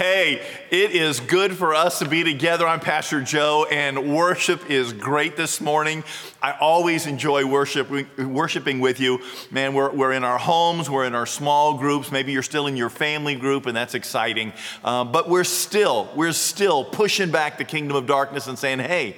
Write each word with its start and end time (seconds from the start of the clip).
Hey, 0.00 0.40
it 0.70 0.92
is 0.92 1.20
good 1.20 1.54
for 1.54 1.74
us 1.74 1.98
to 1.98 2.08
be 2.08 2.24
together. 2.24 2.66
I'm 2.66 2.80
Pastor 2.80 3.20
Joe, 3.20 3.66
and 3.70 4.14
worship 4.14 4.70
is 4.70 4.94
great 4.94 5.36
this 5.36 5.60
morning. 5.60 6.04
I 6.40 6.52
always 6.52 7.06
enjoy 7.06 7.44
worship, 7.44 7.90
worshiping 8.16 8.80
with 8.80 8.98
you. 8.98 9.20
Man, 9.50 9.74
we're, 9.74 9.90
we're 9.90 10.12
in 10.12 10.24
our 10.24 10.38
homes, 10.38 10.88
we're 10.88 11.04
in 11.04 11.14
our 11.14 11.26
small 11.26 11.74
groups. 11.74 12.10
Maybe 12.10 12.32
you're 12.32 12.42
still 12.42 12.66
in 12.66 12.78
your 12.78 12.88
family 12.88 13.34
group, 13.34 13.66
and 13.66 13.76
that's 13.76 13.92
exciting. 13.92 14.54
Uh, 14.82 15.04
but 15.04 15.28
we're 15.28 15.44
still, 15.44 16.08
we're 16.16 16.32
still 16.32 16.82
pushing 16.82 17.30
back 17.30 17.58
the 17.58 17.64
kingdom 17.66 17.94
of 17.94 18.06
darkness 18.06 18.46
and 18.46 18.58
saying, 18.58 18.78
hey, 18.78 19.16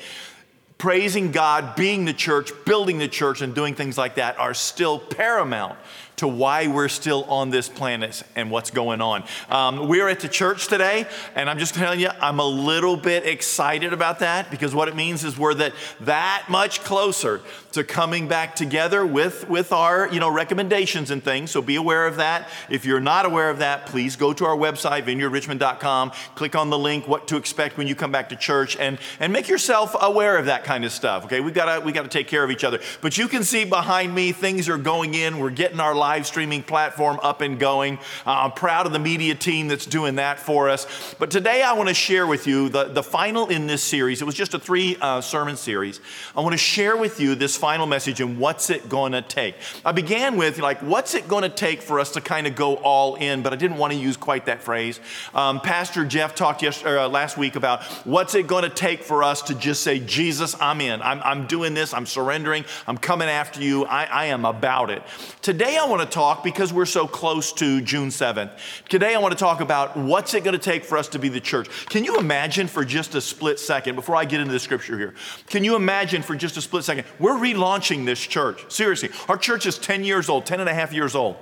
praising 0.79 1.31
God, 1.31 1.77
being 1.77 2.07
the 2.07 2.13
church, 2.13 2.51
building 2.65 2.99
the 2.99 3.07
church, 3.07 3.41
and 3.41 3.55
doing 3.55 3.77
things 3.77 3.97
like 3.97 4.17
that 4.17 4.37
are 4.37 4.53
still 4.53 4.99
paramount 4.99 5.79
to 6.17 6.29
why 6.29 6.67
we're 6.67 6.89
still 6.89 7.25
on 7.25 7.51
this 7.51 7.69
planet 7.69 8.23
and 8.37 8.51
what's 8.51 8.71
going 8.71 9.01
on. 9.01 9.25
Um, 9.49 9.89
we're 9.89 10.09
at 10.09 10.21
the 10.21 10.29
church 10.29 10.69
today, 10.69 11.07
and 11.35 11.49
I'm 11.49 11.59
just 11.59 11.75
telling 11.75 12.01
you, 12.01 12.11
I'm 12.21 12.39
a 12.39 12.47
little 12.47 12.97
bit 12.97 13.27
excited 13.27 13.93
about 13.93 14.21
that 14.21 14.51
because 14.51 14.75
what 14.75 14.89
it 14.89 14.97
means 14.97 15.25
is 15.25 15.39
we're 15.39 15.55
that, 15.55 15.73
that 16.01 16.45
much 16.49 16.83
closer 16.83 17.41
to 17.73 17.83
coming 17.83 18.29
back 18.29 18.55
together 18.55 19.05
with, 19.05 19.49
with 19.49 19.73
our 19.73 20.09
you 20.13 20.21
know, 20.21 20.31
recommendations 20.31 21.11
and 21.11 21.25
things. 21.25 21.51
So 21.51 21.63
be 21.63 21.77
aware 21.77 22.07
of 22.07 22.17
that. 22.17 22.49
If 22.69 22.85
you're 22.85 23.01
not 23.01 23.25
aware 23.25 23.51
of 23.51 23.59
that, 23.59 23.87
please 23.87 24.17
go 24.17 24.33
to 24.33 24.45
our 24.45 24.57
website, 24.57 25.05
vineyardrichmond.com, 25.05 26.13
click 26.35 26.55
on 26.55 26.71
the 26.71 26.79
link, 26.79 27.09
what 27.09 27.27
to 27.29 27.37
expect 27.37 27.79
when 27.79 27.87
you 27.87 27.95
come 27.95 28.13
back 28.13 28.29
to 28.29 28.37
church, 28.37 28.77
and, 28.77 28.99
and 29.21 29.33
make 29.33 29.49
yourself 29.49 29.97
aware 30.01 30.37
of 30.37 30.47
that 30.47 30.65
kind 30.65 30.85
of 30.85 30.93
stuff. 30.93 31.25
Okay, 31.25 31.41
we've 31.41 31.55
got 31.55 31.79
to 31.79 31.85
we 31.85 31.93
got 31.93 32.03
to 32.03 32.09
take 32.09 32.29
care 32.29 32.45
of 32.45 32.51
each 32.51 32.65
other. 32.65 32.81
But 33.01 33.19
you 33.19 33.29
can 33.29 33.45
see 33.45 33.65
behind 33.65 34.15
me, 34.15 34.33
things 34.33 34.69
are 34.69 34.79
going 34.79 35.15
in. 35.15 35.39
We're 35.39 35.51
getting 35.51 35.81
our 35.81 35.95
live 36.03 36.27
streaming 36.27 36.65
platform 36.65 37.21
up 37.23 37.43
and 37.43 37.61
going. 37.61 37.97
Uh, 38.27 38.43
I'm 38.43 38.51
proud 38.51 38.87
of 38.87 38.93
the 38.93 38.99
media 38.99 39.37
team 39.37 39.69
that's 39.69 39.87
doing 39.87 40.17
that 40.17 40.41
for 40.41 40.69
us. 40.69 41.15
But 41.21 41.31
today 41.31 41.63
I 41.63 41.75
want 41.75 41.91
to 41.91 41.95
share 41.95 42.27
with 42.27 42.49
you 42.49 42.69
the, 42.69 42.85
the 42.87 43.05
final 43.05 43.47
in 43.47 43.69
this 43.69 43.85
series. 43.85 44.21
It 44.21 44.25
was 44.25 44.35
just 44.35 44.53
a 44.53 44.59
three 44.59 44.97
uh, 45.01 45.21
sermon 45.21 45.57
series. 45.57 46.01
I 46.37 46.41
want 46.41 46.55
to 46.55 46.59
share 46.59 46.97
with 46.97 47.21
you 47.21 47.37
this 47.37 47.57
final 47.57 47.87
message 47.87 48.21
and 48.21 48.41
what's 48.41 48.69
it 48.69 48.89
going 48.89 49.13
to 49.13 49.23
take. 49.23 49.55
I 49.85 49.93
began 49.93 50.37
with, 50.37 50.59
like, 50.59 50.81
what's 50.81 51.15
it 51.15 51.29
going 51.29 51.45
to 51.45 51.49
take 51.49 51.81
for 51.81 52.01
us 52.01 52.11
to 52.15 52.21
kind 52.21 52.49
of 52.49 52.57
go 52.57 52.75
all 52.79 53.15
in, 53.15 53.43
but 53.43 53.53
I 53.53 53.57
didn't 53.57 53.77
want 53.77 53.93
to 53.93 53.99
use 53.99 54.17
quite 54.17 54.47
that 54.47 54.61
phrase. 54.61 54.99
Um, 55.35 55.61
Pastor 55.61 56.05
Jeff 56.05 56.35
talked 56.35 56.63
yesterday, 56.63 56.99
uh, 56.99 57.09
last 57.09 57.39
week 57.39 57.55
about 57.55 57.85
what's 58.05 58.35
it 58.35 58.49
going 58.49 58.65
to 58.65 58.71
take 58.71 59.05
for 59.05 59.23
us 59.23 59.43
to 59.43 59.55
just 59.55 59.85
say, 59.85 60.01
Jesus, 60.01 60.57
I'm 60.61 60.81
in. 60.81 61.01
I'm, 61.01 61.21
I'm 61.23 61.47
doing 61.47 61.75
this. 61.75 61.95
I'm 61.95 62.07
surrendering. 62.07 62.65
I'm 62.89 62.99
coming 62.99 63.29
after 63.29 63.61
you. 63.61 63.85
I, 63.85 64.05
I 64.05 64.25
am 64.27 64.45
about 64.45 64.91
it. 64.91 65.03
Today 65.43 65.77
I 65.77 65.85
want 65.93 66.11
to 66.11 66.15
talk, 66.15 66.43
because 66.43 66.73
we're 66.73 66.87
so 66.87 67.07
close 67.07 67.53
to 67.53 67.83
June 67.83 68.09
7th, 68.09 68.51
today 68.89 69.15
I 69.15 69.19
want 69.19 69.33
to 69.33 69.39
talk 69.39 69.61
about 69.61 69.95
what's 69.95 70.33
it 70.33 70.43
going 70.43 70.59
to 70.59 70.59
take 70.59 70.87
for 70.87 70.97
us 70.97 71.07
to 71.09 71.19
be 71.19 71.29
the 71.29 71.39
church. 71.39 71.69
Can 71.91 72.03
you 72.03 72.17
imagine 72.17 72.67
for 72.67 72.83
just 72.83 73.15
a 73.15 73.21
split 73.21 73.61
second, 73.61 73.95
before 73.95 74.17
I 74.17 74.25
get 74.25 74.41
into 74.41 74.55
the 74.55 74.59
scripture 74.59 74.97
here, 74.97 75.15
can 75.49 75.65
you 75.65 75.77
imagine 75.77 76.23
for 76.23 76.35
just 76.35 76.57
a 76.57 76.63
split 76.63 76.85
second, 76.85 77.05
we're 77.19 77.35
relaunching 77.35 78.07
this 78.07 78.21
church. 78.21 78.73
Seriously, 78.73 79.11
our 79.29 79.37
church 79.37 79.67
is 79.67 79.77
10 79.77 80.03
years 80.03 80.31
old, 80.31 80.47
10 80.47 80.61
and 80.61 80.69
a 80.69 80.75
half 80.75 80.95
years 80.95 81.15
old, 81.15 81.37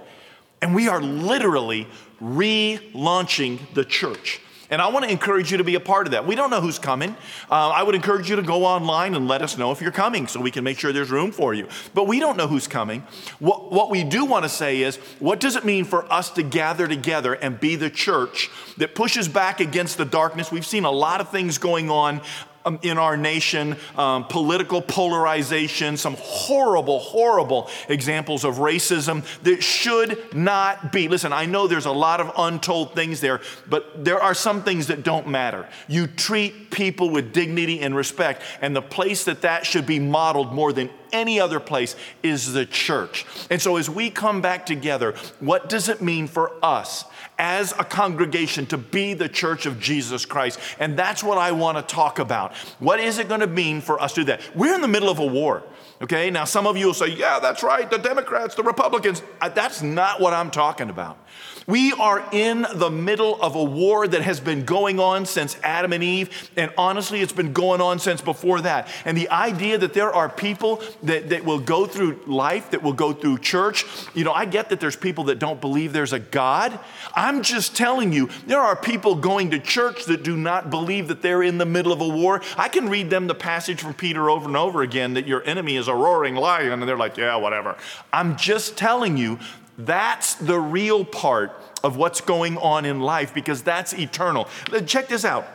and 0.61 0.75
we 0.75 0.89
are 0.89 1.01
literally 1.01 1.87
relaunching 2.21 3.61
the 3.75 3.85
church. 3.85 4.41
And 4.71 4.81
I 4.81 4.89
want 4.89 5.05
to 5.05 5.11
encourage 5.11 5.51
you 5.51 5.59
to 5.59 5.65
be 5.65 5.75
a 5.75 5.81
part 5.81 6.07
of 6.07 6.13
that. 6.13 6.27
We 6.27 6.37
don't 6.37 6.49
know 6.51 6.61
who's 6.61 6.79
coming. 6.79 7.11
Uh, 7.51 7.71
I 7.71 7.83
would 7.83 7.95
encourage 7.95 8.31
you 8.31 8.37
to 8.37 8.43
go 8.43 8.65
online 8.65 9.15
and 9.15 9.27
let 9.27 9.43
us 9.43 9.59
know 9.59 9.73
if 9.73 9.81
you're 9.81 9.91
coming 9.91 10.29
so 10.29 10.41
we 10.41 10.53
can 10.53 10.63
make 10.63 10.79
sure 10.79 10.93
there's 10.93 11.11
room 11.11 11.33
for 11.33 11.53
you. 11.53 11.69
But 11.93 12.07
we 12.07 12.21
don't 12.21 12.37
know 12.37 12.47
who's 12.47 12.69
coming. 12.69 13.03
What, 13.41 13.73
what 13.73 13.91
we 13.91 14.05
do 14.05 14.25
want 14.25 14.45
to 14.45 14.49
say 14.49 14.83
is 14.83 14.97
what 15.19 15.41
does 15.41 15.57
it 15.57 15.65
mean 15.65 15.85
for 15.85 16.11
us 16.13 16.31
to 16.31 16.43
gather 16.43 16.87
together 16.87 17.35
and 17.35 17.59
be 17.59 17.75
the 17.75 17.91
church 17.91 18.49
that 18.77 18.95
pushes 18.95 19.29
back 19.29 19.61
against 19.61 19.99
the 19.99 20.05
darkness? 20.05 20.53
We've 20.53 20.67
seen 20.67 20.85
a 20.85 20.91
lot 20.91 21.21
of 21.21 21.31
things 21.31 21.59
going 21.59 21.91
on 21.91 22.21
um, 22.65 22.79
in 22.83 22.99
our 22.99 23.17
nation, 23.17 23.77
um, 23.97 24.25
political 24.25 24.83
polarization, 24.83 25.97
some 25.97 26.17
horrible, 26.19 26.99
horrible 26.99 27.71
examples 27.89 28.45
of 28.45 28.57
racism 28.57 29.25
that 29.43 29.63
should 29.63 30.35
not 30.35 30.93
be. 30.93 31.09
Listen, 31.09 31.33
I 31.33 31.47
know 31.47 31.67
there's 31.67 31.87
a 31.87 31.93
lot 31.93 32.21
of 32.21 32.33
untold 32.37 32.95
things 32.95 33.21
there, 33.21 33.41
but 33.69 34.05
there 34.05 34.23
are 34.23 34.35
some 34.35 34.63
things 34.63 34.89
that 34.89 35.03
don't 35.03 35.29
matter. 35.29 35.67
You 35.89 36.07
treat 36.07 36.71
people 36.71 37.11
with 37.11 37.33
dignity 37.33 37.81
and 37.81 37.95
respect, 37.97 38.43
and 38.61 38.75
the 38.77 38.83
place 38.83 39.25
that 39.25 39.43
that 39.43 39.67
should 39.67 39.87
be 39.87 39.99
modeled 39.99 40.53
more 40.53 40.73
than 40.73 40.91
any 41.13 41.41
other 41.41 41.61
place 41.61 41.97
is 42.23 42.53
the 42.53 42.67
church. 42.67 43.27
And 43.51 43.61
so, 43.61 43.77
as 43.77 43.89
we 43.91 44.11
come 44.11 44.41
back 44.41 44.67
together, 44.67 45.15
what 45.41 45.69
does 45.69 45.89
it 45.89 46.01
mean 46.01 46.27
for 46.27 46.53
us 46.63 47.05
as 47.39 47.73
a 47.79 47.85
congregation 47.85 48.67
to 48.67 48.79
be 48.79 49.15
the 49.15 49.29
church 49.29 49.67
of 49.67 49.81
Jesus 49.81 50.25
Christ? 50.27 50.59
And 50.79 50.99
that's 50.99 51.23
what 51.23 51.39
I 51.39 51.53
want 51.53 51.77
to 51.79 51.95
talk 51.95 52.19
about. 52.19 52.55
What 52.79 53.01
is 53.01 53.19
it 53.19 53.29
going 53.29 53.41
to 53.41 53.47
mean 53.47 53.81
for 53.81 54.01
us 54.01 54.15
to 54.15 54.21
do 54.21 54.25
that? 54.27 54.57
We're 54.57 54.75
in 54.75 54.81
the 54.81 54.89
middle 54.89 55.09
of 55.09 55.19
a 55.19 55.27
war. 55.27 55.63
Okay, 56.03 56.31
now 56.31 56.45
some 56.45 56.67
of 56.67 56.79
you 56.79 56.87
will 56.87 56.95
say, 56.95 57.09
yeah, 57.09 57.39
that's 57.41 57.63
right, 57.63 57.91
the 57.91 57.99
Democrats, 57.99 58.55
the 58.55 58.63
Republicans. 58.63 59.23
Uh, 59.41 59.51
that's 59.51 59.83
not 59.83 60.19
what 60.19 60.33
I'm 60.33 60.51
talking 60.51 60.89
about. 60.89 61.19
We 61.67 61.93
are 61.93 62.27
in 62.33 62.67
the 62.75 62.91
middle 62.91 63.41
of 63.41 63.55
a 63.55 63.63
war 63.63 64.07
that 64.09 64.23
has 64.23 64.41
been 64.41 64.65
going 64.65 64.99
on 64.99 65.27
since 65.27 65.57
Adam 65.63 65.93
and 65.93 66.03
Eve, 66.03 66.51
and 66.57 66.73
honestly, 66.77 67.21
it's 67.21 67.33
been 67.33 67.53
going 67.53 67.81
on 67.81 67.99
since 67.99 68.21
before 68.21 68.61
that. 68.63 68.89
And 69.05 69.17
the 69.17 69.29
idea 69.31 69.79
that 69.79 69.95
there 69.95 70.13
are 70.13 70.29
people 70.29 70.83
that, 71.03 71.31
that 71.31 71.45
will 71.45 71.61
go 71.61 71.87
through 71.87 72.21
life, 72.27 72.71
that 72.71 72.83
will 72.83 72.93
go 72.93 73.13
through 73.13 73.39
church, 73.39 73.85
you 74.15 74.25
know, 74.25 74.33
I 74.33 74.45
get 74.45 74.71
that 74.71 74.81
there's 74.81 74.97
people 74.97 75.25
that 75.25 75.39
don't 75.39 75.61
believe 75.61 75.93
there's 75.93 76.13
a 76.13 76.19
God. 76.19 76.79
I'm 77.15 77.43
just 77.43 77.77
telling 77.77 78.13
you, 78.13 78.29
there 78.47 78.61
are 78.61 78.77
people 78.77 79.15
going 79.15 79.51
to 79.51 79.59
church 79.59 80.05
that 80.07 80.23
do 80.23 80.37
not 80.37 80.71
believe 80.71 81.09
that 81.09 81.23
they're 81.23 81.43
in 81.43 81.59
the 81.59 81.67
middle 81.67 81.93
of 81.93 82.01
a 82.01 82.09
war. 82.09 82.43
I 82.57 82.69
can 82.69 82.89
read 82.89 83.11
them 83.11 83.27
the 83.27 83.35
passage 83.35 83.81
from 83.81 83.95
Peter 83.95 84.31
over 84.31 84.47
and 84.47 84.57
over 84.57 84.83
again 84.83 85.15
that 85.15 85.27
your 85.27 85.43
enemy 85.45 85.77
is 85.77 85.89
a 85.89 85.95
roaring 85.95 86.35
lion, 86.35 86.73
and 86.73 86.83
they're 86.83 86.97
like, 86.97 87.17
yeah, 87.17 87.37
whatever. 87.37 87.77
I'm 88.13 88.37
just 88.37 88.77
telling 88.77 89.17
you 89.17 89.39
that's 89.87 90.35
the 90.35 90.59
real 90.59 91.05
part 91.05 91.53
of 91.83 91.97
what's 91.97 92.21
going 92.21 92.59
on 92.59 92.85
in 92.85 93.01
life 93.01 93.35
because 93.35 93.63
that's 93.63 93.93
eternal. 93.95 94.49
Check 94.87 95.09
this 95.09 95.25
out. 95.25 95.47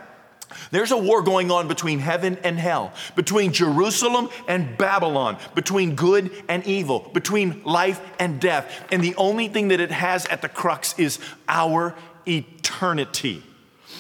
There's 0.72 0.92
a 0.92 0.98
war 0.98 1.22
going 1.22 1.52
on 1.52 1.68
between 1.68 2.00
heaven 2.00 2.38
and 2.44 2.58
hell, 2.58 2.94
between 3.16 3.52
Jerusalem 3.52 4.30
and 4.48 4.78
Babylon, 4.78 5.38
between 5.54 5.96
good 5.96 6.32
and 6.48 6.66
evil, 6.66 7.10
between 7.14 7.64
life 7.64 8.00
and 8.20 8.40
death. 8.40 8.86
And 8.92 9.04
the 9.04 9.16
only 9.16 9.48
thing 9.48 9.70
that 9.70 9.80
it 9.80 9.92
has 9.92 10.26
at 10.28 10.42
the 10.42 10.50
crux 10.50 10.98
is 11.00 11.20
our 11.48 11.96
eternity. 12.28 13.44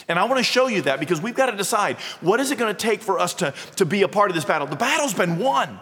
And 0.07 0.19
I 0.19 0.25
want 0.25 0.37
to 0.37 0.43
show 0.43 0.67
you 0.67 0.83
that 0.83 0.99
because 0.99 1.19
we've 1.19 1.35
got 1.35 1.47
to 1.47 1.57
decide 1.57 1.97
what 2.21 2.39
is 2.39 2.51
it 2.51 2.57
going 2.57 2.73
to 2.73 2.79
take 2.79 3.01
for 3.01 3.19
us 3.19 3.33
to, 3.35 3.53
to 3.77 3.85
be 3.85 4.03
a 4.03 4.07
part 4.07 4.29
of 4.29 4.35
this 4.35 4.45
battle? 4.45 4.67
The 4.67 4.75
battle's 4.75 5.13
been 5.13 5.39
won. 5.39 5.79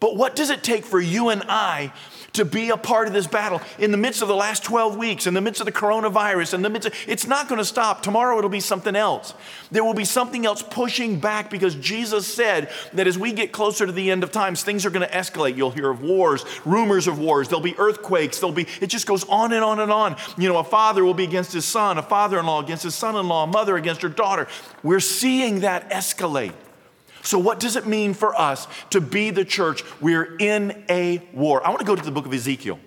But 0.00 0.16
what 0.16 0.36
does 0.36 0.50
it 0.50 0.62
take 0.62 0.84
for 0.84 1.00
you 1.00 1.28
and 1.28 1.42
I 1.48 1.92
to 2.34 2.44
be 2.44 2.70
a 2.70 2.76
part 2.76 3.08
of 3.08 3.12
this 3.12 3.26
battle 3.26 3.60
in 3.78 3.90
the 3.90 3.96
midst 3.96 4.22
of 4.22 4.28
the 4.28 4.36
last 4.36 4.62
12 4.62 4.96
weeks, 4.96 5.26
in 5.26 5.34
the 5.34 5.40
midst 5.40 5.60
of 5.60 5.64
the 5.64 5.72
coronavirus, 5.72 6.54
in 6.54 6.62
the 6.62 6.70
midst 6.70 6.86
of, 6.86 6.94
it's 7.08 7.26
not 7.26 7.48
going 7.48 7.58
to 7.58 7.64
stop. 7.64 8.02
Tomorrow 8.02 8.38
it'll 8.38 8.50
be 8.50 8.60
something 8.60 8.94
else. 8.94 9.34
There 9.72 9.82
will 9.82 9.94
be 9.94 10.04
something 10.04 10.46
else 10.46 10.62
pushing 10.62 11.18
back 11.18 11.50
because 11.50 11.74
Jesus 11.74 12.32
said 12.32 12.70
that 12.92 13.08
as 13.08 13.18
we 13.18 13.32
get 13.32 13.50
closer 13.50 13.86
to 13.86 13.92
the 13.92 14.10
end 14.10 14.22
of 14.22 14.30
times, 14.30 14.62
things 14.62 14.86
are 14.86 14.90
going 14.90 15.06
to 15.06 15.12
escalate. 15.12 15.56
You'll 15.56 15.72
hear 15.72 15.90
of 15.90 16.02
wars, 16.02 16.44
rumors 16.64 17.08
of 17.08 17.18
wars, 17.18 17.48
there'll 17.48 17.60
be 17.60 17.76
earthquakes, 17.76 18.38
there'll 18.38 18.54
be, 18.54 18.68
it 18.80 18.86
just 18.86 19.06
goes 19.06 19.24
on 19.24 19.52
and 19.52 19.64
on 19.64 19.80
and 19.80 19.90
on. 19.90 20.16
You 20.36 20.48
know, 20.48 20.58
a 20.58 20.64
father 20.64 21.04
will 21.04 21.14
be 21.14 21.24
against 21.24 21.52
his 21.52 21.64
son, 21.64 21.98
a 21.98 22.02
father 22.02 22.38
in 22.38 22.46
law 22.46 22.62
against 22.62 22.84
his 22.84 22.94
son 22.94 23.16
in 23.16 23.26
law, 23.26 23.44
a 23.44 23.46
mother 23.48 23.76
against 23.76 24.02
her 24.02 24.08
daughter. 24.08 24.46
We're 24.84 25.00
seeing 25.00 25.60
that 25.60 25.90
escalate. 25.90 26.54
So, 27.28 27.38
what 27.38 27.60
does 27.60 27.76
it 27.76 27.86
mean 27.86 28.14
for 28.14 28.34
us 28.40 28.66
to 28.88 29.02
be 29.02 29.28
the 29.28 29.44
church? 29.44 29.84
We're 30.00 30.34
in 30.38 30.82
a 30.88 31.18
war. 31.34 31.62
I 31.62 31.68
want 31.68 31.80
to 31.80 31.84
go 31.84 31.94
to 31.94 32.02
the 32.02 32.10
book 32.10 32.24
of 32.24 32.32
Ezekiel. 32.32 32.80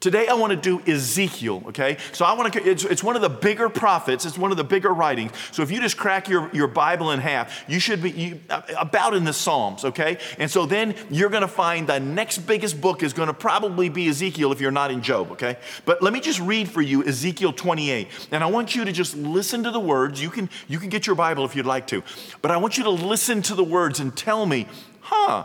Today, 0.00 0.28
I 0.28 0.34
want 0.34 0.52
to 0.52 0.56
do 0.56 0.80
Ezekiel, 0.90 1.64
okay? 1.68 1.96
So, 2.12 2.24
I 2.24 2.32
want 2.34 2.52
to, 2.52 2.62
it's, 2.62 2.84
it's, 2.84 3.02
one 3.02 3.16
of 3.16 3.22
the 3.22 3.28
bigger 3.28 3.68
prophets, 3.68 4.24
it's 4.24 4.38
one 4.38 4.52
of 4.52 4.56
the 4.56 4.62
bigger 4.62 4.94
writings. 4.94 5.32
So, 5.50 5.62
if 5.62 5.72
you 5.72 5.80
just 5.80 5.96
crack 5.96 6.28
your, 6.28 6.48
your 6.52 6.68
Bible 6.68 7.10
in 7.10 7.18
half, 7.18 7.64
you 7.68 7.80
should 7.80 8.00
be 8.00 8.10
you, 8.12 8.40
about 8.78 9.14
in 9.14 9.24
the 9.24 9.32
Psalms, 9.32 9.84
okay? 9.84 10.18
And 10.38 10.48
so 10.48 10.66
then 10.66 10.94
you're 11.10 11.30
going 11.30 11.42
to 11.42 11.48
find 11.48 11.88
the 11.88 11.98
next 11.98 12.38
biggest 12.38 12.80
book 12.80 13.02
is 13.02 13.12
going 13.12 13.26
to 13.26 13.34
probably 13.34 13.88
be 13.88 14.08
Ezekiel 14.08 14.52
if 14.52 14.60
you're 14.60 14.70
not 14.70 14.92
in 14.92 15.02
Job, 15.02 15.32
okay? 15.32 15.56
But 15.84 16.00
let 16.00 16.12
me 16.12 16.20
just 16.20 16.38
read 16.38 16.68
for 16.68 16.80
you 16.80 17.04
Ezekiel 17.04 17.52
28. 17.52 18.28
And 18.30 18.44
I 18.44 18.46
want 18.46 18.76
you 18.76 18.84
to 18.84 18.92
just 18.92 19.16
listen 19.16 19.64
to 19.64 19.72
the 19.72 19.80
words. 19.80 20.22
You 20.22 20.30
can, 20.30 20.48
you 20.68 20.78
can 20.78 20.90
get 20.90 21.08
your 21.08 21.16
Bible 21.16 21.44
if 21.44 21.56
you'd 21.56 21.66
like 21.66 21.88
to. 21.88 22.04
But 22.40 22.52
I 22.52 22.56
want 22.56 22.78
you 22.78 22.84
to 22.84 22.90
listen 22.90 23.42
to 23.42 23.56
the 23.56 23.64
words 23.64 23.98
and 23.98 24.16
tell 24.16 24.46
me, 24.46 24.68
huh? 25.00 25.44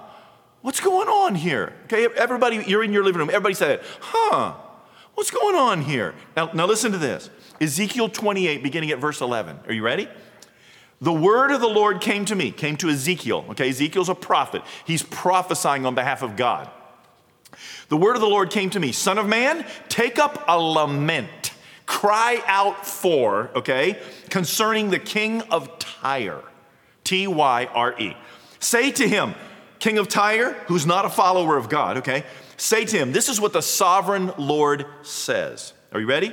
What's 0.63 0.80
going 0.80 1.07
on 1.07 1.36
here? 1.36 1.74
Okay, 1.86 2.07
everybody, 2.18 2.63
you're 2.65 2.83
in 2.83 2.92
your 2.92 3.04
living 3.04 3.19
room. 3.19 3.30
Everybody 3.30 3.54
said 3.54 3.71
it. 3.71 3.83
Huh? 4.00 4.56
What's 5.13 5.30
going 5.30 5.56
on 5.56 5.83
here? 5.83 6.15
Now, 6.36 6.50
now 6.54 6.65
listen 6.65 6.92
to 6.92 6.98
this 6.98 7.30
Ezekiel 7.62 8.10
28, 8.10 8.63
beginning 8.63 8.89
at 8.89 8.98
verse 8.98 9.21
11. 9.21 9.60
Are 9.68 9.74
you 9.74 9.83
ready? 9.83 10.07
The 11.00 11.13
word 11.13 11.51
of 11.51 11.62
the 11.62 11.68
Lord 11.68 12.01
came 12.01 12.25
to 12.25 12.36
me, 12.36 12.50
came 12.50 12.75
to 12.77 12.89
Ezekiel. 12.89 13.45
Okay, 13.51 13.69
Ezekiel's 13.69 14.10
a 14.10 14.15
prophet. 14.15 14.63
He's 14.86 15.04
prophesying 15.04 15.86
on 15.86 15.94
behalf 15.94 16.24
of 16.24 16.36
God. 16.36 16.71
The 17.89 17.98
word 17.98 18.16
of 18.16 18.21
the 18.21 18.27
Lord 18.27 18.50
came 18.50 18.71
to 18.71 18.80
me 18.80 18.92
Son 18.92 19.19
of 19.19 19.27
man, 19.27 19.68
take 19.88 20.18
up 20.18 20.44
a 20.48 20.57
lament 20.57 21.54
Cry 21.86 22.42
out 22.45 22.88
for, 22.88 23.50
okay, 23.56 24.00
concerning 24.30 24.89
the 24.89 25.00
king 25.00 25.42
of 25.44 25.80
Tyre, 25.80 26.42
T 27.04 27.27
Y 27.27 27.66
R 27.74 28.00
E. 28.00 28.16
Say 28.59 28.92
to 28.92 29.07
him, 29.07 29.36
King 29.83 29.97
of 29.97 30.07
Tyre, 30.07 30.53
who's 30.68 30.85
not 30.85 31.03
a 31.03 31.09
follower 31.09 31.57
of 31.57 31.68
God, 31.68 31.97
okay, 31.97 32.24
say 32.56 32.85
to 32.85 32.97
him, 32.97 33.12
This 33.12 33.27
is 33.27 33.41
what 33.41 33.51
the 33.51 33.62
sovereign 33.62 34.31
Lord 34.38 34.85
says. 35.01 35.74
Are 35.91 36.00
you 36.00 36.07
ready? 36.07 36.31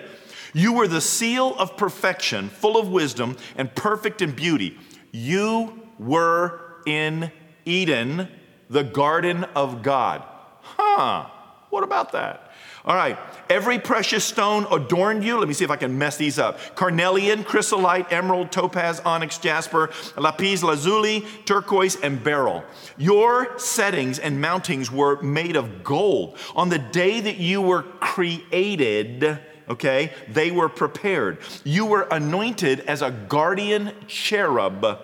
You 0.53 0.75
were 0.75 0.87
the 0.87 1.01
seal 1.01 1.57
of 1.59 1.77
perfection, 1.77 2.49
full 2.49 2.79
of 2.79 2.91
wisdom 2.91 3.37
and 3.57 3.75
perfect 3.75 4.23
in 4.23 4.37
beauty. 4.37 4.79
You 5.11 5.83
were 5.99 6.61
in 6.87 7.33
Eden, 7.65 8.29
the 8.69 8.85
garden 8.85 9.43
of 9.57 9.83
God. 9.83 10.23
Huh, 10.63 11.27
what 11.71 11.83
about 11.83 12.13
that? 12.13 12.50
All 12.83 12.97
right, 12.97 13.19
every 13.51 13.79
precious 13.79 14.25
stone 14.25 14.67
adorned 14.71 15.23
you. 15.23 15.37
Let 15.39 15.49
me 15.49 15.53
see 15.53 15.65
if 15.65 15.71
I 15.71 15.77
can 15.77 15.99
mess 15.99 16.17
these 16.17 16.39
up. 16.39 16.59
Carnelian, 16.77 17.45
chrysolite, 17.45 18.11
emerald, 18.11 18.51
topaz, 18.51 19.01
onyx, 19.01 19.37
jasper, 19.37 19.91
lapis 20.17 20.63
lazuli, 20.63 21.27
turquoise, 21.45 21.97
and 21.97 22.25
beryl. 22.25 22.65
Your 22.97 23.59
settings 23.59 24.19
and 24.19 24.43
mountings 24.43 24.91
were 24.91 25.21
made 25.21 25.57
of 25.57 25.85
gold. 25.85 26.39
On 26.57 26.71
the 26.71 26.79
day 26.79 27.21
that 27.21 27.37
you 27.37 27.61
were 27.61 27.83
created, 27.83 29.39
okay, 29.69 30.15
they 30.29 30.51
were 30.51 30.71
prepared. 30.71 31.39
You 31.65 31.85
were 31.85 32.09
anointed 32.11 32.81
as 32.81 33.03
a 33.03 33.11
guardian 33.11 33.93
cherub 34.07 35.01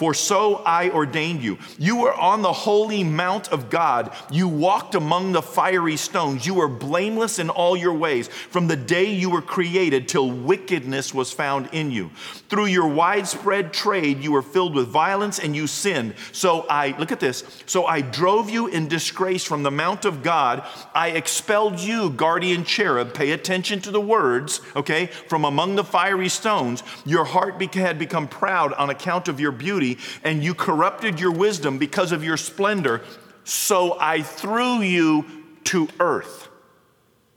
for 0.00 0.14
so 0.14 0.62
I 0.64 0.88
ordained 0.88 1.42
you. 1.42 1.58
You 1.78 1.96
were 1.96 2.14
on 2.14 2.40
the 2.40 2.54
holy 2.54 3.04
mount 3.04 3.52
of 3.52 3.68
God. 3.68 4.16
You 4.30 4.48
walked 4.48 4.94
among 4.94 5.32
the 5.32 5.42
fiery 5.42 5.98
stones. 5.98 6.46
You 6.46 6.54
were 6.54 6.68
blameless 6.68 7.38
in 7.38 7.50
all 7.50 7.76
your 7.76 7.92
ways 7.92 8.28
from 8.28 8.66
the 8.66 8.76
day 8.76 9.12
you 9.12 9.28
were 9.28 9.42
created 9.42 10.08
till 10.08 10.30
wickedness 10.30 11.12
was 11.12 11.32
found 11.32 11.68
in 11.72 11.90
you. 11.90 12.10
Through 12.48 12.66
your 12.66 12.88
widespread 12.88 13.74
trade, 13.74 14.22
you 14.24 14.32
were 14.32 14.40
filled 14.40 14.74
with 14.74 14.88
violence 14.88 15.38
and 15.38 15.54
you 15.54 15.66
sinned. 15.66 16.14
So 16.32 16.64
I, 16.70 16.96
look 16.98 17.12
at 17.12 17.20
this. 17.20 17.62
So 17.66 17.84
I 17.84 18.00
drove 18.00 18.48
you 18.48 18.68
in 18.68 18.88
disgrace 18.88 19.44
from 19.44 19.64
the 19.64 19.70
mount 19.70 20.06
of 20.06 20.22
God. 20.22 20.66
I 20.94 21.08
expelled 21.10 21.78
you, 21.78 22.08
guardian 22.08 22.64
cherub. 22.64 23.12
Pay 23.12 23.32
attention 23.32 23.82
to 23.82 23.90
the 23.90 24.00
words, 24.00 24.62
okay, 24.74 25.08
from 25.28 25.44
among 25.44 25.76
the 25.76 25.84
fiery 25.84 26.30
stones. 26.30 26.82
Your 27.04 27.26
heart 27.26 27.62
had 27.74 27.98
become 27.98 28.28
proud 28.28 28.72
on 28.72 28.88
account 28.88 29.28
of 29.28 29.38
your 29.38 29.52
beauty 29.52 29.89
and 30.24 30.42
you 30.42 30.54
corrupted 30.54 31.20
your 31.20 31.32
wisdom 31.32 31.78
because 31.78 32.12
of 32.12 32.24
your 32.24 32.36
splendor. 32.36 33.02
So 33.44 33.96
I 34.00 34.22
threw 34.22 34.80
you 34.80 35.24
to 35.64 35.88
earth. 35.98 36.48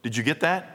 Did 0.02 0.18
you 0.18 0.24
get 0.24 0.42
that? 0.42 0.74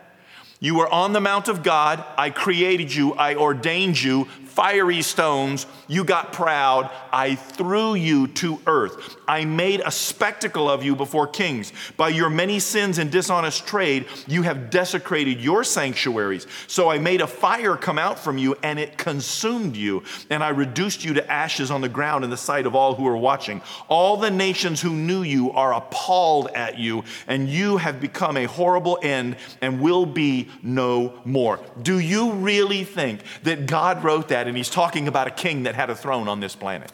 You 0.60 0.74
were 0.74 0.88
on 0.88 1.12
the 1.12 1.20
Mount 1.20 1.48
of 1.48 1.62
God. 1.62 2.04
I 2.16 2.30
created 2.30 2.92
you. 2.92 3.14
I 3.14 3.36
ordained 3.36 4.02
you 4.02 4.28
fiery 4.58 5.02
stones. 5.02 5.66
You 5.86 6.02
got 6.02 6.32
proud. 6.32 6.90
I 7.12 7.36
threw 7.36 7.94
you 7.94 8.26
to 8.26 8.60
earth. 8.66 9.16
I 9.28 9.44
made 9.44 9.80
a 9.84 9.92
spectacle 9.92 10.68
of 10.68 10.82
you 10.82 10.96
before 10.96 11.28
kings. 11.28 11.72
By 11.96 12.08
your 12.08 12.28
many 12.28 12.58
sins 12.58 12.98
and 12.98 13.08
dishonest 13.08 13.68
trade, 13.68 14.06
you 14.26 14.42
have 14.42 14.68
desecrated 14.68 15.40
your 15.40 15.62
sanctuaries. 15.62 16.48
So 16.66 16.90
I 16.90 16.98
made 16.98 17.20
a 17.20 17.28
fire 17.28 17.76
come 17.76 18.00
out 18.00 18.18
from 18.18 18.36
you, 18.36 18.56
and 18.64 18.80
it 18.80 18.98
consumed 18.98 19.76
you. 19.76 20.02
And 20.28 20.42
I 20.42 20.48
reduced 20.48 21.04
you 21.04 21.14
to 21.14 21.30
ashes 21.30 21.70
on 21.70 21.80
the 21.80 21.88
ground 21.88 22.24
in 22.24 22.30
the 22.30 22.36
sight 22.36 22.66
of 22.66 22.74
all 22.74 22.96
who 22.96 23.06
are 23.06 23.16
watching. 23.16 23.62
All 23.86 24.16
the 24.16 24.32
nations 24.32 24.80
who 24.80 24.90
knew 24.90 25.22
you 25.22 25.52
are 25.52 25.72
appalled 25.72 26.48
at 26.48 26.80
you, 26.80 27.04
and 27.28 27.48
you 27.48 27.76
have 27.76 28.00
become 28.00 28.36
a 28.36 28.46
horrible 28.46 28.98
end 29.02 29.36
and 29.60 29.80
will 29.80 30.04
be 30.04 30.48
no 30.64 31.12
more. 31.24 31.60
Do 31.80 32.00
you 32.00 32.32
really 32.32 32.82
think 32.82 33.20
that 33.44 33.66
God 33.66 34.02
wrote 34.02 34.26
that? 34.28 34.47
And 34.48 34.56
he's 34.56 34.70
talking 34.70 35.08
about 35.08 35.26
a 35.26 35.30
king 35.30 35.64
that 35.64 35.74
had 35.74 35.90
a 35.90 35.94
throne 35.94 36.28
on 36.28 36.40
this 36.40 36.56
planet. 36.56 36.90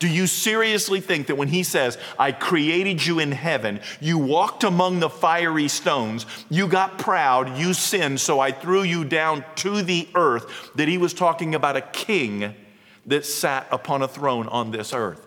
Do 0.00 0.08
you 0.08 0.26
seriously 0.26 1.00
think 1.00 1.28
that 1.28 1.36
when 1.36 1.48
he 1.48 1.62
says, 1.62 1.98
I 2.18 2.32
created 2.32 3.06
you 3.06 3.20
in 3.20 3.30
heaven, 3.30 3.80
you 4.00 4.18
walked 4.18 4.64
among 4.64 4.98
the 4.98 5.08
fiery 5.08 5.68
stones, 5.68 6.26
you 6.50 6.66
got 6.66 6.98
proud, 6.98 7.56
you 7.56 7.72
sinned, 7.74 8.20
so 8.20 8.40
I 8.40 8.50
threw 8.50 8.82
you 8.82 9.04
down 9.04 9.44
to 9.56 9.82
the 9.82 10.08
earth, 10.16 10.72
that 10.74 10.88
he 10.88 10.98
was 10.98 11.14
talking 11.14 11.54
about 11.54 11.76
a 11.76 11.80
king 11.80 12.54
that 13.06 13.24
sat 13.24 13.68
upon 13.70 14.02
a 14.02 14.08
throne 14.08 14.48
on 14.48 14.72
this 14.72 14.92
earth? 14.92 15.26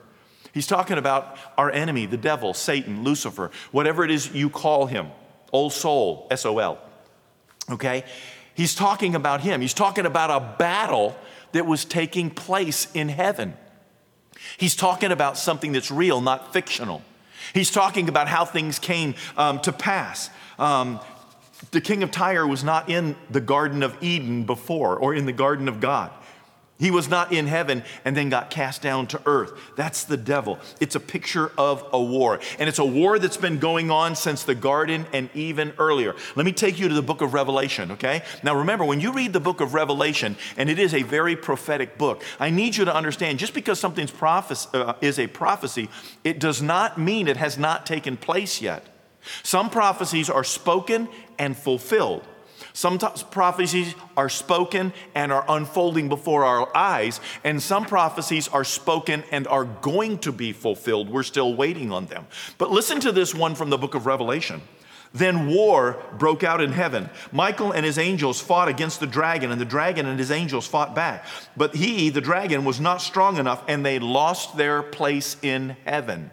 He's 0.54 0.68
talking 0.68 0.98
about 0.98 1.38
our 1.58 1.72
enemy, 1.72 2.06
the 2.06 2.18
devil, 2.18 2.54
Satan, 2.54 3.06
Lucifer, 3.06 3.52
whatever 3.72 4.04
it 4.04 4.12
is 4.12 4.34
you 4.34 4.50
call 4.50 4.86
him, 4.86 5.08
old 5.54 5.72
soul, 5.72 6.28
S 6.30 6.46
O 6.46 6.60
L. 6.60 6.78
Okay? 7.70 8.04
He's 8.54 8.76
talking 8.76 9.16
about 9.16 9.40
him. 9.40 9.62
He's 9.62 9.74
talking 9.74 10.06
about 10.06 10.30
a 10.30 10.58
battle 10.58 11.16
that 11.54 11.66
was 11.66 11.86
taking 11.86 12.30
place 12.30 12.88
in 12.94 13.10
heaven. 13.10 13.56
He's 14.58 14.76
talking 14.76 15.12
about 15.12 15.38
something 15.38 15.72
that's 15.72 15.92
real, 15.92 16.22
not 16.22 16.54
fictional. 16.54 17.02
He's 17.54 17.72
talking 17.72 18.10
about 18.10 18.28
how 18.28 18.46
things 18.46 18.80
came 18.80 19.16
um, 19.38 19.60
to 19.62 19.72
pass. 19.72 20.30
Um, 20.58 21.00
the 21.72 21.82
king 21.82 22.04
of 22.04 22.12
Tyre 22.12 22.48
was 22.48 22.64
not 22.64 22.90
in 22.90 23.16
the 23.30 23.42
Garden 23.42 23.84
of 23.84 23.96
Eden 24.02 24.44
before 24.44 24.98
or 24.98 25.14
in 25.14 25.26
the 25.26 25.34
Garden 25.34 25.68
of 25.68 25.80
God. 25.80 26.12
He 26.82 26.90
was 26.90 27.08
not 27.08 27.32
in 27.32 27.46
heaven 27.46 27.84
and 28.04 28.18
then 28.18 28.30
got 28.30 28.50
cast 28.50 28.82
down 28.82 29.06
to 29.08 29.22
earth. 29.28 29.54
That's 29.76 30.04
the 30.04 30.18
devil. 30.18 30.58
It's 30.80 30.96
a 30.96 31.00
picture 31.00 31.52
of 31.56 31.86
a 31.94 32.02
war. 32.02 32.40
And 32.58 32.68
it's 32.68 32.80
a 32.80 32.86
war 32.86 33.20
that's 33.20 33.38
been 33.38 33.60
going 33.60 33.92
on 33.92 34.16
since 34.16 34.44
the 34.44 34.56
garden 34.56 35.06
and 35.14 35.30
even 35.36 35.74
earlier. 35.78 36.16
Let 36.36 36.44
me 36.44 36.52
take 36.52 36.80
you 36.80 36.88
to 36.88 36.96
the 36.96 37.04
book 37.04 37.22
of 37.22 37.36
Revelation, 37.36 37.92
okay? 37.92 38.24
Now 38.42 38.56
remember, 38.56 38.84
when 38.84 39.00
you 39.00 39.14
read 39.14 39.32
the 39.32 39.40
book 39.40 39.62
of 39.62 39.76
Revelation, 39.76 40.36
and 40.58 40.72
it 40.72 40.80
is 40.80 40.96
a 40.96 41.04
very 41.04 41.36
prophetic 41.36 42.00
book, 42.00 42.24
I 42.40 42.50
need 42.50 42.76
you 42.76 42.86
to 42.86 42.96
understand 42.96 43.38
just 43.38 43.54
because 43.54 43.80
something's 43.80 44.12
uh, 44.20 44.94
is 45.02 45.20
a 45.20 45.28
prophecy, 45.28 45.88
it 46.24 46.40
does 46.40 46.64
not 46.64 46.98
mean 46.98 47.28
it 47.28 47.38
has 47.38 47.60
not 47.60 47.86
taken 47.86 48.18
place 48.18 48.60
yet. 48.60 48.84
Some 49.44 49.70
prophecies 49.70 50.32
are 50.32 50.44
spoken 50.44 51.10
and 51.38 51.56
fulfilled. 51.56 52.28
Sometimes 52.74 53.24
prophecies 53.24 53.96
are 54.16 54.30
spoken 54.30 54.94
and 55.16 55.32
are 55.32 55.46
unfolding 55.48 56.10
before 56.10 56.46
our 56.46 56.76
eyes, 56.76 57.20
and 57.44 57.62
some 57.62 57.86
prophecies 57.86 58.48
are 58.48 58.64
spoken 58.64 59.24
and 59.32 59.48
are 59.48 59.66
going 59.66 60.18
to 60.20 60.32
be 60.32 60.54
fulfilled. 60.54 61.10
We're 61.10 61.24
still 61.24 61.56
waiting 61.56 61.92
on 61.92 62.06
them. 62.06 62.28
But 62.58 62.72
listen 62.72 63.00
to 63.02 63.12
this 63.12 63.36
one 63.36 63.56
from 63.56 63.70
the 63.70 63.78
book 63.78 63.96
of 63.96 64.06
Revelation. 64.06 64.62
Then 65.14 65.48
war 65.48 66.02
broke 66.18 66.44
out 66.44 66.62
in 66.62 66.72
heaven. 66.72 67.10
Michael 67.34 67.74
and 67.74 67.86
his 67.86 67.98
angels 67.98 68.40
fought 68.40 68.70
against 68.70 69.02
the 69.02 69.08
dragon, 69.08 69.52
and 69.52 69.60
the 69.60 69.66
dragon 69.66 70.06
and 70.06 70.18
his 70.18 70.32
angels 70.32 70.66
fought 70.66 70.96
back. 70.96 71.26
But 71.58 71.76
he, 71.76 72.10
the 72.10 72.22
dragon, 72.22 72.64
was 72.64 72.80
not 72.80 73.02
strong 73.02 73.38
enough, 73.38 73.62
and 73.68 73.86
they 73.86 74.00
lost 74.00 74.56
their 74.56 74.82
place 74.82 75.36
in 75.42 75.76
heaven 75.86 76.32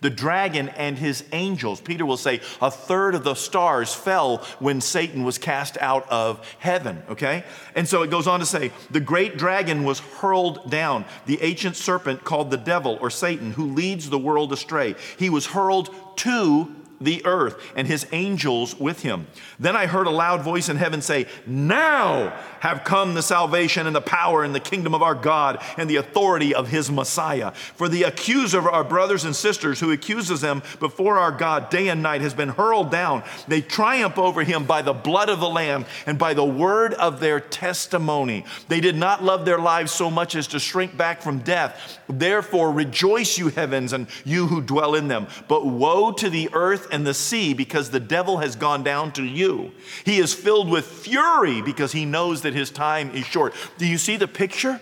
the 0.00 0.10
dragon 0.10 0.68
and 0.70 0.98
his 0.98 1.24
angels. 1.32 1.80
Peter 1.80 2.06
will 2.06 2.16
say 2.16 2.40
a 2.60 2.70
third 2.70 3.14
of 3.14 3.24
the 3.24 3.34
stars 3.34 3.94
fell 3.94 4.38
when 4.58 4.80
Satan 4.80 5.24
was 5.24 5.38
cast 5.38 5.76
out 5.80 6.08
of 6.10 6.46
heaven, 6.58 7.02
okay? 7.10 7.44
And 7.74 7.88
so 7.88 8.02
it 8.02 8.10
goes 8.10 8.26
on 8.26 8.40
to 8.40 8.46
say 8.46 8.72
the 8.90 9.00
great 9.00 9.36
dragon 9.36 9.84
was 9.84 10.00
hurled 10.00 10.70
down, 10.70 11.04
the 11.26 11.40
ancient 11.42 11.76
serpent 11.76 12.24
called 12.24 12.50
the 12.50 12.56
devil 12.56 12.98
or 13.00 13.10
Satan, 13.10 13.52
who 13.52 13.72
leads 13.72 14.10
the 14.10 14.18
world 14.18 14.52
astray. 14.52 14.94
He 15.18 15.30
was 15.30 15.46
hurled 15.46 15.94
to 16.16 16.74
the 17.00 17.24
earth 17.24 17.56
and 17.74 17.86
his 17.86 18.06
angels 18.12 18.78
with 18.78 19.02
him. 19.02 19.26
Then 19.58 19.74
I 19.74 19.86
heard 19.86 20.06
a 20.06 20.10
loud 20.10 20.42
voice 20.42 20.68
in 20.68 20.76
heaven 20.76 21.00
say, 21.00 21.26
Now 21.46 22.38
have 22.60 22.84
come 22.84 23.14
the 23.14 23.22
salvation 23.22 23.86
and 23.86 23.96
the 23.96 24.00
power 24.00 24.44
and 24.44 24.54
the 24.54 24.60
kingdom 24.60 24.94
of 24.94 25.02
our 25.02 25.14
God 25.14 25.62
and 25.78 25.88
the 25.88 25.96
authority 25.96 26.54
of 26.54 26.68
his 26.68 26.90
Messiah. 26.90 27.52
For 27.52 27.88
the 27.88 28.02
accuser 28.02 28.58
of 28.58 28.66
our 28.66 28.84
brothers 28.84 29.24
and 29.24 29.34
sisters 29.34 29.80
who 29.80 29.92
accuses 29.92 30.42
them 30.42 30.62
before 30.78 31.18
our 31.18 31.32
God 31.32 31.70
day 31.70 31.88
and 31.88 32.02
night 32.02 32.20
has 32.20 32.34
been 32.34 32.50
hurled 32.50 32.90
down. 32.90 33.22
They 33.48 33.62
triumph 33.62 34.18
over 34.18 34.42
him 34.42 34.64
by 34.64 34.82
the 34.82 34.92
blood 34.92 35.30
of 35.30 35.40
the 35.40 35.48
Lamb 35.48 35.86
and 36.06 36.18
by 36.18 36.34
the 36.34 36.44
word 36.44 36.92
of 36.94 37.20
their 37.20 37.40
testimony. 37.40 38.44
They 38.68 38.80
did 38.80 38.96
not 38.96 39.24
love 39.24 39.44
their 39.44 39.58
lives 39.58 39.92
so 39.92 40.10
much 40.10 40.34
as 40.34 40.48
to 40.48 40.58
shrink 40.58 40.96
back 40.96 41.22
from 41.22 41.38
death. 41.38 41.98
Therefore, 42.08 42.72
rejoice, 42.72 43.38
you 43.38 43.48
heavens, 43.48 43.92
and 43.92 44.06
you 44.24 44.46
who 44.48 44.60
dwell 44.60 44.94
in 44.94 45.08
them. 45.08 45.28
But 45.48 45.66
woe 45.66 46.12
to 46.12 46.28
the 46.28 46.50
earth 46.52 46.89
and 46.92 47.06
the 47.06 47.14
sea 47.14 47.54
because 47.54 47.90
the 47.90 48.00
devil 48.00 48.38
has 48.38 48.56
gone 48.56 48.82
down 48.82 49.12
to 49.12 49.24
you. 49.24 49.72
He 50.04 50.18
is 50.18 50.34
filled 50.34 50.68
with 50.68 50.86
fury 50.86 51.62
because 51.62 51.92
he 51.92 52.04
knows 52.04 52.42
that 52.42 52.54
his 52.54 52.70
time 52.70 53.10
is 53.14 53.24
short. 53.24 53.54
Do 53.78 53.86
you 53.86 53.98
see 53.98 54.16
the 54.16 54.28
picture? 54.28 54.80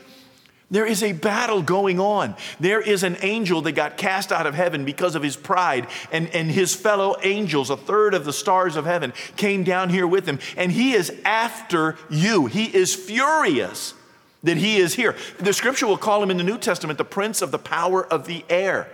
There 0.71 0.85
is 0.85 1.03
a 1.03 1.13
battle 1.13 1.63
going 1.63 1.99
on. 1.99 2.37
There 2.61 2.81
is 2.81 3.03
an 3.03 3.17
angel 3.23 3.63
that 3.63 3.73
got 3.73 3.97
cast 3.97 4.33
out 4.33 4.47
of 4.47 4.55
heaven 4.55 4.85
because 4.85 5.15
of 5.15 5.23
his 5.23 5.35
pride, 5.35 5.87
and, 6.13 6.29
and 6.35 6.51
his 6.51 6.75
fellow 6.75 7.17
angels, 7.23 7.71
a 7.71 7.77
third 7.77 8.13
of 8.13 8.27
the 8.27 8.35
stars 8.35 8.77
of 8.77 8.85
heaven, 8.85 9.15
came 9.37 9.65
down 9.65 9.89
here 9.89 10.07
with 10.07 10.27
him. 10.27 10.39
And 10.59 10.71
he 10.71 10.93
is 10.93 11.11
after 11.25 11.97
you. 12.11 12.47
He 12.47 12.65
is 12.65 12.95
furious 12.95 13.95
that 14.43 14.59
he 14.59 14.77
is 14.77 14.95
here. 14.95 15.17
The 15.39 15.55
scripture 15.55 15.87
will 15.87 15.97
call 15.97 16.23
him 16.23 16.31
in 16.31 16.37
the 16.37 16.45
New 16.45 16.59
Testament 16.59 16.99
the 16.99 17.05
prince 17.05 17.41
of 17.41 17.51
the 17.51 17.59
power 17.59 18.07
of 18.07 18.27
the 18.27 18.45
air. 18.51 18.89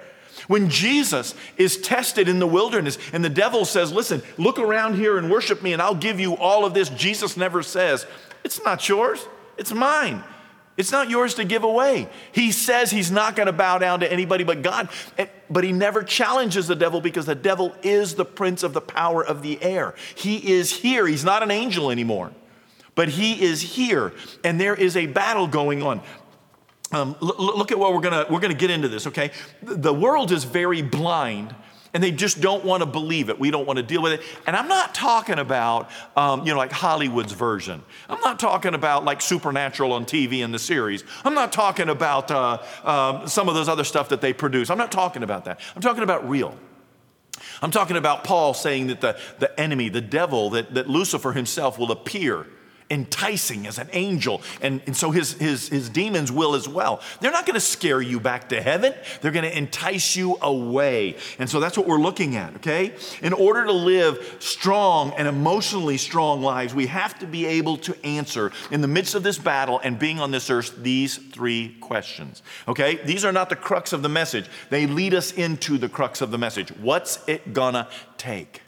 When 0.47 0.69
Jesus 0.69 1.35
is 1.57 1.79
tested 1.79 2.29
in 2.29 2.39
the 2.39 2.47
wilderness 2.47 2.99
and 3.13 3.25
the 3.25 3.31
devil 3.31 3.65
says, 3.65 3.93
Listen, 3.93 4.23
look 4.37 4.59
around 4.59 4.97
here 4.97 5.19
and 5.19 5.31
worship 5.31 5.63
me 5.63 5.73
and 5.73 5.81
I'll 5.81 5.95
give 5.95 6.21
you 6.21 6.37
all 6.37 6.65
of 6.65 6.75
this, 6.75 6.89
Jesus 6.91 7.37
never 7.37 7.63
says, 7.63 8.07
It's 8.45 8.63
not 8.65 8.89
yours, 8.89 9.27
it's 9.57 9.73
mine. 9.73 10.23
It's 10.77 10.91
not 10.91 11.09
yours 11.09 11.35
to 11.35 11.45
give 11.45 11.63
away. 11.63 12.09
He 12.33 12.51
says 12.51 12.91
he's 12.91 13.11
not 13.11 13.37
going 13.37 13.47
to 13.47 13.53
bow 13.53 13.79
down 13.79 14.01
to 14.01 14.13
anybody 14.13 14.43
but 14.43 14.63
God, 14.63 14.89
but 15.49 15.63
he 15.63 15.73
never 15.73 16.03
challenges 16.03 16.67
the 16.67 16.75
devil 16.75 17.01
because 17.01 17.27
the 17.27 17.37
devil 17.37 17.75
is 17.83 18.17
the 18.17 18.25
prince 18.25 18.65
of 18.65 18.73
the 18.73 18.81
power 18.81 19.25
of 19.25 19.43
the 19.43 19.63
air. 19.63 19.95
He 20.17 20.53
is 20.53 20.73
here. 20.73 21.07
He's 21.07 21.25
not 21.25 21.45
an 21.45 21.53
angel 21.53 21.93
anymore, 21.93 22.33
but 22.97 23.11
he 23.11 23.41
is 23.41 23.61
here, 23.61 24.13
and 24.43 24.61
there 24.61 24.75
is 24.75 24.97
a 24.97 25.07
battle 25.07 25.47
going 25.47 25.81
on. 25.83 26.01
Um, 26.95 27.17
look 27.21 27.73
at 27.73 27.79
what 27.79 27.93
we're 27.93 28.01
gonna 28.01 28.25
we're 28.31 28.41
gonna 28.41 28.55
get 28.55 28.71
into 28.71 28.89
this. 28.89 29.07
Okay, 29.09 29.33
the 29.63 29.93
world 29.93 30.31
is 30.31 30.45
very 30.45 30.81
blind 30.81 31.55
and 31.95 32.03
they 32.03 32.11
just 32.11 32.41
don't 32.41 32.65
want 32.65 32.83
to 32.83 32.87
believe 32.87 33.29
it. 33.29 33.39
We 33.39 33.53
don't 33.53 33.67
want 33.67 33.77
to 33.79 33.83
deal 33.83 34.03
with 34.03 34.13
it. 34.13 34.23
And 34.47 34.57
I'm 34.57 34.67
not 34.67 34.95
talking 34.95 35.39
about, 35.39 35.91
um, 36.17 36.41
you 36.41 36.53
know, 36.53 36.59
like 36.59 36.73
Hollywood's 36.73 37.33
version. 37.33 37.83
I'm 38.09 38.21
not 38.21 38.41
talking 38.41 38.75
about 38.75 39.05
like 39.05 39.21
Supernatural 39.21 39.93
on 39.93 40.05
TV 40.05 40.41
in 40.41 40.51
the 40.51 40.59
series. 40.59 41.05
I'm 41.25 41.35
not 41.35 41.53
talking 41.53 41.89
about 41.89 42.31
uh, 42.33 42.59
uh, 42.83 43.27
some 43.27 43.49
of 43.49 43.55
those 43.55 43.69
other 43.69 43.85
stuff 43.85 44.09
that 44.09 44.21
they 44.21 44.33
produce. 44.33 44.71
I'm 44.71 44.79
not 44.79 44.91
talking 44.91 45.23
about 45.23 45.45
that. 45.45 45.61
I'm 45.77 45.83
talking 45.83 46.03
about 46.03 46.29
real. 46.29 46.57
I'm 47.63 47.71
talking 47.71 47.97
about 47.97 48.25
Paul 48.25 48.55
saying 48.55 48.89
that 48.89 49.01
the, 49.01 49.19
the 49.39 49.59
enemy, 49.61 49.89
the 49.89 50.01
devil, 50.01 50.51
that, 50.51 50.75
that 50.75 50.89
Lucifer 50.89 51.33
himself 51.33 51.79
will 51.79 51.93
appear 51.93 52.47
enticing 52.91 53.67
as 53.67 53.79
an 53.79 53.89
angel. 53.93 54.43
And, 54.61 54.81
and 54.87 54.97
so 54.97 55.11
his, 55.11 55.35
his, 55.35 55.69
his 55.69 55.89
demons 55.89 56.31
will 56.31 56.55
as 56.55 56.69
well. 56.69 57.01
They're 57.21 57.31
not 57.31 57.47
going 57.47 57.55
to 57.55 57.61
scare 57.61 58.01
you 58.01 58.21
back 58.21 58.49
to 58.51 58.61
heaven, 58.61 58.95
they're 59.21 59.33
going 59.33 59.45
to 59.45 59.57
entice 59.57 60.17
you 60.17 60.37
away. 60.43 61.17
And 61.39 61.49
so 61.49 61.61
that's 61.61 61.77
what 61.77 61.87
we're 61.87 62.01
looking 62.01 62.37
at, 62.37 62.55
okay? 62.57 62.95
In 63.23 63.33
order 63.33 63.65
to 63.65 63.73
live 63.73 64.37
strong 64.39 65.13
and 65.17 65.27
emotionally 65.27 65.97
strong 65.97 66.43
lives, 66.43 66.75
we 66.75 66.87
have 66.87 67.19
to 67.21 67.27
be 67.27 67.47
able 67.47 67.77
to 67.79 67.97
answer 68.05 68.53
in 68.71 68.81
the 68.81 68.89
midst 68.89 69.15
of 69.15 69.23
this 69.23 69.39
battle 69.39 69.81
and 69.83 69.99
being 69.99 70.21
on 70.21 70.31
this 70.31 70.51
earth 70.51 70.75
these 70.83 71.17
three 71.17 71.77
questions, 71.81 72.43
okay? 72.69 72.97
These 73.05 73.25
are 73.25 73.33
not 73.33 73.49
the 73.49 73.57
crux 73.57 73.93
of 73.93 74.03
the 74.03 74.09
message, 74.09 74.47
they 74.71 74.87
lead 74.87 75.15
us 75.15 75.33
into 75.33 75.79
the 75.79 75.89
crux 75.89 76.21
of 76.21 76.31
the 76.31 76.39
message. 76.39 76.71
What's 76.71 77.27
it 77.27 77.53
gonna 77.53 77.89
take? 78.19 78.61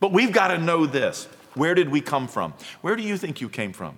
But 0.00 0.12
we've 0.12 0.32
got 0.32 0.48
to 0.48 0.58
know 0.58 0.86
this. 0.86 1.28
Where 1.54 1.74
did 1.74 1.88
we 1.88 2.00
come 2.00 2.28
from? 2.28 2.54
Where 2.80 2.96
do 2.96 3.02
you 3.02 3.16
think 3.16 3.40
you 3.40 3.48
came 3.48 3.72
from? 3.72 3.96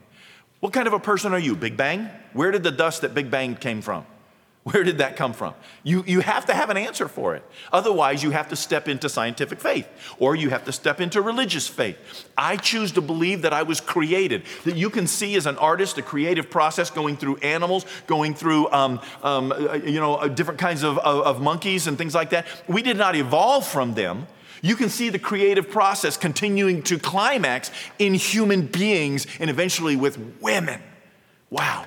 What 0.60 0.72
kind 0.72 0.86
of 0.86 0.92
a 0.92 0.98
person 1.00 1.32
are 1.32 1.38
you? 1.38 1.54
Big 1.54 1.76
Bang? 1.76 2.08
Where 2.32 2.50
did 2.50 2.62
the 2.62 2.70
dust 2.70 3.02
that 3.02 3.14
Big 3.14 3.30
Bang 3.30 3.56
came 3.56 3.82
from? 3.82 4.06
Where 4.66 4.82
did 4.82 4.98
that 4.98 5.16
come 5.16 5.32
from? 5.32 5.54
You, 5.84 6.02
you 6.08 6.18
have 6.18 6.46
to 6.46 6.54
have 6.54 6.70
an 6.70 6.76
answer 6.76 7.06
for 7.06 7.36
it. 7.36 7.44
Otherwise, 7.72 8.24
you 8.24 8.32
have 8.32 8.48
to 8.48 8.56
step 8.56 8.88
into 8.88 9.08
scientific 9.08 9.60
faith 9.60 9.88
or 10.18 10.34
you 10.34 10.50
have 10.50 10.64
to 10.64 10.72
step 10.72 11.00
into 11.00 11.22
religious 11.22 11.68
faith. 11.68 11.96
I 12.36 12.56
choose 12.56 12.90
to 12.92 13.00
believe 13.00 13.42
that 13.42 13.52
I 13.52 13.62
was 13.62 13.80
created, 13.80 14.42
that 14.64 14.74
you 14.74 14.90
can 14.90 15.06
see 15.06 15.36
as 15.36 15.46
an 15.46 15.56
artist 15.58 15.98
a 15.98 16.02
creative 16.02 16.50
process 16.50 16.90
going 16.90 17.16
through 17.16 17.36
animals, 17.36 17.86
going 18.08 18.34
through 18.34 18.68
um, 18.72 19.00
um, 19.22 19.52
uh, 19.52 19.74
you 19.74 20.00
know, 20.00 20.16
uh, 20.16 20.26
different 20.26 20.58
kinds 20.58 20.82
of, 20.82 20.98
of, 20.98 21.24
of 21.24 21.40
monkeys 21.40 21.86
and 21.86 21.96
things 21.96 22.14
like 22.14 22.30
that. 22.30 22.48
We 22.66 22.82
did 22.82 22.96
not 22.96 23.14
evolve 23.14 23.64
from 23.64 23.94
them. 23.94 24.26
You 24.62 24.76
can 24.76 24.88
see 24.88 25.08
the 25.08 25.18
creative 25.18 25.70
process 25.70 26.16
continuing 26.16 26.82
to 26.84 26.98
climax 26.98 27.70
in 27.98 28.14
human 28.14 28.66
beings 28.66 29.26
and 29.40 29.50
eventually 29.50 29.96
with 29.96 30.18
women. 30.40 30.80
Wow. 31.50 31.86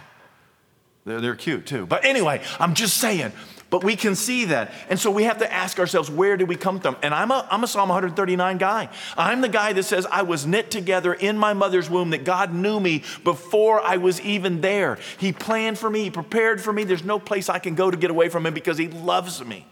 They're, 1.05 1.21
they're 1.21 1.35
cute 1.35 1.65
too. 1.65 1.85
But 1.85 2.05
anyway, 2.05 2.41
I'm 2.59 2.73
just 2.73 2.97
saying, 2.97 3.31
but 3.69 3.83
we 3.83 3.95
can 3.95 4.15
see 4.15 4.45
that. 4.45 4.71
And 4.89 4.99
so 4.99 5.11
we 5.11 5.23
have 5.23 5.39
to 5.39 5.51
ask 5.51 5.79
ourselves, 5.79 6.09
where 6.09 6.38
did 6.38 6.47
we 6.47 6.55
come 6.55 6.79
from? 6.79 6.97
And 7.03 7.13
I'm 7.13 7.31
a, 7.31 7.47
I'm 7.51 7.63
a 7.63 7.67
Psalm 7.67 7.89
139 7.89 8.57
guy. 8.57 8.89
I'm 9.17 9.41
the 9.41 9.49
guy 9.49 9.73
that 9.73 9.83
says, 9.83 10.05
I 10.07 10.23
was 10.23 10.45
knit 10.45 10.71
together 10.71 11.13
in 11.13 11.38
my 11.38 11.53
mother's 11.53 11.89
womb, 11.89 12.09
that 12.11 12.25
God 12.25 12.53
knew 12.53 12.79
me 12.79 13.03
before 13.23 13.81
I 13.81 13.97
was 13.97 14.19
even 14.21 14.61
there. 14.61 14.97
He 15.17 15.31
planned 15.31 15.77
for 15.77 15.89
me, 15.89 16.03
He 16.03 16.11
prepared 16.11 16.61
for 16.61 16.73
me. 16.73 16.83
There's 16.83 17.03
no 17.03 17.19
place 17.19 17.49
I 17.49 17.59
can 17.59 17.75
go 17.75 17.91
to 17.91 17.97
get 17.97 18.09
away 18.09 18.29
from 18.29 18.45
Him 18.45 18.53
because 18.53 18.77
He 18.77 18.88
loves 18.88 19.43
me. 19.43 19.67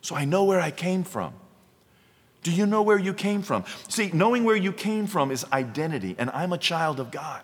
So 0.00 0.16
I 0.16 0.24
know 0.24 0.44
where 0.44 0.60
I 0.60 0.70
came 0.70 1.04
from. 1.04 1.34
Do 2.46 2.52
you 2.52 2.64
know 2.64 2.80
where 2.80 2.96
you 2.96 3.12
came 3.12 3.42
from? 3.42 3.64
See, 3.88 4.08
knowing 4.12 4.44
where 4.44 4.54
you 4.54 4.72
came 4.72 5.08
from 5.08 5.32
is 5.32 5.44
identity, 5.52 6.14
and 6.16 6.30
I'm 6.30 6.52
a 6.52 6.58
child 6.58 7.00
of 7.00 7.10
God. 7.10 7.42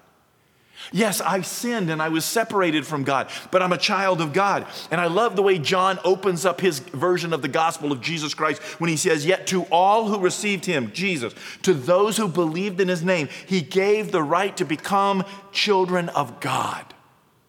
Yes, 0.93 1.21
I 1.21 1.41
sinned 1.41 1.91
and 1.91 2.01
I 2.01 2.09
was 2.09 2.25
separated 2.25 2.87
from 2.87 3.03
God, 3.03 3.29
but 3.51 3.63
I'm 3.63 3.73
a 3.73 3.79
child 3.79 4.21
of 4.21 4.33
God. 4.33 4.65
And 4.93 5.01
I 5.01 5.09
love 5.09 5.35
the 5.35 5.43
way 5.43 5.59
John 5.59 5.99
opens 6.05 6.47
up 6.47 6.61
his 6.61 6.79
version 6.79 7.33
of 7.33 7.43
the 7.43 7.49
gospel 7.49 7.91
of 7.91 8.01
Jesus 8.01 8.33
Christ 8.33 8.63
when 8.81 8.91
he 8.91 8.97
says, 8.97 9.27
Yet 9.27 9.49
to 9.49 9.65
all 9.73 10.07
who 10.07 10.21
received 10.21 10.67
him, 10.67 10.93
Jesus, 10.93 11.35
to 11.63 11.75
those 11.75 12.17
who 12.17 12.29
believed 12.29 12.81
in 12.81 12.87
his 12.87 13.03
name, 13.03 13.29
he 13.49 13.61
gave 13.61 14.13
the 14.13 14.23
right 14.23 14.57
to 14.57 14.65
become 14.65 15.25
children 15.51 16.11
of 16.11 16.39
God. 16.39 16.95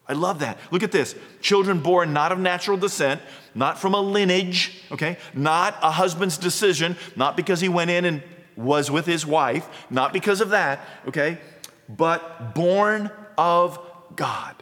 I 0.07 0.13
love 0.13 0.39
that. 0.39 0.57
Look 0.71 0.83
at 0.83 0.91
this 0.91 1.15
children 1.41 1.79
born 1.79 2.13
not 2.13 2.31
of 2.31 2.39
natural 2.39 2.77
descent, 2.77 3.21
not 3.55 3.79
from 3.79 3.93
a 3.93 4.01
lineage, 4.01 4.81
okay, 4.91 5.17
not 5.33 5.77
a 5.81 5.91
husband's 5.91 6.37
decision, 6.37 6.97
not 7.15 7.37
because 7.37 7.61
he 7.61 7.69
went 7.69 7.89
in 7.89 8.05
and 8.05 8.23
was 8.55 8.91
with 8.91 9.05
his 9.05 9.25
wife, 9.25 9.67
not 9.89 10.13
because 10.13 10.41
of 10.41 10.49
that, 10.49 10.79
okay, 11.07 11.37
but 11.89 12.53
born 12.53 13.09
of 13.37 13.79
God. 14.15 14.55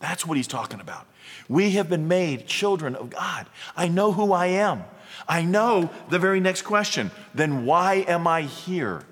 That's 0.00 0.26
what 0.26 0.36
he's 0.36 0.46
talking 0.46 0.80
about. 0.80 1.06
We 1.48 1.72
have 1.72 1.88
been 1.88 2.08
made 2.08 2.46
children 2.46 2.94
of 2.94 3.10
God. 3.10 3.46
I 3.76 3.88
know 3.88 4.12
who 4.12 4.32
I 4.32 4.46
am. 4.46 4.84
I 5.28 5.42
know 5.42 5.90
the 6.10 6.18
very 6.18 6.40
next 6.40 6.62
question 6.62 7.10
then 7.34 7.64
why 7.64 8.04
am 8.06 8.26
I 8.26 8.42
here? 8.42 9.02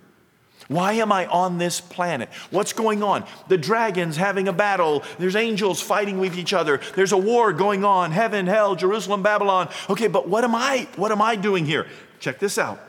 Why 0.73 0.95
am 0.95 1.12
I 1.12 1.26
on 1.26 1.59
this 1.59 1.81
planet? 1.81 2.31
What's 2.50 2.73
going 2.73 3.02
on? 3.02 3.25
The 3.49 3.59
dragon's 3.59 4.17
having 4.17 4.49
a 4.49 4.52
battle. 4.52 5.02
There's 5.19 5.37
angels 5.37 5.83
fighting 5.83 6.19
with 6.19 6.38
each 6.38 6.52
other. 6.52 6.81
There's 6.97 7.12
a 7.12 7.19
war 7.19 7.52
going 7.52 7.85
on. 7.85 8.11
Heaven, 8.11 8.47
hell, 8.47 8.75
Jerusalem, 8.75 9.23
Babylon. 9.23 9.69
Okay, 9.91 10.09
but 10.09 10.29
what 10.29 10.45
am 10.45 10.55
I? 10.55 10.88
What 10.97 11.12
am 11.12 11.21
I 11.21 11.37
doing 11.37 11.67
here? 11.67 11.87
Check 12.21 12.38
this 12.38 12.57
out. 12.57 12.81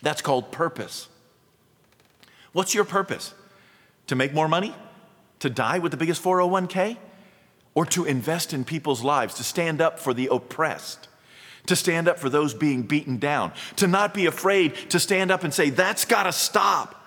That's 0.00 0.22
called 0.22 0.50
purpose. 0.50 1.08
What's 2.52 2.74
your 2.74 2.84
purpose? 2.84 3.34
To 4.06 4.16
make 4.16 4.32
more 4.32 4.48
money? 4.48 4.74
To 5.40 5.50
die 5.50 5.78
with 5.78 5.92
the 5.92 5.98
biggest 5.98 6.22
401k? 6.24 6.96
Or 7.74 7.86
to 7.86 8.04
invest 8.04 8.52
in 8.52 8.64
people's 8.64 9.02
lives, 9.02 9.34
to 9.34 9.44
stand 9.44 9.80
up 9.80 9.98
for 9.98 10.12
the 10.14 10.28
oppressed? 10.30 11.08
to 11.66 11.76
stand 11.76 12.08
up 12.08 12.18
for 12.18 12.28
those 12.28 12.54
being 12.54 12.82
beaten 12.82 13.18
down, 13.18 13.52
to 13.76 13.86
not 13.86 14.14
be 14.14 14.26
afraid 14.26 14.74
to 14.90 14.98
stand 14.98 15.30
up 15.30 15.44
and 15.44 15.54
say, 15.54 15.70
that's 15.70 16.04
got 16.04 16.24
to 16.24 16.32
stop. 16.32 17.01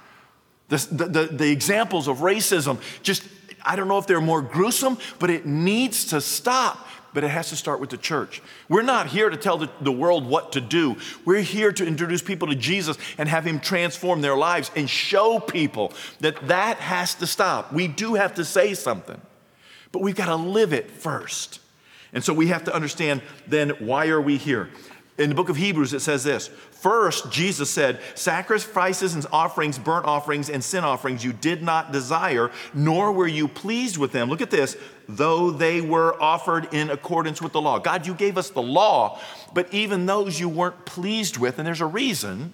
The, 0.68 0.78
the, 0.92 1.26
the, 1.28 1.52
examples 1.52 2.08
of 2.08 2.20
racism, 2.20 2.80
just, 3.04 3.24
I 3.64 3.76
don't 3.76 3.88
know 3.88 4.00
if 4.00 4.08
they're 4.08 4.20
more 4.20 4.42
gruesome, 4.42 4.98
but 5.20 5.30
it 5.30 5.46
needs 5.46 6.06
to 6.06 6.22
stop. 6.22 6.88
But 7.14 7.24
it 7.24 7.30
has 7.30 7.48
to 7.48 7.56
start 7.56 7.80
with 7.80 7.92
the 7.92 7.98
church. 7.98 8.42
We're 8.68 8.82
not 8.82 9.08
here 9.08 9.30
to 9.30 9.38
tell 9.38 9.58
the, 9.58 9.70
the 9.80 9.92
world 9.92 10.28
what 10.28 10.52
to 10.52 10.60
do. 10.60 10.98
We're 11.24 11.40
here 11.40 11.72
to 11.72 11.88
introduce 11.88 12.22
people 12.22 12.50
to 12.50 12.56
Jesus 12.56 12.98
and 13.18 13.30
have 13.30 13.46
Him 13.46 13.62
transform 13.62 14.20
their 14.20 14.36
lives 14.36 14.70
and 14.76 14.90
show 14.90 15.40
people 15.40 15.94
that 16.20 16.50
that 16.50 16.76
has 16.80 17.16
to 17.16 17.28
stop. 17.28 17.72
We 17.72 17.88
do 17.88 18.16
have 18.16 18.34
to 18.34 18.44
say 18.44 18.74
something, 18.74 19.22
but 19.94 20.02
we've 20.02 20.16
got 20.16 20.26
to 20.26 20.36
live 20.36 20.74
it 20.74 20.92
first. 20.92 21.62
And 22.12 22.22
so 22.22 22.34
we 22.34 22.48
have 22.48 22.66
to 22.66 22.76
understand 22.76 23.22
then 23.48 23.70
why 23.80 24.08
are 24.08 24.20
we 24.20 24.36
here? 24.36 24.70
In 25.18 25.30
the 25.30 25.36
book 25.36 25.48
of 25.48 25.56
Hebrews, 25.56 25.94
it 25.94 26.02
says 26.02 26.26
this 26.26 26.50
First, 26.86 27.32
Jesus 27.32 27.72
said, 27.72 28.00
Sacrifices 28.14 29.16
and 29.16 29.26
offerings, 29.32 29.80
burnt 29.80 30.06
offerings, 30.06 30.52
and 30.52 30.64
sin 30.64 30.84
offerings 30.84 31.26
you 31.26 31.34
did 31.34 31.64
not 31.64 31.92
desire, 31.92 32.52
nor 32.76 33.12
were 33.12 33.26
you 33.26 33.48
pleased 33.48 33.98
with 33.98 34.12
them. 34.12 34.30
Look 34.30 34.40
at 34.40 34.52
this, 34.52 34.78
though 35.10 35.50
they 35.50 35.82
were 35.82 36.16
offered 36.22 36.72
in 36.76 36.92
accordance 36.92 37.42
with 37.42 37.54
the 37.54 37.62
law. 37.62 37.80
God, 37.80 38.06
you 38.06 38.14
gave 38.14 38.38
us 38.38 38.52
the 38.52 38.62
law, 38.62 39.20
but 39.52 39.74
even 39.74 40.06
those 40.06 40.40
you 40.40 40.48
weren't 40.48 40.86
pleased 40.86 41.38
with, 41.38 41.58
and 41.58 41.66
there's 41.66 41.82
a 41.82 41.88
reason. 41.88 42.54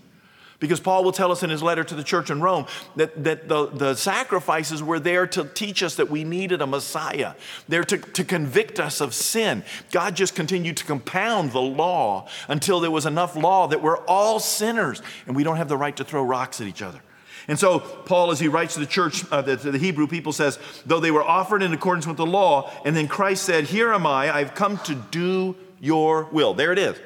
Because 0.62 0.80
Paul 0.80 1.04
will 1.04 1.12
tell 1.12 1.32
us 1.32 1.42
in 1.42 1.50
his 1.50 1.64
letter 1.64 1.84
to 1.84 1.96
the 1.96 2.04
church 2.04 2.30
in 2.30 2.40
Rome 2.40 2.68
that, 2.96 3.24
that 3.24 3.50
the, 3.50 3.66
the 3.66 3.96
sacrifices 3.96 4.84
were 4.84 5.00
there 5.00 5.26
to 5.26 5.44
teach 5.44 5.82
us 5.82 5.96
that 5.96 6.12
we 6.12 6.24
needed 6.24 6.62
a 6.62 6.68
Messiah. 6.68 7.34
They're 7.68 7.84
to, 7.84 7.98
to 7.98 8.24
convict 8.24 8.80
us 8.80 9.02
of 9.02 9.16
sin. 9.16 9.64
God 9.92 10.16
just 10.16 10.36
continued 10.36 10.78
to 10.78 10.86
compound 10.86 11.52
the 11.52 11.60
law 11.60 12.28
until 12.48 12.80
there 12.80 12.92
was 12.92 13.08
enough 13.08 13.36
law 13.36 13.68
that 13.68 13.82
we're 13.82 14.06
all 14.06 14.40
sinners 14.40 15.02
and 15.26 15.36
we 15.36 15.44
don't 15.44 15.58
have 15.58 15.68
the 15.68 15.78
right 15.78 15.98
to 15.98 16.04
throw 16.04 16.22
rocks 16.22 16.62
at 16.62 16.68
each 16.68 16.84
other. 16.84 17.02
And 17.48 17.58
so, 17.58 17.80
Paul, 17.80 18.30
as 18.30 18.40
he 18.40 18.48
writes 18.48 18.76
to 18.76 18.80
the 18.80 18.86
church, 18.86 19.26
uh, 19.32 19.42
the, 19.42 19.56
the 19.56 19.80
Hebrew 19.80 20.06
people, 20.06 20.32
says, 20.32 20.60
though 20.86 21.00
they 21.00 21.10
were 21.10 21.24
offered 21.24 21.64
in 21.64 21.74
accordance 21.74 22.06
with 22.06 22.18
the 22.18 22.26
law, 22.26 22.72
and 22.86 22.96
then 22.96 23.08
Christ 23.08 23.44
said, 23.44 23.64
Here 23.64 23.92
am 23.92 24.06
I, 24.06 24.32
I've 24.32 24.54
come 24.54 24.78
to 24.84 24.94
do 24.94 25.56
your 25.80 26.26
will. 26.26 26.54
There 26.54 26.72
it 26.72 26.78
is. 26.78 27.00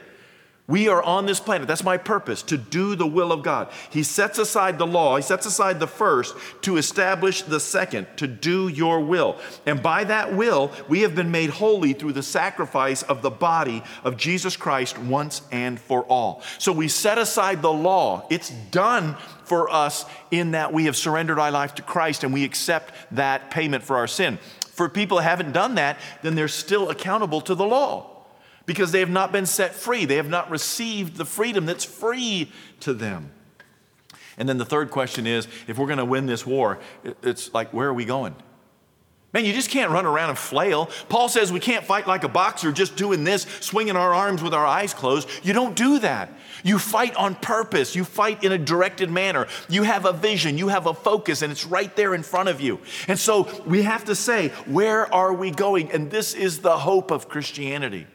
We 0.68 0.88
are 0.88 1.04
on 1.04 1.28
this 1.28 1.40
planet. 1.40 1.68
That's 1.68 1.84
my 1.84 1.98
purpose, 1.98 2.42
to 2.44 2.58
do 2.58 2.96
the 2.96 3.06
will 3.06 3.32
of 3.32 3.44
God. 3.44 3.72
He 3.92 4.02
sets 4.02 4.40
aside 4.40 4.80
the 4.80 4.88
law, 4.88 5.16
He 5.16 5.22
sets 5.22 5.46
aside 5.46 5.80
the 5.80 5.86
first 5.86 6.36
to 6.62 6.78
establish 6.78 7.44
the 7.44 7.60
second, 7.60 8.08
to 8.18 8.26
do 8.26 8.68
your 8.68 9.00
will. 9.00 9.38
And 9.68 9.84
by 9.84 10.06
that 10.06 10.34
will, 10.34 10.72
we 10.90 11.02
have 11.02 11.14
been 11.14 11.30
made 11.30 11.52
holy 11.52 11.94
through 11.94 12.14
the 12.14 12.24
sacrifice 12.24 13.04
of 13.04 13.22
the 13.22 13.30
body 13.30 13.84
of 14.04 14.18
Jesus 14.18 14.58
Christ 14.58 14.98
once 14.98 15.44
and 15.52 15.80
for 15.80 16.04
all. 16.06 16.42
So 16.58 16.72
we 16.72 16.88
set 16.88 17.20
aside 17.20 17.62
the 17.62 17.72
law. 17.72 18.26
It's 18.32 18.50
done 18.50 19.18
for 19.44 19.70
us 19.70 20.06
in 20.32 20.52
that 20.52 20.74
we 20.74 20.86
have 20.86 20.96
surrendered 20.96 21.38
our 21.38 21.52
life 21.52 21.76
to 21.76 21.84
Christ 21.84 22.24
and 22.24 22.34
we 22.34 22.44
accept 22.44 22.92
that 23.12 23.52
payment 23.52 23.84
for 23.84 23.98
our 23.98 24.08
sin. 24.08 24.40
For 24.72 24.90
people 24.90 25.20
who 25.20 25.24
haven't 25.24 25.52
done 25.52 25.76
that, 25.76 26.00
then 26.24 26.34
they're 26.34 26.48
still 26.48 26.90
accountable 26.90 27.42
to 27.42 27.54
the 27.54 27.66
law 27.66 28.15
because 28.66 28.92
they 28.92 29.00
have 29.00 29.10
not 29.10 29.32
been 29.32 29.46
set 29.46 29.74
free. 29.74 30.06
They 30.06 30.16
have 30.16 30.30
not 30.30 30.50
received 30.50 31.18
the 31.18 31.26
freedom 31.26 31.66
that's 31.66 31.86
free 31.86 32.52
to 32.82 32.94
them. 32.94 33.32
And 34.38 34.50
then 34.50 34.58
the 34.58 34.66
third 34.66 34.92
question 34.92 35.28
is 35.28 35.48
if 35.68 35.78
we're 35.78 35.88
going 35.88 36.00
to 36.00 36.06
win 36.06 36.26
this 36.26 36.46
war, 36.46 36.80
it's 37.24 37.54
like, 37.54 37.74
where 37.74 37.88
are 37.88 37.94
we 37.94 38.06
going? 38.06 38.36
Man, 39.36 39.44
you 39.44 39.52
just 39.52 39.70
can't 39.70 39.92
run 39.92 40.06
around 40.06 40.30
and 40.30 40.38
flail. 40.38 40.90
Paul 41.10 41.28
says 41.28 41.52
we 41.52 41.60
can't 41.60 41.84
fight 41.84 42.08
like 42.08 42.24
a 42.24 42.30
boxer 42.30 42.72
just 42.72 42.96
doing 42.96 43.26
this, 43.26 43.44
swinging 43.60 43.98
our 43.98 44.14
arms 44.14 44.42
with 44.42 44.54
our 44.54 44.66
eyes 44.66 44.94
closed. 44.94 45.28
You 45.44 45.52
don't 45.52 45.76
do 45.76 46.00
that. 46.00 46.32
You 46.64 46.80
fight 46.80 47.14
on 47.18 47.36
purpose. 47.36 47.98
You 47.98 48.06
fight 48.06 48.46
in 48.46 48.54
a 48.54 48.58
directed 48.58 49.12
manner. 49.12 49.48
You 49.68 49.84
have 49.84 50.06
a 50.06 50.14
vision, 50.14 50.58
you 50.58 50.70
have 50.70 50.86
a 50.86 50.94
focus, 50.94 51.42
and 51.42 51.52
it's 51.52 51.66
right 51.66 51.94
there 51.98 52.16
in 52.16 52.24
front 52.24 52.48
of 52.48 52.62
you. 52.62 52.80
And 53.10 53.20
so 53.20 53.50
we 53.66 53.82
have 53.82 54.06
to 54.06 54.16
say, 54.16 54.50
where 54.68 55.14
are 55.14 55.34
we 55.34 55.52
going? 55.52 55.92
And 55.92 56.10
this 56.10 56.34
is 56.34 56.60
the 56.60 56.78
hope 56.78 57.12
of 57.12 57.28
Christianity. 57.28 58.08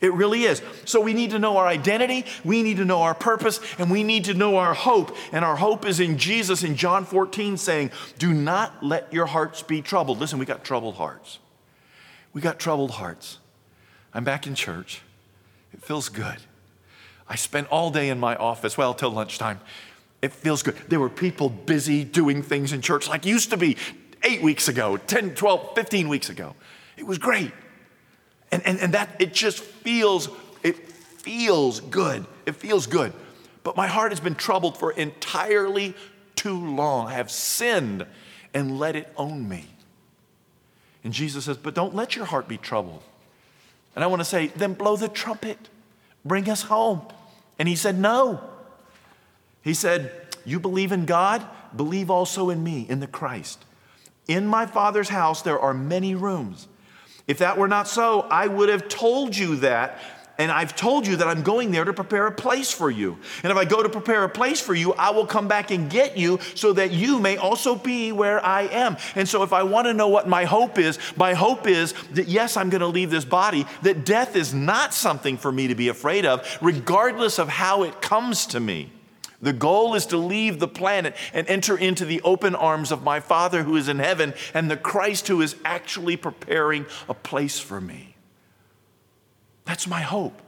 It 0.00 0.12
really 0.12 0.44
is. 0.44 0.62
So 0.84 1.00
we 1.00 1.12
need 1.12 1.30
to 1.30 1.40
know 1.40 1.56
our 1.56 1.66
identity, 1.66 2.24
we 2.44 2.62
need 2.62 2.76
to 2.76 2.84
know 2.84 3.02
our 3.02 3.14
purpose, 3.14 3.60
and 3.78 3.90
we 3.90 4.04
need 4.04 4.26
to 4.26 4.34
know 4.34 4.56
our 4.56 4.74
hope. 4.74 5.16
And 5.32 5.44
our 5.44 5.56
hope 5.56 5.84
is 5.84 5.98
in 5.98 6.18
Jesus 6.18 6.62
in 6.62 6.76
John 6.76 7.04
14 7.04 7.56
saying, 7.56 7.90
Do 8.18 8.32
not 8.32 8.84
let 8.84 9.12
your 9.12 9.26
hearts 9.26 9.62
be 9.62 9.82
troubled. 9.82 10.20
Listen, 10.20 10.38
we 10.38 10.46
got 10.46 10.62
troubled 10.62 10.94
hearts. 10.96 11.40
We 12.32 12.40
got 12.40 12.60
troubled 12.60 12.92
hearts. 12.92 13.38
I'm 14.14 14.22
back 14.22 14.46
in 14.46 14.54
church. 14.54 15.02
It 15.72 15.82
feels 15.82 16.08
good. 16.08 16.36
I 17.28 17.34
spent 17.34 17.68
all 17.68 17.90
day 17.90 18.08
in 18.08 18.20
my 18.20 18.36
office, 18.36 18.78
well, 18.78 18.94
till 18.94 19.10
lunchtime. 19.10 19.60
It 20.22 20.32
feels 20.32 20.62
good. 20.62 20.76
There 20.88 21.00
were 21.00 21.10
people 21.10 21.48
busy 21.48 22.04
doing 22.04 22.42
things 22.42 22.72
in 22.72 22.80
church 22.82 23.08
like 23.08 23.26
used 23.26 23.50
to 23.50 23.56
be 23.56 23.76
eight 24.22 24.42
weeks 24.42 24.68
ago, 24.68 24.96
10, 24.96 25.34
12, 25.34 25.74
15 25.74 26.08
weeks 26.08 26.30
ago. 26.30 26.54
It 26.96 27.06
was 27.06 27.18
great. 27.18 27.52
And, 28.50 28.64
and, 28.66 28.78
and 28.80 28.94
that 28.94 29.16
it 29.18 29.32
just 29.34 29.60
feels, 29.60 30.28
it 30.62 30.76
feels 30.88 31.80
good. 31.80 32.26
It 32.46 32.56
feels 32.56 32.86
good. 32.86 33.12
But 33.62 33.76
my 33.76 33.86
heart 33.86 34.12
has 34.12 34.20
been 34.20 34.34
troubled 34.34 34.78
for 34.78 34.92
entirely 34.92 35.94
too 36.36 36.56
long. 36.56 37.08
I 37.08 37.14
have 37.14 37.30
sinned 37.30 38.06
and 38.54 38.78
let 38.78 38.96
it 38.96 39.12
own 39.16 39.48
me. 39.48 39.66
And 41.04 41.12
Jesus 41.12 41.44
says, 41.44 41.56
But 41.56 41.74
don't 41.74 41.94
let 41.94 42.16
your 42.16 42.24
heart 42.24 42.48
be 42.48 42.56
troubled. 42.56 43.02
And 43.94 44.04
I 44.04 44.06
want 44.06 44.20
to 44.20 44.24
say, 44.24 44.48
Then 44.48 44.74
blow 44.74 44.96
the 44.96 45.08
trumpet, 45.08 45.68
bring 46.24 46.48
us 46.48 46.62
home. 46.62 47.02
And 47.58 47.68
he 47.68 47.76
said, 47.76 47.98
No. 47.98 48.40
He 49.62 49.74
said, 49.74 50.12
You 50.44 50.60
believe 50.60 50.92
in 50.92 51.04
God, 51.04 51.46
believe 51.76 52.10
also 52.10 52.50
in 52.50 52.62
me, 52.62 52.86
in 52.88 53.00
the 53.00 53.06
Christ. 53.06 53.64
In 54.26 54.46
my 54.46 54.66
Father's 54.66 55.08
house, 55.08 55.42
there 55.42 55.58
are 55.58 55.74
many 55.74 56.14
rooms. 56.14 56.68
If 57.28 57.38
that 57.38 57.58
were 57.58 57.68
not 57.68 57.86
so, 57.86 58.22
I 58.22 58.48
would 58.48 58.70
have 58.70 58.88
told 58.88 59.36
you 59.36 59.56
that. 59.56 60.00
And 60.40 60.52
I've 60.52 60.76
told 60.76 61.04
you 61.04 61.16
that 61.16 61.26
I'm 61.26 61.42
going 61.42 61.72
there 61.72 61.84
to 61.84 61.92
prepare 61.92 62.28
a 62.28 62.32
place 62.32 62.70
for 62.70 62.92
you. 62.92 63.18
And 63.42 63.50
if 63.50 63.58
I 63.58 63.64
go 63.64 63.82
to 63.82 63.88
prepare 63.88 64.22
a 64.22 64.28
place 64.28 64.60
for 64.60 64.72
you, 64.72 64.94
I 64.94 65.10
will 65.10 65.26
come 65.26 65.48
back 65.48 65.72
and 65.72 65.90
get 65.90 66.16
you 66.16 66.38
so 66.54 66.72
that 66.74 66.92
you 66.92 67.18
may 67.18 67.36
also 67.36 67.74
be 67.74 68.12
where 68.12 68.44
I 68.44 68.62
am. 68.62 68.96
And 69.16 69.28
so, 69.28 69.42
if 69.42 69.52
I 69.52 69.64
want 69.64 69.88
to 69.88 69.94
know 69.94 70.06
what 70.06 70.28
my 70.28 70.44
hope 70.44 70.78
is, 70.78 70.96
my 71.16 71.34
hope 71.34 71.66
is 71.66 71.92
that 72.12 72.28
yes, 72.28 72.56
I'm 72.56 72.70
going 72.70 72.82
to 72.82 72.86
leave 72.86 73.10
this 73.10 73.24
body, 73.24 73.66
that 73.82 74.06
death 74.06 74.36
is 74.36 74.54
not 74.54 74.94
something 74.94 75.36
for 75.36 75.50
me 75.50 75.66
to 75.66 75.74
be 75.74 75.88
afraid 75.88 76.24
of, 76.24 76.46
regardless 76.60 77.40
of 77.40 77.48
how 77.48 77.82
it 77.82 78.00
comes 78.00 78.46
to 78.46 78.60
me. 78.60 78.92
The 79.40 79.52
goal 79.52 79.94
is 79.94 80.06
to 80.06 80.16
leave 80.16 80.58
the 80.58 80.68
planet 80.68 81.14
and 81.32 81.46
enter 81.48 81.76
into 81.76 82.04
the 82.04 82.20
open 82.22 82.54
arms 82.54 82.90
of 82.90 83.04
my 83.04 83.20
Father 83.20 83.62
who 83.62 83.76
is 83.76 83.88
in 83.88 84.00
heaven 84.00 84.34
and 84.52 84.70
the 84.70 84.76
Christ 84.76 85.28
who 85.28 85.40
is 85.40 85.54
actually 85.64 86.16
preparing 86.16 86.86
a 87.08 87.14
place 87.14 87.60
for 87.60 87.80
me. 87.80 88.16
That's 89.64 89.86
my 89.86 90.00
hope. 90.00 90.40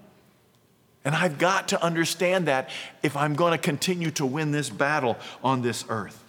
And 1.05 1.15
I've 1.15 1.39
got 1.39 1.69
to 1.69 1.83
understand 1.83 2.49
that 2.49 2.69
if 3.03 3.17
I'm 3.17 3.35
going 3.35 3.53
to 3.53 3.59
continue 3.59 4.11
to 4.13 4.27
win 4.27 4.51
this 4.51 4.69
battle 4.69 5.17
on 5.43 5.63
this 5.63 5.85
earth. 5.89 6.23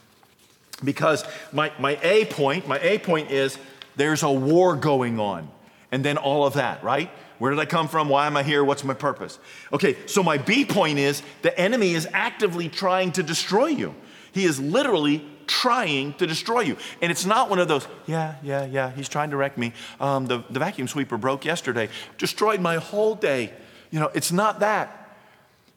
Because 0.83 1.23
my, 1.51 1.71
my 1.79 1.99
A 2.03 2.25
point, 2.25 2.67
my 2.67 2.79
A 2.79 2.99
point 2.99 3.31
is 3.31 3.57
there's 3.95 4.23
a 4.23 4.31
war 4.31 4.75
going 4.75 5.19
on. 5.19 5.49
And 5.91 6.05
then 6.05 6.17
all 6.17 6.45
of 6.45 6.53
that, 6.53 6.83
right? 6.83 7.09
Where 7.41 7.49
did 7.49 7.59
I 7.59 7.65
come 7.65 7.87
from? 7.87 8.07
Why 8.07 8.27
am 8.27 8.37
I 8.37 8.43
here? 8.43 8.63
What's 8.63 8.83
my 8.83 8.93
purpose? 8.93 9.39
Okay, 9.73 9.97
so 10.05 10.21
my 10.21 10.37
B 10.37 10.63
point 10.63 10.99
is 10.99 11.23
the 11.41 11.59
enemy 11.59 11.95
is 11.95 12.07
actively 12.13 12.69
trying 12.69 13.13
to 13.13 13.23
destroy 13.23 13.65
you. 13.65 13.95
He 14.31 14.45
is 14.45 14.59
literally 14.59 15.25
trying 15.47 16.13
to 16.19 16.27
destroy 16.27 16.59
you. 16.59 16.77
And 17.01 17.11
it's 17.11 17.25
not 17.25 17.49
one 17.49 17.57
of 17.57 17.67
those, 17.67 17.87
yeah, 18.05 18.35
yeah, 18.43 18.65
yeah, 18.65 18.91
he's 18.91 19.09
trying 19.09 19.31
to 19.31 19.37
wreck 19.37 19.57
me. 19.57 19.73
Um, 19.99 20.27
the, 20.27 20.43
the 20.51 20.59
vacuum 20.59 20.87
sweeper 20.87 21.17
broke 21.17 21.43
yesterday, 21.43 21.89
destroyed 22.19 22.61
my 22.61 22.75
whole 22.75 23.15
day. 23.15 23.51
You 23.89 23.99
know, 23.99 24.11
it's 24.13 24.31
not 24.31 24.59
that. 24.59 25.15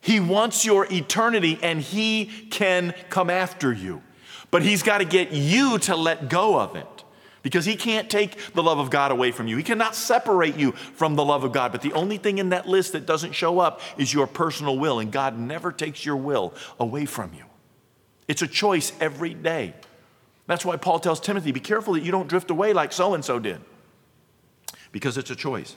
He 0.01 0.19
wants 0.19 0.65
your 0.65 0.85
eternity 0.93 1.57
and 1.63 1.81
he 1.81 2.25
can 2.51 2.93
come 3.09 3.31
after 3.31 3.73
you. 3.73 4.03
But 4.51 4.61
he's 4.61 4.83
got 4.83 4.99
to 4.99 5.05
get 5.05 5.31
you 5.31 5.79
to 5.79 5.95
let 5.95 6.29
go 6.29 6.59
of 6.59 6.75
it 6.75 7.04
because 7.45 7.63
he 7.63 7.75
can't 7.75 8.09
take 8.09 8.53
the 8.55 8.63
love 8.63 8.79
of 8.79 8.89
God 8.89 9.11
away 9.11 9.31
from 9.31 9.47
you. 9.47 9.55
He 9.55 9.61
cannot 9.61 9.93
separate 9.93 10.57
you 10.57 10.71
from 10.71 11.13
the 11.13 11.23
love 11.23 11.43
of 11.43 11.51
God. 11.51 11.71
But 11.71 11.83
the 11.83 11.93
only 11.93 12.17
thing 12.17 12.39
in 12.39 12.49
that 12.49 12.67
list 12.67 12.93
that 12.93 13.05
doesn't 13.05 13.33
show 13.33 13.59
up 13.59 13.81
is 13.99 14.11
your 14.11 14.25
personal 14.25 14.79
will, 14.79 14.97
and 14.97 15.11
God 15.11 15.37
never 15.37 15.71
takes 15.71 16.03
your 16.03 16.15
will 16.15 16.55
away 16.79 17.05
from 17.05 17.35
you. 17.35 17.43
It's 18.27 18.41
a 18.41 18.47
choice 18.47 18.93
every 18.99 19.35
day. 19.35 19.75
That's 20.47 20.65
why 20.65 20.77
Paul 20.77 20.97
tells 20.97 21.19
Timothy 21.19 21.51
be 21.51 21.59
careful 21.59 21.93
that 21.93 22.01
you 22.01 22.11
don't 22.11 22.27
drift 22.27 22.49
away 22.49 22.73
like 22.73 22.91
so 22.91 23.13
and 23.13 23.23
so 23.23 23.37
did, 23.37 23.61
because 24.91 25.15
it's 25.15 25.29
a 25.29 25.35
choice. 25.35 25.75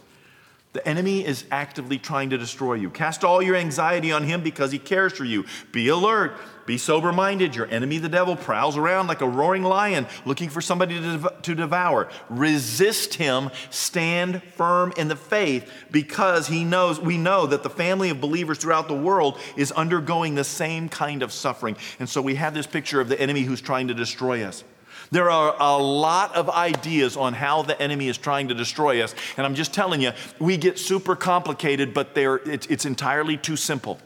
The 0.78 0.86
enemy 0.86 1.26
is 1.26 1.44
actively 1.50 1.98
trying 1.98 2.30
to 2.30 2.38
destroy 2.38 2.74
you. 2.74 2.88
Cast 2.88 3.24
all 3.24 3.42
your 3.42 3.56
anxiety 3.56 4.12
on 4.12 4.22
him 4.22 4.44
because 4.44 4.70
he 4.70 4.78
cares 4.78 5.12
for 5.12 5.24
you. 5.24 5.44
Be 5.72 5.88
alert. 5.88 6.36
Be 6.66 6.78
sober 6.78 7.12
minded. 7.12 7.56
Your 7.56 7.66
enemy, 7.66 7.98
the 7.98 8.08
devil, 8.08 8.36
prowls 8.36 8.76
around 8.76 9.08
like 9.08 9.20
a 9.20 9.28
roaring 9.28 9.64
lion 9.64 10.06
looking 10.24 10.48
for 10.48 10.60
somebody 10.60 11.00
to, 11.00 11.34
to 11.42 11.54
devour. 11.56 12.08
Resist 12.30 13.14
him. 13.14 13.50
Stand 13.70 14.40
firm 14.54 14.92
in 14.96 15.08
the 15.08 15.16
faith 15.16 15.68
because 15.90 16.46
he 16.46 16.62
knows, 16.62 17.00
we 17.00 17.18
know 17.18 17.44
that 17.46 17.64
the 17.64 17.70
family 17.70 18.10
of 18.10 18.20
believers 18.20 18.58
throughout 18.58 18.86
the 18.86 18.94
world 18.94 19.36
is 19.56 19.72
undergoing 19.72 20.36
the 20.36 20.44
same 20.44 20.88
kind 20.88 21.24
of 21.24 21.32
suffering. 21.32 21.76
And 21.98 22.08
so 22.08 22.22
we 22.22 22.36
have 22.36 22.54
this 22.54 22.68
picture 22.68 23.00
of 23.00 23.08
the 23.08 23.20
enemy 23.20 23.42
who's 23.42 23.60
trying 23.60 23.88
to 23.88 23.94
destroy 23.94 24.44
us. 24.44 24.62
There 25.11 25.31
are 25.31 25.57
a 25.59 25.77
lot 25.83 26.35
of 26.37 26.51
ideas 26.51 27.16
on 27.16 27.33
how 27.33 27.62
the 27.62 27.81
enemy 27.81 28.09
is 28.09 28.18
trying 28.18 28.49
to 28.49 28.55
destroy 28.55 29.03
us. 29.03 29.14
And 29.37 29.47
I'm 29.47 29.55
just 29.55 29.73
telling 29.73 30.03
you, 30.03 30.12
we 30.38 30.57
get 30.57 30.79
super 30.79 31.16
complicated, 31.16 31.94
but 31.94 32.12
it's, 32.14 32.66
it's 32.66 32.85
entirely 32.85 33.37
too 33.37 33.57
simple. 33.57 33.99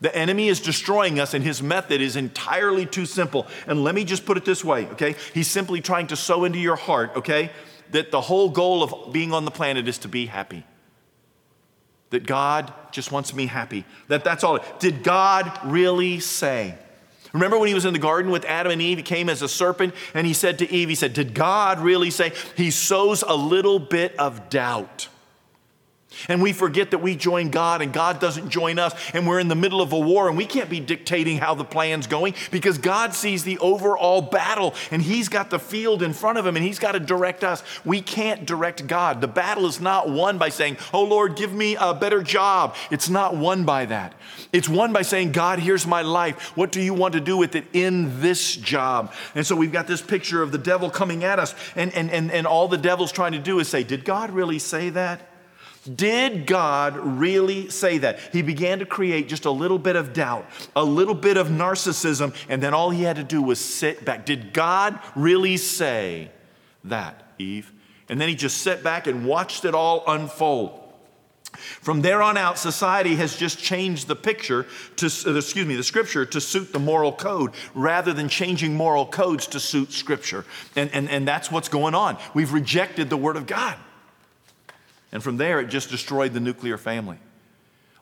The 0.00 0.14
enemy 0.14 0.48
is 0.48 0.60
destroying 0.60 1.18
us, 1.18 1.34
and 1.34 1.44
his 1.44 1.60
method 1.60 2.00
is 2.00 2.14
entirely 2.14 2.86
too 2.86 3.04
simple. 3.04 3.46
And 3.66 3.82
let 3.82 3.94
me 3.94 4.04
just 4.04 4.24
put 4.24 4.36
it 4.36 4.44
this 4.44 4.64
way, 4.64 4.86
okay? 4.88 5.16
He's 5.34 5.48
simply 5.48 5.80
trying 5.80 6.06
to 6.08 6.16
sow 6.16 6.44
into 6.44 6.58
your 6.58 6.76
heart, 6.76 7.16
okay, 7.16 7.50
that 7.90 8.10
the 8.10 8.20
whole 8.20 8.48
goal 8.48 8.82
of 8.82 9.12
being 9.12 9.32
on 9.32 9.44
the 9.44 9.50
planet 9.50 9.88
is 9.88 9.98
to 9.98 10.08
be 10.08 10.26
happy. 10.26 10.64
That 12.10 12.26
God 12.26 12.72
just 12.92 13.12
wants 13.12 13.34
me 13.34 13.46
happy. 13.46 13.84
That 14.06 14.24
that's 14.24 14.44
all. 14.44 14.60
Did 14.78 15.02
God 15.02 15.58
really 15.64 16.20
say? 16.20 16.74
Remember 17.32 17.58
when 17.58 17.68
he 17.68 17.74
was 17.74 17.84
in 17.84 17.92
the 17.92 17.98
garden 17.98 18.30
with 18.30 18.44
Adam 18.44 18.72
and 18.72 18.82
Eve? 18.82 18.98
He 18.98 19.02
came 19.02 19.28
as 19.28 19.42
a 19.42 19.48
serpent 19.48 19.94
and 20.14 20.26
he 20.26 20.32
said 20.32 20.58
to 20.58 20.70
Eve, 20.70 20.88
He 20.88 20.94
said, 20.94 21.12
Did 21.12 21.34
God 21.34 21.80
really 21.80 22.10
say? 22.10 22.32
He 22.56 22.70
sows 22.70 23.22
a 23.22 23.34
little 23.34 23.78
bit 23.78 24.16
of 24.18 24.48
doubt. 24.50 25.08
And 26.28 26.42
we 26.42 26.52
forget 26.52 26.90
that 26.90 26.98
we 26.98 27.14
join 27.16 27.50
God 27.50 27.82
and 27.82 27.92
God 27.92 28.18
doesn't 28.18 28.48
join 28.48 28.78
us, 28.78 28.94
and 29.12 29.26
we're 29.26 29.40
in 29.40 29.48
the 29.48 29.54
middle 29.54 29.80
of 29.80 29.92
a 29.92 29.98
war, 29.98 30.28
and 30.28 30.36
we 30.36 30.46
can't 30.46 30.70
be 30.70 30.80
dictating 30.80 31.38
how 31.38 31.54
the 31.54 31.64
plan's 31.64 32.06
going 32.06 32.34
because 32.50 32.78
God 32.78 33.14
sees 33.14 33.44
the 33.44 33.58
overall 33.58 34.22
battle 34.22 34.74
and 34.90 35.02
He's 35.02 35.28
got 35.28 35.50
the 35.50 35.58
field 35.58 36.02
in 36.02 36.12
front 36.12 36.38
of 36.38 36.46
Him 36.46 36.56
and 36.56 36.64
He's 36.64 36.78
got 36.78 36.92
to 36.92 37.00
direct 37.00 37.44
us. 37.44 37.62
We 37.84 38.00
can't 38.00 38.46
direct 38.46 38.86
God. 38.86 39.20
The 39.20 39.28
battle 39.28 39.66
is 39.66 39.80
not 39.80 40.08
won 40.08 40.38
by 40.38 40.48
saying, 40.48 40.78
Oh 40.92 41.04
Lord, 41.04 41.36
give 41.36 41.52
me 41.52 41.76
a 41.78 41.92
better 41.92 42.22
job. 42.22 42.74
It's 42.90 43.08
not 43.08 43.36
won 43.36 43.64
by 43.64 43.84
that. 43.86 44.14
It's 44.52 44.68
won 44.68 44.92
by 44.92 45.02
saying, 45.02 45.32
God, 45.32 45.58
here's 45.58 45.86
my 45.86 46.02
life. 46.02 46.56
What 46.56 46.72
do 46.72 46.80
you 46.80 46.94
want 46.94 47.14
to 47.14 47.20
do 47.20 47.36
with 47.36 47.54
it 47.54 47.66
in 47.74 48.20
this 48.20 48.56
job? 48.56 49.12
And 49.34 49.46
so 49.46 49.54
we've 49.54 49.72
got 49.72 49.86
this 49.86 50.00
picture 50.00 50.42
of 50.42 50.52
the 50.52 50.58
devil 50.58 50.90
coming 50.90 51.22
at 51.22 51.38
us, 51.38 51.54
and, 51.76 51.92
and, 51.94 52.10
and, 52.10 52.30
and 52.30 52.46
all 52.46 52.66
the 52.66 52.78
devil's 52.78 53.12
trying 53.12 53.32
to 53.32 53.38
do 53.38 53.58
is 53.60 53.68
say, 53.68 53.84
Did 53.84 54.04
God 54.04 54.30
really 54.30 54.58
say 54.58 54.88
that? 54.90 55.27
Did 55.94 56.46
God 56.46 56.96
really 56.96 57.70
say 57.70 57.98
that? 57.98 58.18
He 58.32 58.42
began 58.42 58.80
to 58.80 58.86
create 58.86 59.28
just 59.28 59.44
a 59.44 59.50
little 59.50 59.78
bit 59.78 59.96
of 59.96 60.12
doubt, 60.12 60.46
a 60.74 60.84
little 60.84 61.14
bit 61.14 61.36
of 61.36 61.48
narcissism, 61.48 62.34
and 62.48 62.62
then 62.62 62.74
all 62.74 62.90
he 62.90 63.02
had 63.02 63.16
to 63.16 63.24
do 63.24 63.42
was 63.42 63.60
sit 63.60 64.04
back. 64.04 64.26
Did 64.26 64.52
God 64.52 64.98
really 65.14 65.56
say 65.56 66.30
that, 66.84 67.32
Eve? 67.38 67.72
And 68.08 68.20
then 68.20 68.28
he 68.28 68.34
just 68.34 68.58
sat 68.58 68.82
back 68.82 69.06
and 69.06 69.26
watched 69.26 69.64
it 69.64 69.74
all 69.74 70.04
unfold. 70.06 70.84
From 71.52 72.02
there 72.02 72.22
on 72.22 72.36
out, 72.36 72.58
society 72.58 73.16
has 73.16 73.34
just 73.34 73.58
changed 73.58 74.06
the 74.06 74.16
picture 74.16 74.66
to, 74.96 75.06
uh, 75.06 75.34
excuse 75.34 75.66
me, 75.66 75.76
the 75.76 75.82
scripture 75.82 76.26
to 76.26 76.40
suit 76.40 76.72
the 76.72 76.78
moral 76.78 77.12
code 77.12 77.52
rather 77.74 78.12
than 78.12 78.28
changing 78.28 78.74
moral 78.74 79.06
codes 79.06 79.46
to 79.48 79.60
suit 79.60 79.92
scripture. 79.92 80.44
And, 80.76 80.90
and, 80.92 81.08
and 81.08 81.26
that's 81.26 81.50
what's 81.50 81.68
going 81.68 81.94
on. 81.94 82.18
We've 82.34 82.52
rejected 82.52 83.08
the 83.08 83.16
word 83.16 83.36
of 83.36 83.46
God. 83.46 83.76
And 85.12 85.22
from 85.22 85.36
there, 85.36 85.60
it 85.60 85.68
just 85.68 85.90
destroyed 85.90 86.32
the 86.32 86.40
nuclear 86.40 86.76
family. 86.76 87.18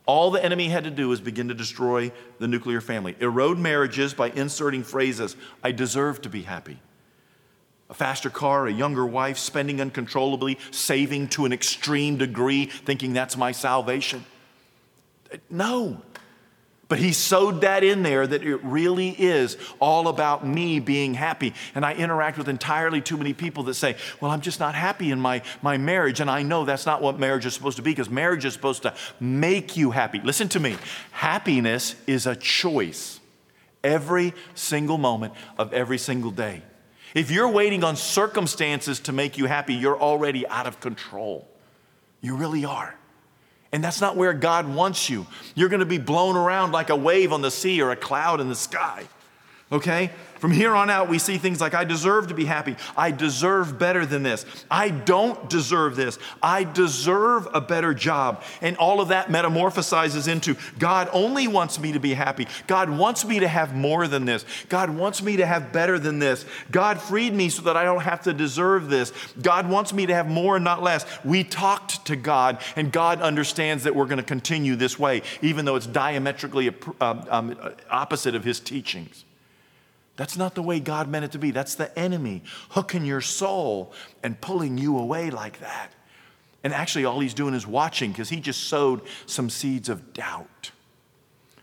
All 0.07 0.31
the 0.31 0.43
enemy 0.43 0.69
had 0.69 0.85
to 0.85 0.91
do 0.91 1.09
was 1.09 1.21
begin 1.21 1.49
to 1.49 1.55
destroy 1.55 2.13
the 2.39 2.47
nuclear 2.47 2.81
family, 2.81 3.17
erode 3.19 3.59
marriages 3.59 4.15
by 4.15 4.31
inserting 4.31 4.85
phrases, 4.85 5.37
I 5.65 5.73
deserve 5.73 6.23
to 6.23 6.29
be 6.29 6.43
happy. 6.43 6.79
A 7.91 7.95
faster 7.95 8.31
car, 8.31 8.67
a 8.67 8.73
younger 8.73 9.05
wife, 9.05 9.39
spending 9.39 9.81
uncontrollably, 9.81 10.59
saving 10.71 11.29
to 11.31 11.45
an 11.45 11.53
extreme 11.53 12.17
degree, 12.17 12.67
thinking 12.67 13.13
that's 13.13 13.37
my 13.37 13.53
salvation. 13.53 14.25
No, 15.51 16.03
but 16.89 16.99
he 17.01 17.13
sowed 17.13 17.63
that 17.63 17.83
in 17.83 18.05
there 18.05 18.27
that 18.27 18.45
it 18.45 18.63
really 18.63 19.11
is 19.11 19.57
all 19.81 20.07
about 20.07 20.47
me 20.47 20.79
being 20.79 21.15
happy. 21.15 21.53
And 21.75 21.85
I 21.85 21.95
interact 21.95 22.39
with 22.39 22.49
entirely 22.49 23.01
too 23.01 23.17
many 23.17 23.35
people 23.35 23.65
that 23.65 23.75
say, 23.75 23.97
Well, 24.21 24.31
I'm 24.31 24.41
just 24.41 24.61
not 24.61 24.77
happy 24.77 25.11
in 25.11 25.21
my, 25.21 25.43
my 25.63 25.79
marriage. 25.79 26.21
And 26.21 26.31
I 26.31 26.43
know 26.43 26.65
that's 26.65 26.87
not 26.87 27.03
what 27.03 27.19
marriage 27.19 27.45
is 27.45 27.55
supposed 27.55 27.77
to 27.79 27.83
be 27.83 27.91
because 27.91 28.09
marriage 28.09 28.45
is 28.45 28.53
supposed 28.53 28.83
to 28.83 28.95
make 29.19 29.77
you 29.77 29.91
happy. 29.91 30.21
Listen 30.21 30.49
to 30.51 30.61
me 30.61 30.77
happiness 31.11 31.97
is 32.07 32.27
a 32.27 32.37
choice 32.37 33.19
every 33.83 34.33
single 34.55 34.99
moment 34.99 35.35
of 35.59 35.73
every 35.73 35.99
single 35.99 36.31
day. 36.31 36.63
If 37.15 37.31
you're 37.31 37.49
waiting 37.49 37.83
on 37.83 37.97
circumstances 37.97 39.01
to 39.01 39.13
make 39.13 39.39
you 39.39 39.47
happy, 39.47 39.75
you're 39.75 39.99
already 39.99 40.47
out 40.47 40.67
of 40.67 40.81
control. 40.81 41.49
You 42.21 42.37
really 42.37 42.65
are. 42.65 42.97
And 43.77 43.85
that's 43.85 44.01
not 44.01 44.17
where 44.17 44.33
God 44.33 44.67
wants 44.67 45.11
you. 45.11 45.27
You're 45.55 45.69
going 45.69 45.81
to 45.81 45.85
be 45.85 45.99
blown 45.99 46.35
around 46.35 46.73
like 46.73 46.89
a 46.89 46.97
wave 46.97 47.31
on 47.31 47.43
the 47.43 47.51
sea 47.51 47.83
or 47.83 47.91
a 47.91 47.97
cloud 47.97 48.41
in 48.41 48.49
the 48.49 48.55
sky. 48.55 49.07
Okay? 49.71 50.13
From 50.39 50.51
here 50.51 50.75
on 50.75 50.91
out, 50.91 51.09
we 51.09 51.19
see 51.19 51.39
things 51.39 51.61
like, 51.61 51.75
I 51.75 51.85
deserve 51.85 52.29
to 52.29 52.35
be 52.35 52.45
happy. 52.45 52.77
I 52.97 53.11
deserve 53.11 53.79
better 53.79 54.05
than 54.05 54.23
this. 54.23 54.45
I 54.71 54.91
don't 54.91 55.49
deserve 55.49 55.97
this. 55.97 56.19
I 56.43 56.65
deserve 56.65 57.49
a 57.55 57.61
better 57.61 57.95
job. 57.95 58.43
And 58.61 58.77
all 58.77 59.01
of 59.01 59.09
that 59.09 59.29
metamorphosizes 59.29 60.29
into 60.29 60.57
God 60.79 61.09
only 61.13 61.49
wants 61.49 61.79
me 61.79 61.93
to 61.93 62.01
be 62.01 62.15
happy. 62.15 62.47
God 62.67 62.91
wants 62.91 63.25
me 63.25 63.41
to 63.41 63.49
have 63.49 63.75
more 63.75 64.07
than 64.09 64.25
this. 64.25 64.45
God 64.69 64.91
wants 64.91 65.23
me 65.23 65.37
to 65.37 65.47
have 65.47 65.73
better 65.73 65.99
than 65.99 66.19
this. 66.19 66.45
God 66.71 67.01
freed 67.01 67.35
me 67.35 67.49
so 67.49 67.63
that 67.63 67.77
I 67.77 67.85
don't 67.85 68.03
have 68.03 68.23
to 68.23 68.33
deserve 68.33 68.89
this. 68.89 69.13
God 69.41 69.69
wants 69.69 69.93
me 69.93 70.07
to 70.07 70.15
have 70.15 70.29
more 70.29 70.57
and 70.57 70.65
not 70.65 70.83
less. 70.83 71.07
We 71.25 71.45
talked 71.45 72.07
to 72.07 72.17
God, 72.17 72.61
and 72.77 72.93
God 72.93 73.21
understands 73.21 73.85
that 73.85 73.95
we're 73.95 74.07
going 74.07 74.19
to 74.19 74.23
continue 74.23 74.77
this 74.77 74.99
way, 74.99 75.23
even 75.43 75.65
though 75.65 75.77
it's 75.77 75.87
diametrically 75.87 76.75
um, 77.01 77.25
um, 77.29 77.75
opposite 77.91 78.35
of 78.35 78.45
His 78.45 78.61
teachings. 78.61 79.26
That's 80.17 80.37
not 80.37 80.55
the 80.55 80.63
way 80.63 80.81
God 80.81 81.09
meant 81.09 81.27
it 81.27 81.33
to 81.33 81.39
be. 81.39 81.51
That's 81.51 81.75
the 81.75 81.97
enemy 81.99 82.43
hooking 82.71 83.05
your 83.05 83.21
soul 83.21 83.93
and 84.23 84.41
pulling 84.41 84.79
you 84.79 84.99
away 84.99 85.31
like 85.31 85.61
that. 85.61 85.93
And 86.65 86.73
actually, 86.73 87.05
all 87.05 87.21
he's 87.21 87.35
doing 87.35 87.55
is 87.55 87.67
watching 87.67 88.11
because 88.11 88.31
he 88.31 88.41
just 88.41 88.65
sowed 88.65 89.03
some 89.27 89.51
seeds 89.51 89.89
of 89.89 90.13
doubt. 90.13 90.73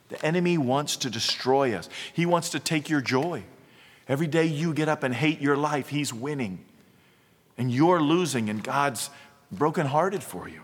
The 0.10 0.24
enemy 0.24 0.58
wants 0.58 0.98
to 0.98 1.10
destroy 1.10 1.74
us, 1.74 1.90
he 2.14 2.26
wants 2.26 2.50
to 2.50 2.60
take 2.60 2.90
your 2.90 3.02
joy. 3.02 3.44
Every 4.08 4.28
day 4.28 4.46
you 4.46 4.74
get 4.74 4.90
up 4.90 5.04
and 5.04 5.14
hate 5.14 5.40
your 5.40 5.58
life, 5.58 5.88
he's 5.90 6.14
winning. 6.14 6.64
And 7.58 7.72
you're 7.72 8.02
losing, 8.02 8.50
and 8.50 8.64
God's 8.64 9.10
brokenhearted 9.52 10.22
for 10.22 10.50
you. 10.50 10.63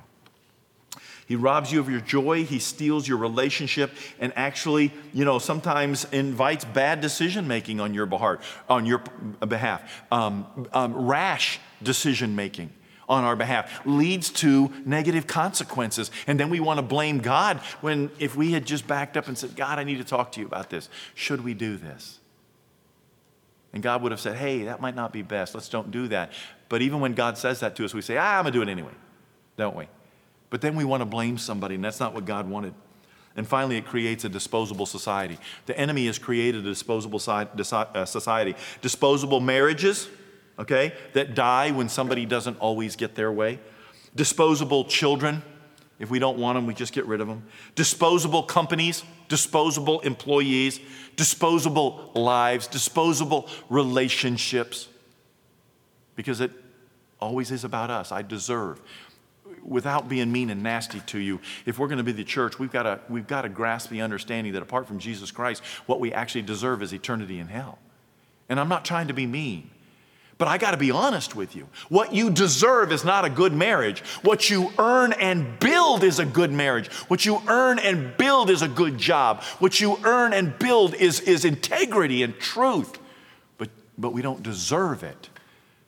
He 1.30 1.36
robs 1.36 1.72
you 1.72 1.80
of 1.80 1.88
your 1.88 2.02
joy, 2.02 2.44
he 2.44 2.58
steals 2.58 3.08
your 3.08 3.20
relationship, 3.20 3.92
and 4.20 4.34
actually, 4.36 4.92
you 5.14 5.26
know, 5.26 5.38
sometimes 5.38 6.06
invites 6.06 6.66
bad 6.66 7.02
decision 7.02 7.48
making 7.48 7.80
on 7.80 7.94
your 7.94 8.08
behalf, 8.08 8.64
on 8.68 8.88
your 8.88 9.04
behalf, 9.48 10.04
um, 10.12 10.68
um, 10.74 11.06
rash 11.06 11.60
decision 11.84 12.36
making 12.36 12.72
on 13.08 13.24
our 13.24 13.36
behalf 13.36 13.80
leads 13.86 14.32
to 14.32 14.72
negative 14.86 15.28
consequences. 15.28 16.10
And 16.26 16.40
then 16.40 16.50
we 16.50 16.60
want 16.60 16.80
to 16.80 16.82
blame 16.82 17.20
God 17.20 17.58
when 17.82 18.10
if 18.18 18.36
we 18.36 18.52
had 18.52 18.66
just 18.66 18.88
backed 18.88 19.16
up 19.16 19.28
and 19.28 19.38
said, 19.38 19.56
God, 19.56 19.78
I 19.78 19.84
need 19.84 20.00
to 20.00 20.04
talk 20.04 20.32
to 20.32 20.40
you 20.40 20.48
about 20.48 20.72
this. 20.72 20.90
Should 21.14 21.44
we 21.44 21.54
do 21.54 21.78
this? 21.78 22.20
And 23.72 23.84
God 23.84 24.02
would 24.02 24.12
have 24.12 24.20
said, 24.20 24.36
hey, 24.36 24.64
that 24.64 24.82
might 24.82 24.96
not 24.96 25.14
be 25.14 25.22
best. 25.22 25.54
Let's 25.54 25.70
don't 25.70 25.92
do 25.92 26.08
that. 26.08 26.32
But 26.70 26.82
even 26.82 27.02
when 27.02 27.14
God 27.14 27.38
says 27.38 27.60
that 27.60 27.76
to 27.76 27.86
us, 27.86 27.94
we 27.94 28.02
say, 28.02 28.18
ah, 28.18 28.38
I'm 28.38 28.46
going 28.46 28.54
to 28.54 28.58
do 28.58 28.64
it 28.64 28.70
anyway, 28.70 28.94
don't 29.58 29.76
we? 29.76 29.88
But 30.50 30.62
then 30.62 30.76
we 30.76 30.84
want 30.84 31.02
to 31.02 31.06
blame 31.06 31.38
somebody, 31.38 31.76
and 31.76 31.84
that's 31.84 32.00
not 32.00 32.14
what 32.14 32.26
God 32.26 32.50
wanted. 32.50 32.74
And 33.36 33.48
finally, 33.48 33.78
it 33.78 33.86
creates 33.86 34.26
a 34.26 34.30
disposable 34.30 34.86
society. 34.86 35.38
The 35.66 35.78
enemy 35.78 36.08
has 36.08 36.18
created 36.18 36.66
a 36.66 36.70
disposable 36.70 37.22
uh, 37.28 38.06
society. 38.06 38.56
Disposable 38.82 39.40
marriages, 39.40 40.10
okay, 40.58 40.94
that 41.14 41.36
die 41.36 41.72
when 41.72 41.88
somebody 41.88 42.26
doesn't 42.26 42.58
always 42.58 42.96
get 42.96 43.16
their 43.16 43.32
way. 43.32 43.60
Disposable 44.16 44.86
children. 44.86 45.44
If 46.00 46.10
we 46.10 46.18
don't 46.18 46.38
want 46.38 46.56
them, 46.56 46.66
we 46.66 46.74
just 46.74 46.94
get 46.94 47.06
rid 47.06 47.22
of 47.22 47.28
them. 47.28 47.44
Disposable 47.76 48.44
companies, 48.44 49.04
disposable 49.28 50.00
employees, 50.02 50.80
disposable 51.16 52.12
lives, 52.16 52.68
disposable 52.68 53.48
relationships. 53.70 54.88
Because 56.16 56.42
it 56.42 56.52
always 57.22 57.52
is 57.52 57.64
about 57.64 57.90
us. 57.90 58.12
I 58.12 58.22
deserve 58.22 58.82
without 59.64 60.10
being 60.10 60.32
mean 60.32 60.50
and 60.50 60.64
nasty 60.64 61.00
to 61.02 61.20
you, 61.20 61.40
if 61.66 61.80
we're 61.80 61.88
going 61.88 61.98
to 61.98 62.04
be 62.04 62.12
the 62.12 62.24
church, 62.24 62.60
we've 62.60 62.72
got 62.72 62.84
to, 62.84 63.00
we've 63.10 63.28
got 63.28 63.44
to 63.44 63.50
grasp 63.50 63.90
the 63.90 64.02
understanding 64.02 64.54
that 64.54 64.62
apart 64.62 64.88
from 64.88 65.00
Jesus 65.00 65.32
Christ, 65.32 65.64
what 65.86 66.00
we 66.00 66.14
actually 66.14 66.42
deserve 66.42 66.82
is 66.82 66.94
eternity 66.94 67.40
in 67.40 67.48
hell. 67.48 67.80
And 68.50 68.60
I'm 68.60 68.70
not 68.70 68.86
trying 68.86 69.08
to 69.08 69.14
be 69.14 69.28
mean. 69.28 69.70
But 70.40 70.48
I 70.48 70.58
got 70.58 70.72
to 70.72 70.78
be 70.78 70.90
honest 70.90 71.36
with 71.36 71.54
you. 71.54 71.68
What 71.90 72.14
you 72.14 72.30
deserve 72.30 72.94
is 72.94 73.04
not 73.04 73.26
a 73.26 73.30
good 73.30 73.54
marriage. 73.54 74.00
What 74.22 74.50
you 74.50 74.72
earn 74.80 75.12
and 75.12 75.60
build 75.60 76.02
is 76.02 76.18
a 76.20 76.26
good 76.26 76.52
marriage. 76.54 76.88
What 77.10 77.26
you 77.26 77.42
earn 77.48 77.78
and 77.78 78.16
build 78.16 78.50
is 78.50 78.62
a 78.62 78.70
good 78.70 78.98
job. 78.98 79.44
What 79.60 79.82
you 79.82 80.00
earn 80.06 80.32
and 80.32 80.58
build 80.58 80.96
is, 80.96 81.20
is 81.20 81.44
integrity 81.44 82.24
and 82.24 82.40
truth. 82.40 82.98
But, 83.58 83.70
but 83.98 84.14
we 84.14 84.22
don't 84.22 84.42
deserve 84.42 85.04
it. 85.04 85.30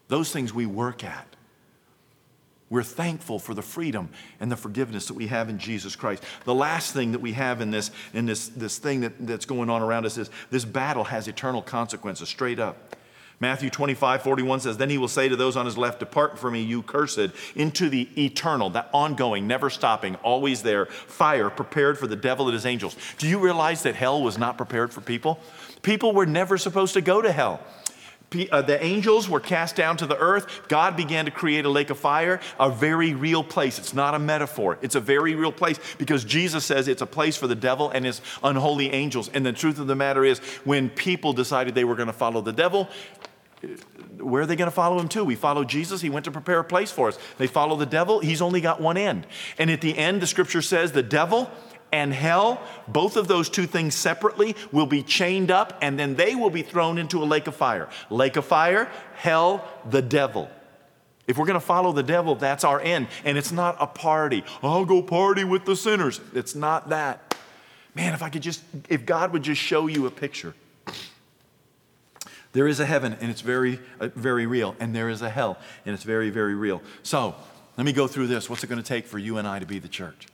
Those 0.10 0.34
things 0.34 0.54
we 0.54 0.66
work 0.66 1.06
at. 1.06 1.31
We're 2.72 2.84
thankful 2.84 3.38
for 3.38 3.54
the 3.54 3.62
freedom 3.62 4.10
and 4.40 4.50
the 4.50 4.56
forgiveness 4.56 5.08
that 5.08 5.14
we 5.14 5.28
have 5.28 5.50
in 5.50 5.60
Jesus 5.60 5.98
Christ. 5.98 6.24
The 6.46 6.56
last 6.56 6.94
thing 6.94 7.12
that 7.12 7.20
we 7.20 7.34
have 7.34 7.60
in 7.60 7.70
this, 7.70 7.92
in 8.14 8.26
this, 8.26 8.48
this 8.48 8.78
thing 8.78 9.02
that, 9.02 9.28
that's 9.28 9.46
going 9.46 9.70
on 9.70 9.82
around 9.82 10.06
us 10.06 10.18
is 10.18 10.30
this 10.52 10.64
battle 10.64 11.04
has 11.04 11.28
eternal 11.28 11.62
consequences, 11.62 12.30
straight 12.30 12.60
up. 12.60 12.96
Matthew 13.42 13.70
25, 13.70 14.22
41 14.22 14.62
says, 14.62 14.78
Then 14.78 14.90
he 14.90 14.98
will 14.98 15.10
say 15.10 15.28
to 15.28 15.36
those 15.36 15.58
on 15.58 15.66
his 15.66 15.78
left, 15.78 16.00
Depart 16.00 16.40
from 16.40 16.54
me, 16.54 16.62
you 16.62 16.82
cursed, 16.82 17.32
into 17.56 17.90
the 17.90 18.08
eternal, 18.16 18.70
that 18.70 18.90
ongoing, 18.94 19.48
never 19.48 19.70
stopping, 19.70 20.16
always 20.24 20.64
there, 20.64 20.86
fire 20.86 21.50
prepared 21.50 21.98
for 22.00 22.08
the 22.08 22.16
devil 22.16 22.46
and 22.46 22.54
his 22.54 22.66
angels. 22.66 22.96
Do 23.18 23.28
you 23.28 23.40
realize 23.40 23.84
that 23.84 23.96
hell 23.96 24.24
was 24.24 24.38
not 24.38 24.56
prepared 24.56 24.94
for 24.94 25.02
people? 25.02 25.42
People 25.82 26.14
were 26.14 26.26
never 26.26 26.58
supposed 26.58 26.94
to 26.94 27.02
go 27.02 27.22
to 27.22 27.34
hell. 27.34 27.60
Uh, 28.50 28.62
the 28.62 28.82
angels 28.82 29.28
were 29.28 29.42
cast 29.42 29.76
down 29.76 29.98
to 29.98 30.06
the 30.06 30.18
earth. 30.18 30.68
God 30.70 30.96
began 30.96 31.26
to 31.26 31.32
create 31.32 31.66
a 31.66 31.70
lake 31.70 31.90
of 31.90 32.00
fire, 32.00 32.40
a 32.58 32.70
very 32.70 33.14
real 33.14 33.44
place. 33.44 33.78
It's 33.78 33.94
not 33.94 34.16
a 34.16 34.20
metaphor, 34.20 34.78
it's 34.82 34.96
a 34.96 35.02
very 35.02 35.36
real 35.36 35.52
place 35.52 35.80
because 35.98 36.24
Jesus 36.24 36.64
says 36.64 36.88
it's 36.88 37.02
a 37.02 37.06
place 37.06 37.36
for 37.36 37.48
the 37.48 37.56
devil 37.56 37.90
and 37.90 38.06
his 38.06 38.22
unholy 38.42 38.94
angels. 38.94 39.30
And 39.34 39.46
the 39.46 39.52
truth 39.52 39.80
of 39.80 39.88
the 39.88 39.96
matter 39.96 40.24
is, 40.24 40.40
when 40.64 40.90
people 40.90 41.34
decided 41.34 41.76
they 41.76 41.84
were 41.84 41.96
going 41.96 42.08
to 42.08 42.14
follow 42.14 42.40
the 42.40 42.54
devil, 42.54 42.88
where 44.18 44.44
are 44.44 44.46
they 44.46 44.56
going 44.56 44.70
to 44.70 44.76
follow 44.76 44.98
him 44.98 45.08
to? 45.10 45.24
We 45.24 45.36
follow 45.36 45.64
Jesus. 45.64 46.02
He 46.02 46.10
went 46.10 46.26
to 46.26 46.32
prepare 46.32 46.60
a 46.60 46.64
place 46.64 46.92
for 46.92 47.10
us. 47.10 47.20
They 47.38 47.48
follow 47.48 47.76
the 47.76 47.86
devil. 47.86 48.20
He's 48.20 48.42
only 48.42 48.62
got 48.62 48.80
one 48.80 48.98
end. 48.98 49.28
And 49.58 49.70
at 49.70 49.82
the 49.82 49.98
end, 49.98 50.22
the 50.22 50.28
scripture 50.28 50.62
says 50.62 50.94
the 50.94 51.04
devil 51.04 51.52
and 51.92 52.14
hell, 52.14 52.62
both 52.88 53.18
of 53.18 53.28
those 53.28 53.50
two 53.50 53.66
things 53.66 53.96
separately, 53.96 54.56
will 54.72 54.86
be 54.86 55.04
chained 55.04 55.52
up 55.52 55.78
and 55.82 56.00
then 56.00 56.16
they 56.16 56.36
will 56.36 56.50
be 56.50 56.62
thrown 56.62 56.98
into 56.98 57.22
a 57.22 57.26
lake 57.26 57.48
of 57.48 57.56
fire. 57.56 57.90
Lake 58.10 58.36
of 58.36 58.46
fire, 58.46 58.90
hell, 59.16 59.68
the 59.90 60.02
devil. 60.02 60.50
If 61.28 61.38
we're 61.38 61.46
going 61.46 61.60
to 61.60 61.66
follow 61.66 61.92
the 61.92 62.04
devil, 62.04 62.36
that's 62.36 62.64
our 62.64 62.82
end. 62.82 63.08
And 63.24 63.38
it's 63.38 63.52
not 63.52 63.78
a 63.80 63.88
party. 63.88 64.44
I'll 64.64 64.86
go 64.86 65.02
party 65.02 65.44
with 65.44 65.66
the 65.66 65.76
sinners. 65.76 66.20
It's 66.34 66.56
not 66.56 66.90
that. 66.90 67.36
Man, 67.96 68.14
if 68.14 68.24
I 68.24 68.30
could 68.30 68.42
just, 68.42 68.64
if 68.90 69.06
God 69.06 69.34
would 69.34 69.44
just 69.44 69.62
show 69.62 69.88
you 69.88 70.08
a 70.08 70.12
picture. 70.12 70.54
There 72.54 72.68
is 72.68 72.80
a 72.80 72.86
heaven 72.86 73.18
and 73.22 73.32
it's 73.32 73.42
very, 73.42 73.80
uh, 74.00 74.10
very 74.16 74.46
real. 74.46 74.76
And 74.80 74.94
there 74.96 75.10
is 75.10 75.22
a 75.22 75.30
hell 75.30 75.58
and 75.86 75.94
it's 75.94 76.04
very, 76.04 76.30
very 76.30 76.56
real. 76.56 76.82
So, 77.04 77.36
Let 77.78 77.86
me 77.86 77.94
go 77.94 78.08
through 78.08 78.28
this. 78.28 78.50
What's 78.50 78.64
it 78.64 78.68
going 78.68 78.82
to 78.82 78.88
take 78.88 79.08
for 79.08 79.18
you 79.18 79.38
and 79.38 79.48
I 79.48 79.60
to 79.60 79.66
be 79.66 79.80
the 79.80 79.88
church? 79.88 80.28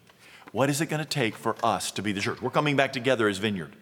What 0.51 0.69
is 0.69 0.81
it 0.81 0.87
going 0.87 0.99
to 0.99 1.09
take 1.09 1.35
for 1.35 1.55
us 1.63 1.91
to 1.91 2.01
be 2.01 2.11
the 2.11 2.21
church? 2.21 2.41
We're 2.41 2.49
coming 2.49 2.75
back 2.75 2.93
together 2.93 3.27
as 3.27 3.37
Vineyard. 3.37 3.75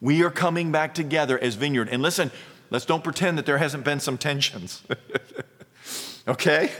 We 0.00 0.22
are 0.22 0.30
coming 0.30 0.72
back 0.72 0.94
together 0.94 1.38
as 1.38 1.54
Vineyard. 1.54 1.88
And 1.90 2.02
listen, 2.02 2.30
let's 2.70 2.86
don't 2.86 3.04
pretend 3.04 3.38
that 3.38 3.46
there 3.46 3.58
hasn't 3.58 3.84
been 3.84 4.00
some 4.00 4.18
tensions. 4.18 4.82
okay? 6.28 6.70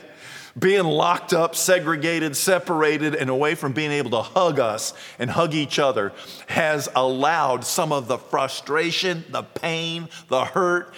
Being 0.59 0.85
locked 0.85 1.33
up, 1.33 1.55
segregated, 1.55 2.37
separated, 2.37 3.15
and 3.15 3.31
away 3.31 3.55
from 3.55 3.73
being 3.73 3.93
able 3.93 4.11
to 4.11 4.23
hug 4.23 4.59
us 4.59 4.95
and 5.19 5.31
hug 5.31 5.55
each 5.55 5.79
other 5.79 6.13
has 6.49 6.89
allowed 6.95 7.65
some 7.65 7.93
of 7.93 8.09
the 8.09 8.19
frustration, 8.19 9.25
the 9.31 9.43
pain, 9.43 10.09
the 10.29 10.45
hurt 10.45 10.93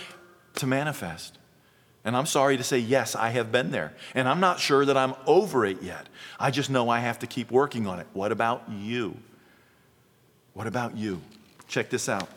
to 0.54 0.66
manifest. 0.66 1.38
And 2.04 2.16
I'm 2.16 2.26
sorry 2.26 2.56
to 2.56 2.64
say, 2.64 2.78
yes, 2.78 3.14
I 3.14 3.30
have 3.30 3.52
been 3.52 3.70
there. 3.70 3.92
And 4.14 4.28
I'm 4.28 4.40
not 4.40 4.58
sure 4.58 4.84
that 4.84 4.96
I'm 4.96 5.14
over 5.26 5.64
it 5.64 5.82
yet. 5.82 6.08
I 6.38 6.50
just 6.50 6.68
know 6.68 6.88
I 6.88 6.98
have 6.98 7.20
to 7.20 7.26
keep 7.26 7.50
working 7.50 7.86
on 7.86 8.00
it. 8.00 8.06
What 8.12 8.32
about 8.32 8.64
you? 8.70 9.16
What 10.54 10.66
about 10.66 10.96
you? 10.96 11.20
Check 11.68 11.90
this 11.90 12.08
out. 12.08 12.28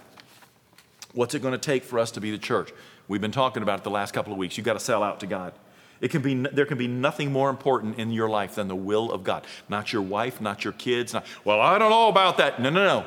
What's 1.13 1.33
it 1.33 1.41
going 1.41 1.53
to 1.53 1.57
take 1.57 1.83
for 1.83 1.97
us 1.97 2.11
to 2.11 2.21
be 2.21 2.29
the 2.29 2.37
church? 2.37 2.71
We've 3.07 3.21
been 3.21 3.31
talking 3.31 3.63
about 3.63 3.79
it 3.79 3.83
the 3.83 3.89
last 3.89 4.13
couple 4.13 4.33
of 4.33 4.37
weeks. 4.37 4.57
You've 4.57 4.65
got 4.65 4.73
to 4.73 4.79
sell 4.79 5.01
out 5.01 5.19
to 5.21 5.27
God. 5.27 5.53
It 6.01 6.09
can 6.11 6.21
be, 6.21 6.35
there 6.35 6.65
can 6.65 6.77
be 6.77 6.87
nothing 6.87 7.31
more 7.31 7.49
important 7.49 7.97
in 7.97 8.11
your 8.11 8.29
life 8.29 8.55
than 8.55 8.67
the 8.67 8.75
will 8.75 9.11
of 9.11 9.23
God. 9.23 9.45
Not 9.69 9.93
your 9.93 10.01
wife, 10.01 10.41
not 10.41 10.63
your 10.63 10.73
kids. 10.73 11.13
Not, 11.13 11.25
well, 11.43 11.61
I 11.61 11.79
don't 11.79 11.89
know 11.89 12.09
about 12.09 12.37
that. 12.37 12.61
No, 12.61 12.69
no, 12.69 12.83
no. 12.83 13.05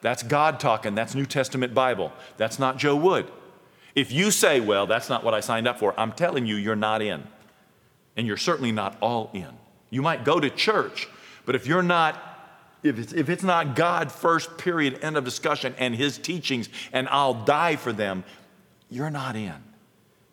That's 0.00 0.22
God 0.22 0.60
talking. 0.60 0.94
That's 0.94 1.14
New 1.14 1.26
Testament 1.26 1.74
Bible. 1.74 2.12
That's 2.36 2.58
not 2.58 2.76
Joe 2.78 2.96
Wood. 2.96 3.30
If 3.98 4.12
you 4.12 4.30
say, 4.30 4.60
well, 4.60 4.86
that's 4.86 5.08
not 5.08 5.24
what 5.24 5.34
I 5.34 5.40
signed 5.40 5.66
up 5.66 5.80
for, 5.80 5.92
I'm 5.98 6.12
telling 6.12 6.46
you, 6.46 6.54
you're 6.54 6.76
not 6.76 7.02
in. 7.02 7.24
And 8.16 8.28
you're 8.28 8.36
certainly 8.36 8.70
not 8.70 8.96
all 9.02 9.28
in. 9.34 9.48
You 9.90 10.02
might 10.02 10.24
go 10.24 10.38
to 10.38 10.48
church, 10.48 11.08
but 11.44 11.56
if 11.56 11.66
you're 11.66 11.82
not, 11.82 12.16
if 12.84 12.96
it's, 12.96 13.12
if 13.12 13.28
it's 13.28 13.42
not 13.42 13.74
God 13.74 14.12
first, 14.12 14.56
period, 14.56 15.00
end 15.02 15.16
of 15.16 15.24
discussion, 15.24 15.74
and 15.78 15.96
his 15.96 16.16
teachings, 16.16 16.68
and 16.92 17.08
I'll 17.08 17.34
die 17.34 17.74
for 17.74 17.92
them, 17.92 18.22
you're 18.88 19.10
not 19.10 19.34
in. 19.34 19.56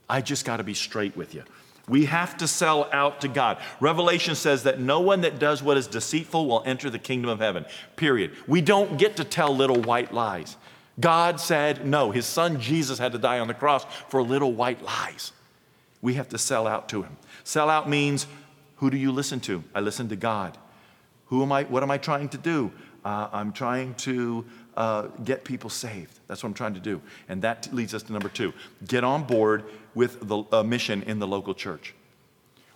I 0.07 0.21
just 0.21 0.45
got 0.45 0.57
to 0.57 0.63
be 0.63 0.75
straight 0.75 1.17
with 1.17 1.33
you. 1.33 1.43
We 1.89 2.05
have 2.05 2.37
to 2.37 2.47
sell 2.47 2.87
out 2.93 3.21
to 3.21 3.27
God. 3.27 3.57
Revelation 3.79 4.35
says 4.35 4.61
that 4.63 4.79
no 4.79 4.99
one 4.99 5.21
that 5.21 5.39
does 5.39 5.63
what 5.63 5.77
is 5.77 5.87
deceitful 5.87 6.45
will 6.45 6.61
enter 6.67 6.91
the 6.91 6.99
kingdom 6.99 7.31
of 7.31 7.39
heaven, 7.39 7.65
period. 7.95 8.33
We 8.45 8.61
don't 8.61 8.99
get 8.99 9.17
to 9.17 9.23
tell 9.23 9.55
little 9.55 9.81
white 9.81 10.13
lies. 10.13 10.55
God 10.99 11.39
said 11.39 11.85
no. 11.85 12.11
His 12.11 12.25
son 12.25 12.59
Jesus 12.59 12.99
had 12.99 13.11
to 13.11 13.17
die 13.17 13.39
on 13.39 13.47
the 13.47 13.53
cross 13.53 13.85
for 14.07 14.21
little 14.21 14.53
white 14.53 14.81
lies. 14.81 15.31
We 16.01 16.13
have 16.15 16.29
to 16.29 16.37
sell 16.37 16.67
out 16.67 16.89
to 16.89 17.03
him. 17.03 17.17
Sell 17.43 17.69
out 17.69 17.89
means 17.89 18.27
who 18.77 18.89
do 18.89 18.97
you 18.97 19.11
listen 19.11 19.39
to? 19.41 19.63
I 19.73 19.79
listen 19.79 20.09
to 20.09 20.15
God. 20.15 20.57
Who 21.27 21.41
am 21.41 21.51
I? 21.51 21.63
What 21.63 21.83
am 21.83 21.91
I 21.91 21.97
trying 21.97 22.29
to 22.29 22.37
do? 22.37 22.71
Uh, 23.03 23.29
I'm 23.31 23.51
trying 23.51 23.93
to 23.95 24.45
uh, 24.75 25.03
get 25.23 25.43
people 25.43 25.69
saved. 25.69 26.19
That's 26.27 26.43
what 26.43 26.49
I'm 26.49 26.53
trying 26.53 26.73
to 26.73 26.79
do. 26.79 27.01
And 27.29 27.41
that 27.41 27.71
leads 27.73 27.93
us 27.93 28.03
to 28.03 28.13
number 28.13 28.29
two 28.29 28.53
get 28.87 29.03
on 29.03 29.23
board 29.23 29.63
with 29.93 30.27
the 30.27 30.43
uh, 30.51 30.63
mission 30.63 31.03
in 31.03 31.19
the 31.19 31.27
local 31.27 31.53
church. 31.53 31.93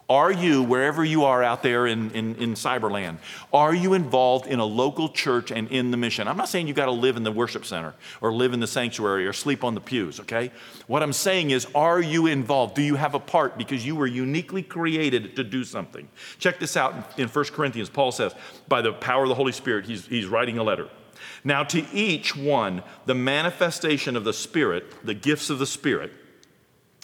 Are 0.10 0.32
you, 0.32 0.64
wherever 0.64 1.06
you 1.06 1.26
are 1.26 1.44
out 1.44 1.62
there 1.62 1.86
in, 1.86 2.10
in, 2.12 2.36
in 2.38 2.56
cyberland, 2.56 3.20
are 3.54 3.76
you 3.76 3.94
involved 3.94 4.48
in 4.48 4.60
a 4.60 4.66
local 4.66 5.10
church 5.10 5.52
and 5.52 5.70
in 5.72 5.92
the 5.92 5.98
mission? 5.98 6.28
I'm 6.28 6.36
not 6.36 6.50
saying 6.50 6.68
you 6.68 6.74
got 6.74 6.88
to 6.88 6.92
live 6.92 7.16
in 7.16 7.22
the 7.22 7.32
worship 7.32 7.64
center 7.64 7.94
or 8.20 8.34
live 8.34 8.54
in 8.54 8.60
the 8.60 8.66
sanctuary 8.66 9.28
or 9.28 9.34
sleep 9.34 9.64
on 9.64 9.76
the 9.76 9.82
pews, 9.82 10.20
okay? 10.22 10.52
What 10.88 11.04
I'm 11.04 11.14
saying 11.14 11.52
is, 11.52 11.68
are 11.76 12.02
you 12.02 12.26
involved? 12.26 12.74
Do 12.74 12.82
you 12.82 12.96
have 12.96 13.14
a 13.14 13.20
part? 13.20 13.56
Because 13.56 13.86
you 13.86 13.96
were 13.96 14.08
uniquely 14.08 14.64
created 14.64 15.36
to 15.36 15.44
do 15.44 15.64
something. 15.64 16.10
Check 16.40 16.60
this 16.60 16.76
out 16.76 17.20
in 17.20 17.28
1 17.28 17.46
Corinthians. 17.46 17.90
Paul 17.90 18.12
says, 18.12 18.34
by 18.68 18.82
the 18.82 18.94
power 18.94 19.24
of 19.24 19.30
the 19.30 19.36
Holy 19.36 19.52
Spirit, 19.52 19.86
he's, 19.86 20.08
he's 20.08 20.26
writing 20.26 20.58
a 20.58 20.64
letter. 20.64 20.90
Now, 21.44 21.64
to 21.66 21.86
each 21.94 22.36
one, 22.36 22.82
the 23.06 23.14
manifestation 23.14 24.16
of 24.16 24.24
the 24.24 24.34
Spirit, 24.34 25.06
the 25.06 25.14
gifts 25.14 25.52
of 25.52 25.60
the 25.60 25.68
Spirit, 25.68 26.12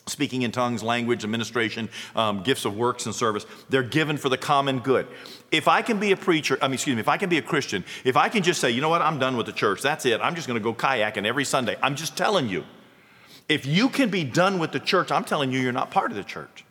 speaking 0.07 0.43
in 0.43 0.51
tongues, 0.51 0.83
language, 0.83 1.23
administration, 1.23 1.89
um, 2.15 2.43
gifts 2.43 2.65
of 2.65 2.77
works 2.77 3.05
and 3.05 3.15
service. 3.15 3.45
They're 3.69 3.83
given 3.83 4.17
for 4.17 4.29
the 4.29 4.37
common 4.37 4.79
good. 4.79 5.07
If 5.51 5.67
I 5.67 5.81
can 5.81 5.99
be 5.99 6.11
a 6.11 6.17
preacher, 6.17 6.57
I 6.61 6.67
mean, 6.67 6.75
excuse 6.75 6.95
me, 6.95 6.99
if 6.99 7.07
I 7.07 7.17
can 7.17 7.29
be 7.29 7.37
a 7.37 7.41
Christian, 7.41 7.83
if 8.03 8.15
I 8.15 8.29
can 8.29 8.43
just 8.43 8.61
say, 8.61 8.69
you 8.69 8.81
know 8.81 8.89
what, 8.89 9.01
I'm 9.01 9.19
done 9.19 9.35
with 9.37 9.47
the 9.47 9.51
church, 9.51 9.81
that's 9.81 10.05
it, 10.05 10.21
I'm 10.21 10.35
just 10.35 10.47
gonna 10.47 10.59
go 10.59 10.73
kayaking 10.73 11.25
every 11.25 11.45
Sunday, 11.45 11.77
I'm 11.81 11.95
just 11.95 12.15
telling 12.17 12.49
you. 12.49 12.63
If 13.47 13.65
you 13.65 13.89
can 13.89 14.09
be 14.09 14.23
done 14.23 14.59
with 14.59 14.71
the 14.71 14.79
church, 14.79 15.11
I'm 15.11 15.23
telling 15.23 15.51
you, 15.51 15.59
you're 15.59 15.71
not 15.71 15.91
part 15.91 16.11
of 16.11 16.17
the 16.17 16.23
church. 16.23 16.64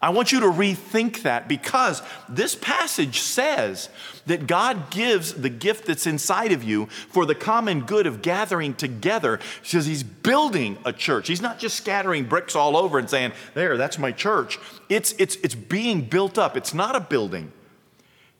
I 0.00 0.10
want 0.10 0.30
you 0.30 0.40
to 0.40 0.46
rethink 0.46 1.22
that 1.22 1.48
because 1.48 2.02
this 2.28 2.54
passage 2.54 3.20
says 3.20 3.88
that 4.26 4.46
God 4.46 4.90
gives 4.90 5.34
the 5.34 5.48
gift 5.48 5.86
that's 5.86 6.06
inside 6.06 6.52
of 6.52 6.62
you 6.62 6.86
for 6.86 7.26
the 7.26 7.34
common 7.34 7.80
good 7.80 8.06
of 8.06 8.22
gathering 8.22 8.74
together. 8.74 9.40
He 9.62 9.68
says 9.68 9.86
He's 9.86 10.04
building 10.04 10.78
a 10.84 10.92
church. 10.92 11.26
He's 11.26 11.42
not 11.42 11.58
just 11.58 11.76
scattering 11.76 12.26
bricks 12.26 12.54
all 12.54 12.76
over 12.76 12.98
and 12.98 13.10
saying, 13.10 13.32
There, 13.54 13.76
that's 13.76 13.98
my 13.98 14.12
church. 14.12 14.58
It's, 14.88 15.14
it's, 15.18 15.36
it's 15.36 15.54
being 15.54 16.02
built 16.02 16.38
up. 16.38 16.56
It's 16.56 16.74
not 16.74 16.94
a 16.94 17.00
building. 17.00 17.52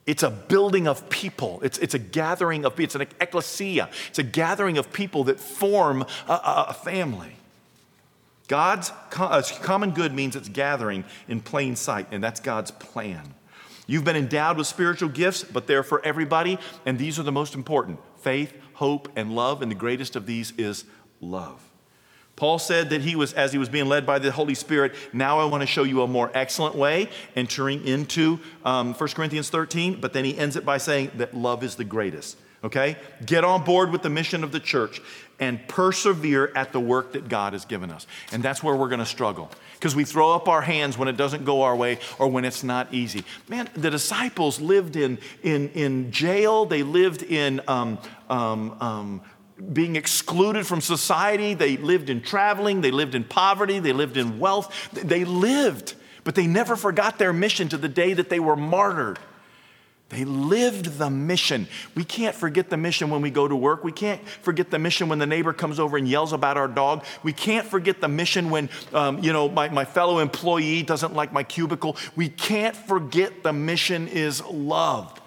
It's 0.07 0.23
a 0.23 0.31
building 0.31 0.87
of 0.87 1.11
people. 1.11 1.61
It's, 1.63 1.77
it's 1.79 1.95
a 1.95 1.99
gathering 1.99 2.65
of 2.65 2.77
people. 2.77 2.85
it's 2.85 2.95
an 2.95 3.17
ecclesia. 3.21 3.91
It's 4.09 4.19
a 4.19 4.23
gathering 4.23 4.79
of 4.79 4.93
people 4.93 5.25
that 5.25 5.41
form 5.41 6.03
a, 6.29 6.67
a 6.69 6.73
family. 6.73 7.38
God's 8.49 8.93
uh, 9.17 9.43
common 9.63 9.91
good 9.91 10.13
means 10.13 10.35
it's 10.35 10.49
gathering 10.49 11.05
in 11.29 11.41
plain 11.41 11.77
sight, 11.77 12.09
and 12.11 12.25
that's 12.25 12.41
God's 12.41 12.71
plan. 12.71 13.35
You've 13.87 14.05
been 14.05 14.17
endowed 14.17 14.59
with 14.59 14.67
spiritual 14.67 15.11
gifts, 15.11 15.45
but 15.45 15.67
they're 15.67 15.83
for 15.83 16.05
everybody, 16.05 16.59
and 16.85 16.99
these 16.99 17.19
are 17.19 17.23
the 17.23 17.33
most 17.33 17.55
important 17.55 18.01
faith, 18.21 18.53
hope, 18.75 19.09
and 19.17 19.35
love, 19.35 19.63
and 19.63 19.71
the 19.71 19.77
greatest 19.77 20.17
of 20.17 20.27
these 20.27 20.53
is 20.59 20.85
love. 21.21 21.63
Paul 22.37 22.59
said 22.59 22.91
that 22.91 23.03
he 23.03 23.17
was, 23.17 23.33
as 23.33 23.53
he 23.53 23.59
was 23.59 23.69
being 23.69 23.87
led 23.87 24.07
by 24.07 24.19
the 24.19 24.31
Holy 24.31 24.55
Spirit, 24.55 24.95
now 25.13 25.41
I 25.41 25.45
want 25.47 25.63
to 25.63 25.67
show 25.67 25.83
you 25.83 26.03
a 26.03 26.07
more 26.07 26.31
excellent 26.35 26.75
way, 26.75 27.09
entering 27.35 27.85
into 27.87 28.39
um, 28.65 28.95
1 28.95 29.09
Corinthians 29.11 29.51
13, 29.51 30.01
but 30.01 30.13
then 30.13 30.25
he 30.25 30.39
ends 30.39 30.55
it 30.55 30.65
by 30.65 30.79
saying 30.79 31.11
that 31.17 31.35
love 31.35 31.65
is 31.65 31.75
the 31.75 31.85
greatest. 31.85 32.39
Okay? 32.65 32.97
Get 33.25 33.45
on 33.45 33.65
board 33.65 33.91
with 33.91 34.03
the 34.03 34.11
mission 34.11 34.43
of 34.43 34.53
the 34.53 34.61
church 34.61 35.01
and 35.41 35.67
persevere 35.69 36.53
at 36.57 36.73
the 36.73 36.81
work 36.81 37.13
that 37.13 37.29
God 37.29 37.53
has 37.53 37.65
given 37.65 37.91
us. 37.91 38.07
And 38.33 38.43
that's 38.43 38.63
where 38.63 38.75
we're 38.75 38.89
going 38.89 38.99
to 38.99 39.07
struggle 39.07 39.51
because 39.75 39.95
we 39.95 40.05
throw 40.05 40.35
up 40.35 40.49
our 40.49 40.61
hands 40.61 40.99
when 40.99 41.07
it 41.07 41.17
doesn't 41.17 41.45
go 41.45 41.63
our 41.63 41.77
way 41.77 41.99
or 42.19 42.29
when 42.29 42.45
it's 42.45 42.65
not 42.65 42.93
easy. 42.93 43.25
Man, 43.49 43.69
the 43.75 43.91
disciples 43.91 44.61
lived 44.61 44.97
in, 44.97 45.19
in, 45.43 45.69
in 45.71 46.11
jail, 46.11 46.67
they 46.67 46.83
lived 46.83 47.23
in 47.23 47.61
um, 47.69 47.99
um, 48.29 48.77
um, 48.81 49.23
being 49.73 49.97
excluded 49.97 50.67
from 50.67 50.81
society, 50.81 51.55
they 51.55 51.77
lived 51.77 52.11
in 52.11 52.23
traveling, 52.23 52.81
they 52.81 52.91
lived 52.91 53.15
in 53.15 53.25
poverty, 53.25 53.79
they 53.79 53.93
lived 53.93 54.17
in 54.17 54.39
wealth. 54.39 54.91
They 54.93 55.25
lived, 55.25 55.95
but 56.25 56.35
they 56.35 56.47
never 56.47 56.77
forgot 56.77 57.19
their 57.19 57.33
mission 57.33 57.69
to 57.71 57.77
the 57.77 57.89
day 57.89 58.15
that 58.15 58.31
they 58.31 58.41
were 58.41 58.57
martyred. 58.57 59.19
They 60.11 60.25
lived 60.25 60.99
the 60.99 61.11
mission. 61.11 61.69
We 61.95 62.03
can't 62.03 62.35
forget 62.35 62.71
the 62.71 62.79
mission 62.79 63.11
when 63.11 63.21
we 63.21 63.31
go 63.31 63.47
to 63.47 63.55
work. 63.55 63.85
We 63.85 63.93
can't 63.93 64.27
forget 64.27 64.71
the 64.71 64.79
mission 64.79 65.11
when 65.11 65.19
the 65.19 65.27
neighbor 65.27 65.53
comes 65.53 65.79
over 65.79 65.99
and 65.99 66.09
yells 66.09 66.33
about 66.33 66.57
our 66.57 66.69
dog. 66.69 67.05
We 67.23 67.35
can't 67.35 67.67
forget 67.67 68.01
the 68.01 68.09
mission 68.09 68.49
when, 68.49 68.71
um, 68.95 69.23
you 69.23 69.35
know, 69.35 69.51
my, 69.51 69.69
my 69.69 69.85
fellow 69.85 70.19
employee 70.21 70.83
doesn't 70.83 71.15
like 71.15 71.33
my 71.33 71.43
cubicle. 71.43 71.97
We 72.17 72.31
can't 72.31 72.75
forget 72.75 73.43
the 73.43 73.53
mission 73.53 74.09
is 74.09 74.43
love. 74.47 75.21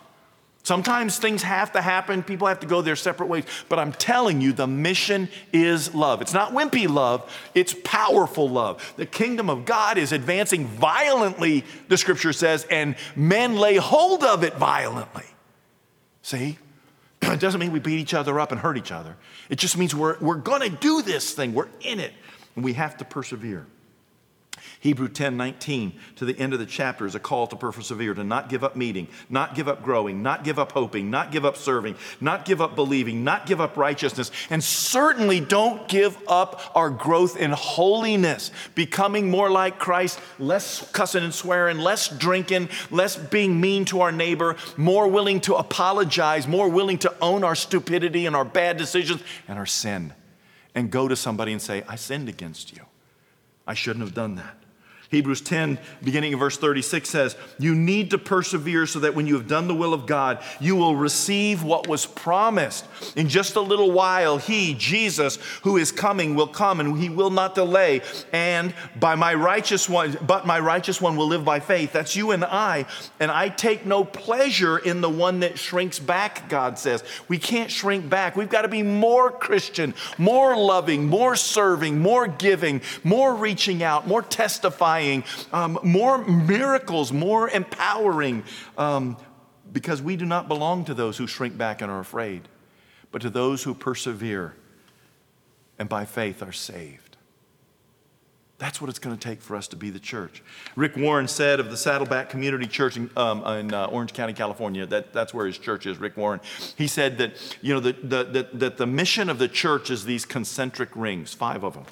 Sometimes 0.63 1.17
things 1.17 1.41
have 1.41 1.71
to 1.71 1.81
happen, 1.81 2.21
people 2.21 2.47
have 2.47 2.59
to 2.59 2.67
go 2.67 2.81
their 2.81 2.95
separate 2.95 3.27
ways, 3.27 3.45
but 3.67 3.79
I'm 3.79 3.91
telling 3.91 4.41
you, 4.41 4.53
the 4.53 4.67
mission 4.67 5.27
is 5.51 5.95
love. 5.95 6.21
It's 6.21 6.33
not 6.33 6.51
wimpy 6.51 6.87
love, 6.87 7.31
it's 7.55 7.75
powerful 7.83 8.47
love. 8.47 8.93
The 8.95 9.07
kingdom 9.07 9.49
of 9.49 9.65
God 9.65 9.97
is 9.97 10.11
advancing 10.11 10.67
violently, 10.67 11.65
the 11.87 11.97
scripture 11.97 12.31
says, 12.31 12.67
and 12.69 12.95
men 13.15 13.55
lay 13.55 13.77
hold 13.77 14.23
of 14.23 14.43
it 14.43 14.55
violently. 14.55 15.25
See? 16.21 16.57
It 17.23 17.39
doesn't 17.39 17.59
mean 17.59 17.71
we 17.71 17.79
beat 17.79 17.99
each 17.99 18.15
other 18.15 18.39
up 18.39 18.51
and 18.51 18.59
hurt 18.59 18.77
each 18.77 18.91
other. 18.91 19.15
It 19.47 19.57
just 19.59 19.77
means 19.77 19.95
we're, 19.95 20.17
we're 20.19 20.35
gonna 20.35 20.69
do 20.69 21.01
this 21.03 21.33
thing, 21.33 21.53
we're 21.53 21.69
in 21.81 21.99
it, 21.99 22.13
and 22.55 22.65
we 22.65 22.73
have 22.73 22.97
to 22.97 23.05
persevere. 23.05 23.67
Hebrew 24.81 25.09
10 25.09 25.37
19 25.37 25.93
to 26.15 26.25
the 26.25 26.37
end 26.39 26.53
of 26.53 26.59
the 26.59 26.65
chapter 26.65 27.05
is 27.05 27.13
a 27.13 27.19
call 27.19 27.45
to 27.45 27.55
persevere, 27.55 28.15
to 28.15 28.23
not 28.23 28.49
give 28.49 28.63
up 28.63 28.75
meeting, 28.75 29.07
not 29.29 29.53
give 29.53 29.67
up 29.67 29.83
growing, 29.83 30.23
not 30.23 30.43
give 30.43 30.57
up 30.57 30.71
hoping, 30.71 31.11
not 31.11 31.31
give 31.31 31.45
up 31.45 31.55
serving, 31.55 31.95
not 32.19 32.45
give 32.45 32.61
up 32.61 32.75
believing, 32.75 33.23
not 33.23 33.45
give 33.45 33.61
up 33.61 33.77
righteousness, 33.77 34.31
and 34.49 34.63
certainly 34.63 35.39
don't 35.39 35.87
give 35.87 36.17
up 36.27 36.71
our 36.73 36.89
growth 36.89 37.37
in 37.37 37.51
holiness, 37.51 38.49
becoming 38.73 39.29
more 39.29 39.51
like 39.51 39.77
Christ, 39.77 40.19
less 40.39 40.91
cussing 40.91 41.23
and 41.23 41.33
swearing, 41.33 41.77
less 41.77 42.07
drinking, 42.07 42.67
less 42.89 43.15
being 43.15 43.61
mean 43.61 43.85
to 43.85 44.01
our 44.01 44.11
neighbor, 44.11 44.55
more 44.77 45.07
willing 45.07 45.41
to 45.41 45.57
apologize, 45.57 46.47
more 46.47 46.67
willing 46.67 46.97
to 46.97 47.15
own 47.21 47.43
our 47.43 47.55
stupidity 47.55 48.25
and 48.25 48.35
our 48.35 48.45
bad 48.45 48.77
decisions 48.77 49.21
and 49.47 49.59
our 49.59 49.67
sin, 49.67 50.11
and 50.73 50.89
go 50.89 51.07
to 51.07 51.15
somebody 51.15 51.51
and 51.51 51.61
say, 51.61 51.83
I 51.87 51.97
sinned 51.97 52.29
against 52.29 52.75
you. 52.75 52.81
I 53.67 53.75
shouldn't 53.75 54.03
have 54.03 54.15
done 54.15 54.37
that. 54.37 54.60
Hebrews 55.11 55.41
10, 55.41 55.77
beginning 56.01 56.33
of 56.33 56.39
verse 56.39 56.57
36 56.57 57.09
says, 57.09 57.35
You 57.59 57.75
need 57.75 58.11
to 58.11 58.17
persevere 58.17 58.85
so 58.85 58.99
that 58.99 59.13
when 59.13 59.27
you 59.27 59.33
have 59.33 59.45
done 59.45 59.67
the 59.67 59.75
will 59.75 59.93
of 59.93 60.05
God, 60.05 60.41
you 60.61 60.77
will 60.77 60.95
receive 60.95 61.63
what 61.63 61.85
was 61.85 62.05
promised. 62.05 62.85
In 63.17 63.27
just 63.27 63.57
a 63.57 63.61
little 63.61 63.91
while, 63.91 64.37
He, 64.37 64.73
Jesus, 64.73 65.35
who 65.63 65.75
is 65.75 65.91
coming, 65.91 66.33
will 66.33 66.47
come 66.47 66.79
and 66.79 66.97
He 66.97 67.09
will 67.09 67.29
not 67.29 67.55
delay. 67.55 68.01
And 68.31 68.73
by 69.01 69.15
my 69.15 69.33
righteous 69.33 69.89
one, 69.89 70.17
but 70.25 70.47
my 70.47 70.59
righteous 70.59 71.01
one 71.01 71.17
will 71.17 71.27
live 71.27 71.43
by 71.43 71.59
faith. 71.59 71.91
That's 71.91 72.15
you 72.15 72.31
and 72.31 72.45
I. 72.45 72.85
And 73.19 73.29
I 73.29 73.49
take 73.49 73.85
no 73.85 74.05
pleasure 74.05 74.77
in 74.77 75.01
the 75.01 75.09
one 75.09 75.41
that 75.41 75.59
shrinks 75.59 75.99
back, 75.99 76.47
God 76.47 76.79
says. 76.79 77.03
We 77.27 77.37
can't 77.37 77.69
shrink 77.69 78.09
back. 78.09 78.37
We've 78.37 78.47
got 78.47 78.61
to 78.61 78.69
be 78.69 78.81
more 78.81 79.29
Christian, 79.29 79.93
more 80.17 80.55
loving, 80.55 81.07
more 81.07 81.35
serving, 81.35 81.99
more 81.99 82.27
giving, 82.27 82.81
more 83.03 83.35
reaching 83.35 83.83
out, 83.83 84.07
more 84.07 84.21
testifying 84.21 85.00
um, 85.51 85.79
more 85.83 86.23
miracles, 86.25 87.11
more 87.11 87.49
empowering, 87.49 88.43
um, 88.77 89.17
because 89.71 90.01
we 90.01 90.15
do 90.15 90.25
not 90.25 90.47
belong 90.47 90.85
to 90.85 90.93
those 90.93 91.17
who 91.17 91.27
shrink 91.27 91.57
back 91.57 91.81
and 91.81 91.91
are 91.91 91.99
afraid, 91.99 92.47
but 93.11 93.21
to 93.21 93.29
those 93.29 93.63
who 93.63 93.73
persevere 93.73 94.55
and 95.79 95.89
by 95.89 96.05
faith 96.05 96.43
are 96.43 96.51
saved. 96.51 97.11
That's 98.61 98.79
what 98.79 98.91
it's 98.91 98.99
going 98.99 99.17
to 99.17 99.29
take 99.29 99.41
for 99.41 99.55
us 99.55 99.67
to 99.69 99.75
be 99.75 99.89
the 99.89 99.99
church. 99.99 100.43
Rick 100.75 100.95
Warren 100.95 101.27
said 101.27 101.59
of 101.59 101.71
the 101.71 101.77
Saddleback 101.77 102.29
Community 102.29 102.67
Church 102.67 102.95
in, 102.95 103.09
um, 103.17 103.43
in 103.43 103.73
uh, 103.73 103.87
Orange 103.87 104.13
County, 104.13 104.33
California, 104.33 104.85
that, 104.85 105.11
that's 105.13 105.33
where 105.33 105.47
his 105.47 105.57
church 105.57 105.87
is, 105.87 105.97
Rick 105.97 106.15
Warren. 106.15 106.39
He 106.77 106.85
said 106.85 107.17
that, 107.17 107.57
you 107.61 107.73
know, 107.73 107.79
the, 107.79 107.93
the, 107.93 108.23
the, 108.23 108.49
that 108.57 108.77
the 108.77 108.85
mission 108.85 109.31
of 109.31 109.39
the 109.39 109.47
church 109.47 109.89
is 109.89 110.05
these 110.05 110.25
concentric 110.25 110.89
rings, 110.95 111.33
five 111.33 111.63
of 111.63 111.73
them. 111.73 111.85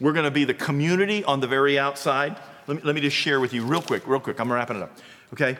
We're 0.00 0.12
going 0.12 0.24
to 0.24 0.30
be 0.30 0.44
the 0.44 0.54
community 0.54 1.24
on 1.24 1.40
the 1.40 1.46
very 1.46 1.78
outside. 1.78 2.38
Let 2.66 2.76
me, 2.76 2.82
let 2.84 2.94
me 2.94 3.00
just 3.00 3.16
share 3.16 3.40
with 3.40 3.52
you 3.52 3.64
real 3.64 3.82
quick, 3.82 4.06
real 4.06 4.20
quick. 4.20 4.40
I'm 4.40 4.52
wrapping 4.52 4.76
it 4.76 4.82
up. 4.82 4.98
Okay? 5.32 5.56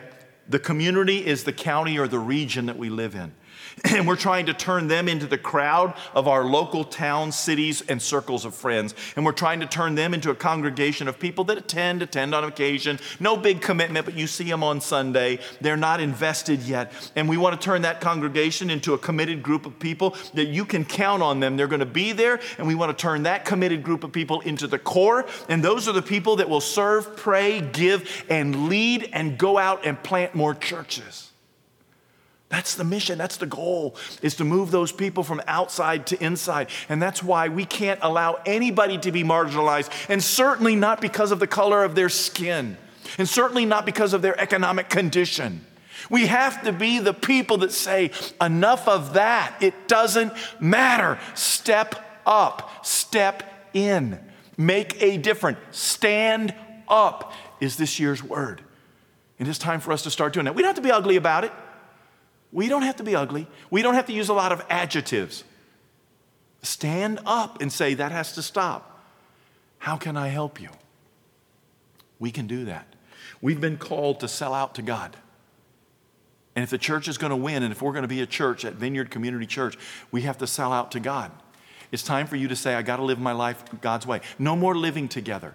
The 0.49 0.59
community 0.59 1.25
is 1.27 1.45
the 1.45 1.53
county 1.53 1.99
or 1.99 2.09
the 2.09 2.19
region 2.19 2.67
that 2.67 2.77
we 2.77 2.89
live 2.89 3.15
in. 3.15 3.35
And 3.85 4.07
we're 4.07 4.17
trying 4.17 4.47
to 4.47 4.55
turn 4.55 4.89
them 4.89 5.07
into 5.07 5.27
the 5.27 5.37
crowd 5.37 5.95
of 6.15 6.27
our 6.29 6.45
local 6.45 6.83
towns, 6.83 7.39
cities, 7.39 7.83
and 7.83 8.01
circles 8.01 8.47
of 8.47 8.55
friends. 8.55 8.95
And 9.17 9.25
we're 9.25 9.33
trying 9.33 9.61
to 9.61 9.67
turn 9.67 9.95
them 9.95 10.15
into 10.15 10.31
a 10.31 10.35
congregation 10.35 11.09
of 11.09 11.19
people 11.19 11.45
that 11.45 11.59
attend, 11.59 12.01
attend 12.01 12.35
on 12.35 12.45
occasion. 12.45 12.99
No 13.21 13.37
big 13.37 13.61
commitment, 13.61 14.07
but 14.07 14.15
you 14.15 14.27
see 14.27 14.45
them 14.45 14.65
on 14.65 14.81
Sunday. 14.81 15.41
They're 15.61 15.77
not 15.77 16.01
invested 16.01 16.63
yet. 16.63 16.91
And 17.17 17.29
we 17.29 17.37
want 17.37 17.61
to 17.61 17.65
turn 17.65 17.83
that 17.83 18.01
congregation 18.01 18.71
into 18.71 18.95
a 18.95 18.99
committed 18.99 19.43
group 19.43 19.67
of 19.67 19.79
people 19.79 20.17
that 20.33 20.47
you 20.47 20.65
can 20.65 20.85
count 20.85 21.23
on 21.23 21.41
them. 21.41 21.57
They're 21.57 21.67
going 21.67 21.81
to 21.81 21.87
be 21.87 22.13
there. 22.13 22.41
And 22.57 22.67
we 22.67 22.75
want 22.75 22.97
to 22.97 23.01
turn 23.01 23.25
that 23.25 23.45
committed 23.45 23.83
group 23.83 24.05
of 24.05 24.13
people 24.13 24.41
into 24.41 24.67
the 24.67 24.79
core. 24.79 25.27
And 25.51 25.63
those 25.63 25.87
are 25.87 25.93
the 25.93 26.03
people 26.03 26.37
that 26.37 26.49
will 26.49 26.63
serve, 26.63 27.15
pray, 27.17 27.61
give, 27.61 28.25
and 28.31 28.69
lead 28.71 29.11
and 29.13 29.37
go 29.37 29.59
out 29.59 29.85
and 29.85 30.03
plant 30.03 30.35
more 30.35 30.55
churches. 30.55 31.26
That's 32.49 32.77
the 32.77 32.85
mission. 32.85 33.19
That's 33.19 33.39
the 33.39 33.47
goal, 33.47 33.97
is 34.23 34.37
to 34.37 34.45
move 34.45 34.71
those 34.71 34.93
people 34.93 35.25
from 35.25 35.43
outside 35.49 36.07
to 36.09 36.25
inside. 36.25 36.69
And 36.89 37.03
that's 37.03 37.23
why 37.23 37.49
we 37.49 37.65
can't 37.65 37.99
allow 38.03 38.41
anybody 38.47 38.99
to 38.99 39.11
be 39.11 39.25
marginalized, 39.25 39.91
and 40.09 40.23
certainly 40.23 40.77
not 40.77 41.01
because 41.01 41.33
of 41.33 41.41
the 41.41 41.49
color 41.49 41.83
of 41.83 41.95
their 41.97 42.09
skin, 42.09 42.77
and 43.19 43.29
certainly 43.29 43.65
not 43.65 43.85
because 43.85 44.13
of 44.13 44.23
their 44.23 44.41
economic 44.41 44.89
condition. 44.89 45.67
We 46.09 46.27
have 46.27 46.63
to 46.63 46.73
be 46.73 47.01
the 47.01 47.15
people 47.15 47.59
that 47.59 47.73
say, 47.73 48.13
enough 48.41 48.87
of 48.87 49.15
that. 49.15 49.57
It 49.61 49.89
doesn't 49.89 50.33
matter. 50.61 51.19
Step 51.35 51.97
up, 52.25 52.87
step 52.87 53.43
in, 53.75 54.21
make 54.57 55.03
a 55.03 55.17
difference, 55.17 55.59
stand 55.73 56.55
up 56.89 57.33
is 57.61 57.77
this 57.77 57.99
year's 57.99 58.23
word. 58.23 58.63
And 59.39 59.49
it's 59.49 59.59
time 59.59 59.81
for 59.81 59.93
us 59.93 60.03
to 60.03 60.11
start 60.11 60.33
doing 60.33 60.45
that. 60.45 60.55
We 60.55 60.63
don't 60.63 60.69
have 60.69 60.77
to 60.77 60.83
be 60.83 60.93
ugly 60.93 61.17
about 61.17 61.45
it. 61.45 61.53
We 62.53 62.69
don't 62.69 62.83
have 62.83 62.97
to 62.97 63.05
be 63.05 63.15
ugly. 63.15 63.47
We 63.71 63.83
don't 63.83 63.95
have 63.95 64.07
to 64.07 64.13
use 64.13 64.29
a 64.29 64.35
lot 64.35 64.53
of 64.53 64.65
adjectives. 64.71 65.45
Stand 66.63 67.21
up 67.27 67.61
and 67.61 67.73
say, 67.73 67.95
that 67.95 68.13
has 68.13 68.33
to 68.33 68.43
stop. 68.43 69.05
How 69.79 69.97
can 69.97 70.17
I 70.17 70.29
help 70.29 70.61
you? 70.61 70.71
We 72.19 72.31
can 72.31 72.47
do 72.47 72.65
that. 72.65 72.87
We've 73.43 73.61
been 73.61 73.77
called 73.77 74.21
to 74.21 74.29
sell 74.29 74.55
out 74.55 74.75
to 74.77 74.83
God. 74.83 75.17
And 76.55 76.63
if 76.63 76.71
the 76.71 76.79
church 76.79 77.07
is 77.07 77.19
going 77.19 77.31
to 77.31 77.37
win, 77.37 77.63
and 77.63 77.71
if 77.71 77.83
we're 77.83 77.93
going 77.93 78.03
to 78.03 78.09
be 78.09 78.23
a 78.23 78.27
church 78.27 78.65
at 78.65 78.73
Vineyard 78.75 79.11
Community 79.11 79.47
Church, 79.47 79.77
we 80.11 80.23
have 80.23 80.39
to 80.39 80.47
sell 80.47 80.73
out 80.73 80.91
to 80.93 81.01
God. 81.01 81.31
It's 81.93 82.03
time 82.03 82.27
for 82.27 82.37
you 82.37 82.49
to 82.49 82.57
say, 82.57 82.75
I 82.75 82.83
got 82.83 82.97
to 82.97 83.05
live 83.05 83.19
my 83.19 83.33
life 83.33 83.63
God's 83.81 84.07
way. 84.07 84.23
No 84.39 84.57
more 84.57 84.75
living 84.75 85.09
together. 85.09 85.55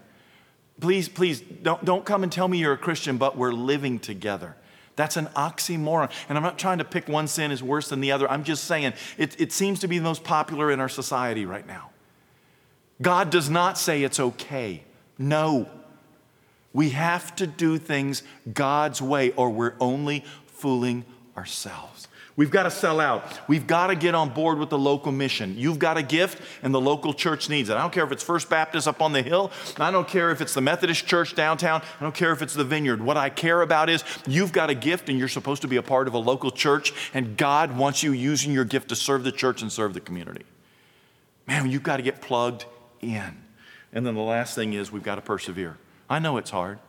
Please, 0.79 1.09
please, 1.09 1.41
don't, 1.41 1.83
don't 1.83 2.05
come 2.05 2.23
and 2.23 2.31
tell 2.31 2.47
me 2.47 2.59
you're 2.59 2.73
a 2.73 2.77
Christian, 2.77 3.17
but 3.17 3.35
we're 3.35 3.51
living 3.51 3.99
together. 3.99 4.55
That's 4.95 5.17
an 5.17 5.27
oxymoron. 5.27 6.11
And 6.27 6.37
I'm 6.37 6.43
not 6.43 6.59
trying 6.59 6.79
to 6.79 6.83
pick 6.83 7.07
one 7.07 7.27
sin 7.27 7.51
as 7.51 7.63
worse 7.63 7.89
than 7.89 8.01
the 8.01 8.11
other. 8.11 8.29
I'm 8.29 8.43
just 8.43 8.65
saying 8.65 8.93
it, 9.17 9.39
it 9.39 9.51
seems 9.51 9.79
to 9.79 9.87
be 9.87 9.97
the 9.97 10.03
most 10.03 10.23
popular 10.23 10.71
in 10.71 10.79
our 10.79 10.89
society 10.89 11.45
right 11.45 11.65
now. 11.65 11.91
God 13.01 13.29
does 13.29 13.49
not 13.49 13.77
say 13.77 14.03
it's 14.03 14.19
okay. 14.19 14.83
No. 15.17 15.69
We 16.73 16.89
have 16.91 17.35
to 17.37 17.47
do 17.47 17.77
things 17.77 18.23
God's 18.53 19.01
way, 19.01 19.31
or 19.31 19.49
we're 19.49 19.75
only 19.79 20.23
fooling 20.47 21.05
ourselves. 21.35 22.07
We've 22.41 22.49
got 22.49 22.63
to 22.63 22.71
sell 22.71 22.99
out. 22.99 23.39
We've 23.47 23.67
got 23.67 23.87
to 23.87 23.95
get 23.95 24.15
on 24.15 24.29
board 24.29 24.57
with 24.57 24.71
the 24.71 24.77
local 24.79 25.11
mission. 25.11 25.53
You've 25.59 25.77
got 25.77 25.97
a 25.97 26.01
gift, 26.01 26.41
and 26.63 26.73
the 26.73 26.81
local 26.81 27.13
church 27.13 27.49
needs 27.49 27.69
it. 27.69 27.75
I 27.75 27.81
don't 27.81 27.93
care 27.93 28.03
if 28.03 28.11
it's 28.11 28.23
First 28.23 28.49
Baptist 28.49 28.87
up 28.87 28.99
on 28.99 29.13
the 29.13 29.21
hill. 29.21 29.51
I 29.77 29.91
don't 29.91 30.07
care 30.07 30.31
if 30.31 30.41
it's 30.41 30.55
the 30.55 30.61
Methodist 30.61 31.05
church 31.05 31.35
downtown. 31.35 31.83
I 31.99 32.03
don't 32.03 32.15
care 32.15 32.31
if 32.31 32.41
it's 32.41 32.55
the 32.55 32.63
vineyard. 32.63 32.99
What 32.99 33.15
I 33.15 33.29
care 33.29 33.61
about 33.61 33.91
is 33.91 34.03
you've 34.25 34.51
got 34.51 34.71
a 34.71 34.73
gift, 34.73 35.07
and 35.07 35.19
you're 35.19 35.27
supposed 35.27 35.61
to 35.61 35.67
be 35.67 35.75
a 35.75 35.83
part 35.83 36.07
of 36.07 36.15
a 36.15 36.17
local 36.17 36.49
church, 36.49 36.93
and 37.13 37.37
God 37.37 37.77
wants 37.77 38.01
you 38.01 38.11
using 38.11 38.51
your 38.51 38.65
gift 38.65 38.89
to 38.89 38.95
serve 38.95 39.23
the 39.23 39.31
church 39.31 39.61
and 39.61 39.71
serve 39.71 39.93
the 39.93 40.01
community. 40.01 40.45
Man, 41.45 41.69
you've 41.69 41.83
got 41.83 41.97
to 41.97 42.03
get 42.03 42.21
plugged 42.23 42.65
in. 43.01 43.37
And 43.93 44.03
then 44.03 44.15
the 44.15 44.21
last 44.21 44.55
thing 44.55 44.73
is 44.73 44.91
we've 44.91 45.03
got 45.03 45.17
to 45.17 45.21
persevere. 45.21 45.77
I 46.09 46.17
know 46.17 46.37
it's 46.37 46.49
hard. 46.49 46.79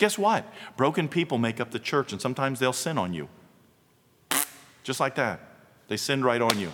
Guess 0.00 0.18
what? 0.18 0.52
Broken 0.76 1.06
people 1.06 1.38
make 1.38 1.60
up 1.60 1.70
the 1.70 1.78
church, 1.78 2.10
and 2.10 2.20
sometimes 2.20 2.58
they'll 2.58 2.72
sin 2.72 2.98
on 2.98 3.14
you. 3.14 3.28
Just 4.86 5.00
like 5.00 5.16
that. 5.16 5.40
They 5.88 5.96
sinned 5.96 6.24
right 6.24 6.40
on 6.40 6.60
you. 6.60 6.70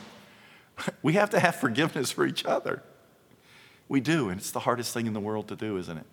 We 1.02 1.14
have 1.14 1.30
to 1.30 1.40
have 1.40 1.56
forgiveness 1.56 2.10
for 2.10 2.26
each 2.26 2.44
other. 2.44 2.82
We 3.88 4.00
do, 4.00 4.28
and 4.28 4.38
it's 4.38 4.50
the 4.50 4.60
hardest 4.60 4.92
thing 4.92 5.06
in 5.06 5.12
the 5.12 5.20
world 5.20 5.48
to 5.48 5.56
do, 5.56 5.76
isn't 5.76 5.96
it? 5.96 6.06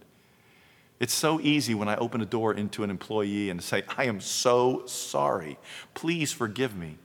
It's 1.00 1.14
so 1.14 1.40
easy 1.42 1.74
when 1.74 1.88
I 1.88 1.96
open 1.96 2.22
a 2.22 2.26
door 2.26 2.54
into 2.54 2.84
an 2.84 2.90
employee 2.90 3.50
and 3.50 3.62
say, 3.62 3.84
I 3.98 4.06
am 4.06 4.22
so 4.22 4.84
sorry. 4.86 5.58
Please 5.94 6.32
forgive 6.32 6.76
me. 6.76 6.98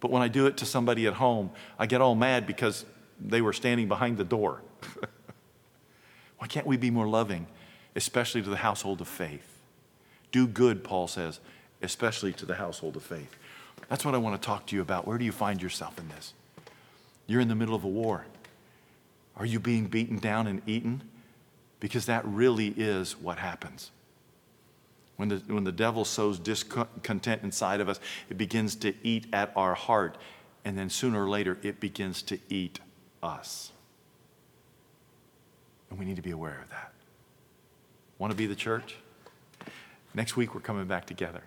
But 0.00 0.10
when 0.10 0.22
I 0.22 0.28
do 0.28 0.46
it 0.46 0.56
to 0.58 0.66
somebody 0.66 1.06
at 1.06 1.14
home, 1.14 1.50
I 1.78 1.86
get 1.86 2.00
all 2.00 2.14
mad 2.14 2.46
because 2.46 2.84
they 3.20 3.42
were 3.42 3.52
standing 3.52 3.88
behind 3.88 4.16
the 4.16 4.24
door. 4.24 4.62
Why 6.38 6.46
can't 6.46 6.66
we 6.66 6.76
be 6.76 6.90
more 6.90 7.08
loving, 7.08 7.46
especially 7.96 8.42
to 8.42 8.50
the 8.50 8.56
household 8.56 9.00
of 9.00 9.08
faith? 9.08 9.58
Do 10.32 10.46
good, 10.46 10.84
Paul 10.84 11.08
says, 11.08 11.40
especially 11.82 12.32
to 12.34 12.46
the 12.46 12.54
household 12.54 12.96
of 12.96 13.02
faith. 13.02 13.36
That's 13.88 14.04
what 14.04 14.14
I 14.14 14.18
want 14.18 14.40
to 14.40 14.44
talk 14.44 14.66
to 14.66 14.76
you 14.76 14.82
about. 14.82 15.06
Where 15.06 15.18
do 15.18 15.24
you 15.24 15.32
find 15.32 15.62
yourself 15.62 15.98
in 15.98 16.08
this? 16.08 16.34
You're 17.26 17.40
in 17.40 17.48
the 17.48 17.54
middle 17.54 17.74
of 17.74 17.84
a 17.84 17.88
war. 17.88 18.26
Are 19.36 19.46
you 19.46 19.58
being 19.58 19.86
beaten 19.86 20.18
down 20.18 20.46
and 20.46 20.62
eaten? 20.66 21.02
Because 21.80 22.06
that 22.06 22.24
really 22.24 22.68
is 22.68 23.16
what 23.16 23.38
happens. 23.38 23.90
When 25.16 25.28
the, 25.28 25.36
when 25.46 25.64
the 25.64 25.72
devil 25.72 26.04
sows 26.04 26.38
discontent 26.38 27.42
inside 27.42 27.80
of 27.80 27.88
us, 27.88 28.00
it 28.30 28.38
begins 28.38 28.74
to 28.76 28.94
eat 29.02 29.26
at 29.32 29.52
our 29.54 29.74
heart. 29.74 30.18
And 30.64 30.78
then 30.78 30.88
sooner 30.90 31.24
or 31.24 31.28
later, 31.28 31.58
it 31.62 31.78
begins 31.78 32.22
to 32.22 32.38
eat 32.48 32.80
us. 33.22 33.70
And 35.90 35.98
we 35.98 36.04
need 36.04 36.16
to 36.16 36.22
be 36.22 36.32
aware 36.32 36.60
of 36.62 36.70
that. 36.70 36.92
Want 38.18 38.30
to 38.30 38.36
be 38.36 38.46
the 38.46 38.54
church? 38.54 38.96
Next 40.14 40.36
week, 40.36 40.54
we're 40.54 40.60
coming 40.60 40.86
back 40.86 41.06
together. 41.06 41.42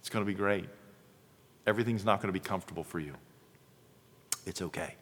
It's 0.00 0.08
going 0.08 0.24
to 0.24 0.30
be 0.30 0.36
great. 0.36 0.68
Everything's 1.66 2.04
not 2.04 2.20
going 2.20 2.32
to 2.32 2.38
be 2.38 2.44
comfortable 2.44 2.84
for 2.84 2.98
you. 2.98 3.14
It's 4.46 4.62
okay. 4.62 4.96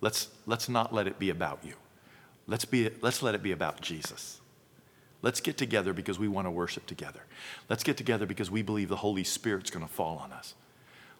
Let's, 0.00 0.28
let's 0.46 0.68
not 0.68 0.92
let 0.92 1.06
it 1.06 1.18
be 1.18 1.30
about 1.30 1.60
you. 1.62 1.74
Let's, 2.46 2.64
be, 2.64 2.90
let's 3.00 3.22
let 3.22 3.34
it 3.34 3.42
be 3.42 3.52
about 3.52 3.80
Jesus. 3.80 4.40
Let's 5.22 5.40
get 5.40 5.56
together 5.56 5.92
because 5.92 6.18
we 6.18 6.28
want 6.28 6.46
to 6.46 6.50
worship 6.50 6.86
together. 6.86 7.20
Let's 7.68 7.82
get 7.82 7.96
together 7.96 8.26
because 8.26 8.50
we 8.50 8.62
believe 8.62 8.88
the 8.88 8.96
Holy 8.96 9.24
Spirit's 9.24 9.70
going 9.70 9.86
to 9.86 9.92
fall 9.92 10.18
on 10.18 10.32
us. 10.32 10.54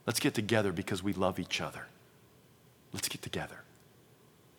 Let's 0.06 0.20
get 0.20 0.34
together 0.34 0.72
because 0.72 1.02
we 1.02 1.12
love 1.12 1.40
each 1.40 1.60
other. 1.60 1.86
Let's 2.92 3.08
get 3.08 3.22
together. 3.22 3.62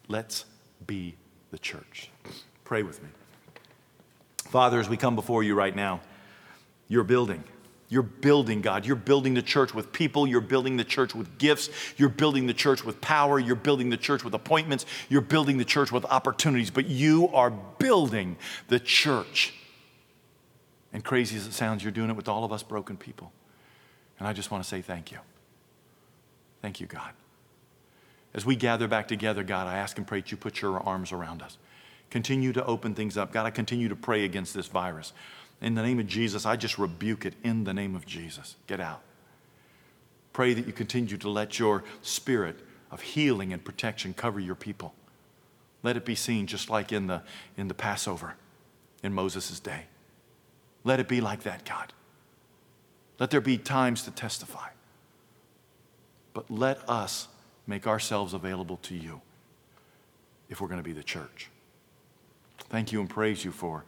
Let's 0.08 0.45
be 0.86 1.16
the 1.51 1.60
church. 1.60 2.10
Pray 2.66 2.84
with 2.84 3.01
me. 3.01 3.10
Father, 4.49 4.80
as 4.80 4.89
we 4.89 4.97
come 4.97 5.16
before 5.16 5.43
you 5.43 5.55
right 5.55 5.76
now, 5.76 6.01
your 6.89 7.03
building, 7.03 7.43
You're 7.90 8.04
building, 8.04 8.62
God. 8.62 8.86
You're 8.86 8.98
building 8.98 9.34
the 9.34 9.42
church 9.42 9.74
with 9.74 9.94
people. 9.94 10.28
You're 10.28 10.42
building 10.42 10.76
the 10.76 10.84
church 10.84 11.16
with 11.16 11.38
gifts. 11.38 11.70
You're 11.96 12.10
building 12.10 12.46
the 12.46 12.54
church 12.54 12.84
with 12.84 13.00
power. 13.00 13.40
You're 13.40 13.56
building 13.56 13.90
the 13.90 13.98
church 13.98 14.26
with 14.26 14.34
appointments. 14.34 14.86
You're 15.08 15.22
building 15.22 15.58
the 15.58 15.66
church 15.66 15.92
with 15.92 16.04
opportunities. 16.06 16.70
But 16.70 16.88
you 16.88 17.30
are 17.30 17.50
building 17.50 18.36
the 18.68 18.80
church. 18.80 19.54
And 20.92 21.04
crazy 21.04 21.38
as 21.38 21.48
it 21.48 21.54
sounds, 21.54 21.82
you're 21.82 21.92
doing 21.94 22.10
it 22.10 22.16
with 22.16 22.28
all 22.28 22.44
of 22.44 22.52
us 22.52 22.62
broken 22.62 22.98
people. 22.98 23.32
And 24.20 24.28
I 24.28 24.34
just 24.34 24.52
want 24.52 24.64
to 24.64 24.70
say 24.70 24.82
thank 24.82 25.12
you. 25.12 25.20
Thank 26.62 26.82
you, 26.82 26.88
God. 26.88 27.12
As 28.34 28.46
we 28.46 28.56
gather 28.56 28.88
back 28.88 29.08
together, 29.08 29.44
God, 29.44 29.68
I 29.68 29.78
ask 29.78 29.98
and 29.98 30.06
pray 30.06 30.22
that 30.22 30.32
you 30.32 30.38
put 30.38 30.62
your 30.62 30.80
arms 30.80 31.12
around 31.12 31.42
us. 31.42 31.58
Continue 32.10 32.54
to 32.54 32.66
open 32.66 32.96
things 32.96 33.18
up. 33.18 33.32
God, 33.32 33.46
I 33.46 33.50
continue 33.50 33.90
to 33.90 33.96
pray 33.96 34.26
against 34.26 34.54
this 34.54 34.68
virus. 34.68 35.14
In 35.62 35.76
the 35.76 35.82
name 35.82 35.99
of 35.99 36.08
Jesus, 36.08 36.45
I 36.45 36.55
just 36.55 36.78
rebuke 36.78 37.26
it 37.26 37.34
in 37.43 37.64
the 37.64 37.74
name 37.74 37.95
of 37.95 38.05
Jesus. 38.05 38.55
Get 38.68 38.80
out. 38.80 39.01
Pray 40.34 40.53
that 40.53 40.68
you 40.68 40.74
continue 40.74 41.18
to 41.18 41.30
let 41.30 41.58
your 41.58 41.84
spirit 42.01 42.60
of 42.91 43.01
healing 43.01 43.53
and 43.53 43.64
protection 43.64 44.14
cover 44.14 44.39
your 44.39 44.55
people. 44.55 44.93
Let 45.84 45.97
it 45.97 46.05
be 46.05 46.16
seen 46.16 46.47
just 46.47 46.70
like 46.70 46.91
in 46.91 47.08
the, 47.08 47.24
in 47.58 47.68
the 47.68 47.74
Passover 47.74 48.36
in 49.03 49.14
Moses' 49.14 49.60
day. 49.60 49.84
Let 50.84 50.99
it 50.99 51.08
be 51.08 51.22
like 51.22 51.43
that, 51.43 51.66
God. 51.66 51.91
Let 53.20 53.32
there 53.32 53.41
be 53.41 53.58
times 53.58 54.03
to 54.03 54.12
testify. 54.12 54.70
But 56.34 56.51
let 56.51 56.88
us 56.88 57.28
make 57.66 57.88
ourselves 57.88 58.34
available 58.34 58.78
to 58.84 58.95
you 58.95 59.22
if 60.49 60.62
we're 60.62 60.68
going 60.68 60.80
to 60.80 60.84
be 60.84 60.93
the 60.93 61.03
church. 61.03 61.49
Thank 62.70 62.91
you 62.91 62.99
and 62.99 63.10
praise 63.10 63.43
you 63.43 63.51
for 63.51 63.84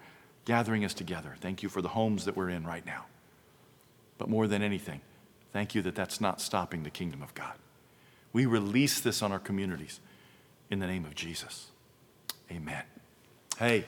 gathering 0.45 0.83
us 0.85 0.93
together. 0.93 1.35
Thank 1.39 1.63
you 1.63 1.69
for 1.69 1.81
the 1.81 1.89
homes 1.89 2.25
that 2.25 2.35
we're 2.35 2.49
in 2.49 2.65
right 2.65 2.85
now. 2.85 3.05
But 4.17 4.29
more 4.29 4.47
than 4.47 4.61
anything, 4.61 5.01
thank 5.53 5.75
you 5.75 5.81
that 5.83 5.95
that's 5.95 6.19
not 6.19 6.41
stopping 6.41 6.83
the 6.83 6.89
kingdom 6.89 7.21
of 7.21 7.33
God. 7.33 7.53
We 8.33 8.45
release 8.45 8.99
this 8.99 9.21
on 9.21 9.31
our 9.31 9.39
communities 9.39 9.99
in 10.69 10.79
the 10.79 10.87
name 10.87 11.05
of 11.05 11.15
Jesus. 11.15 11.67
Amen. 12.51 12.83
Hey, 13.57 13.85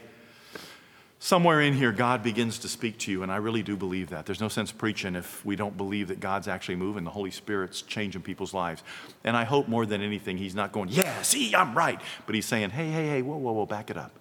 somewhere 1.19 1.61
in 1.61 1.73
here, 1.73 1.91
God 1.91 2.23
begins 2.23 2.59
to 2.59 2.67
speak 2.67 2.97
to 2.99 3.11
you, 3.11 3.23
and 3.23 3.31
I 3.31 3.37
really 3.37 3.63
do 3.63 3.75
believe 3.75 4.09
that. 4.09 4.25
There's 4.25 4.41
no 4.41 4.47
sense 4.47 4.71
preaching 4.71 5.15
if 5.15 5.45
we 5.45 5.55
don't 5.55 5.77
believe 5.77 6.07
that 6.07 6.19
God's 6.19 6.47
actually 6.47 6.75
moving, 6.75 7.03
the 7.03 7.11
Holy 7.11 7.31
Spirit's 7.31 7.81
changing 7.81 8.21
people's 8.21 8.53
lives. 8.53 8.83
And 9.23 9.37
I 9.37 9.43
hope 9.43 9.67
more 9.67 9.85
than 9.85 10.01
anything, 10.01 10.37
He's 10.37 10.55
not 10.55 10.71
going, 10.71 10.89
Yeah, 10.89 11.21
see, 11.21 11.55
I'm 11.55 11.75
right. 11.75 12.01
But 12.25 12.35
He's 12.35 12.45
saying, 12.45 12.71
Hey, 12.71 12.89
hey, 12.89 13.07
hey, 13.07 13.21
whoa, 13.21 13.37
whoa, 13.37 13.51
whoa, 13.51 13.65
back 13.65 13.89
it 13.89 13.97
up. 13.97 14.11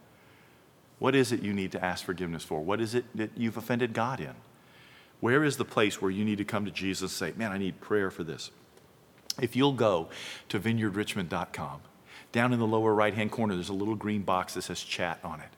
What 1.01 1.16
is 1.16 1.32
it 1.32 1.42
you 1.42 1.53
need 1.53 1.72
to 1.72 1.84
ask 1.84 2.05
forgiveness 2.05 2.44
for? 2.44 2.61
What 2.61 2.80
is 2.80 2.94
it 2.94 3.05
that 3.16 3.30
you've 3.36 3.57
offended 3.57 3.92
God 3.92 4.20
in? 4.20 4.34
Where 5.18 5.42
is 5.42 5.57
the 5.57 5.64
place 5.64 6.01
where 6.01 6.11
you 6.11 6.24
need 6.24 6.38
to 6.38 6.44
come 6.44 6.64
to 6.66 6.70
Jesus 6.70 7.20
and 7.20 7.32
say, 7.32 7.36
Man, 7.36 7.51
I 7.51 7.59
need 7.59 7.80
prayer 7.80 8.11
for 8.11 8.22
this? 8.22 8.51
If 9.40 9.57
you'll 9.57 9.72
go 9.72 10.11
to 10.51 10.61
vineyardrichmond.com, 10.61 11.80
down 12.32 12.53
in 12.53 12.61
the 12.61 12.66
lower 12.66 12.94
right 12.94 13.14
hand 13.14 13.32
corner, 13.32 13.55
there's 13.55 13.70
a 13.70 13.74
little 13.74 13.96
green 13.96 14.22
box 14.22 14.55
that 14.55 14.62
says 14.62 14.82
chat 14.82 15.18
on 15.24 15.40
it. 15.40 15.48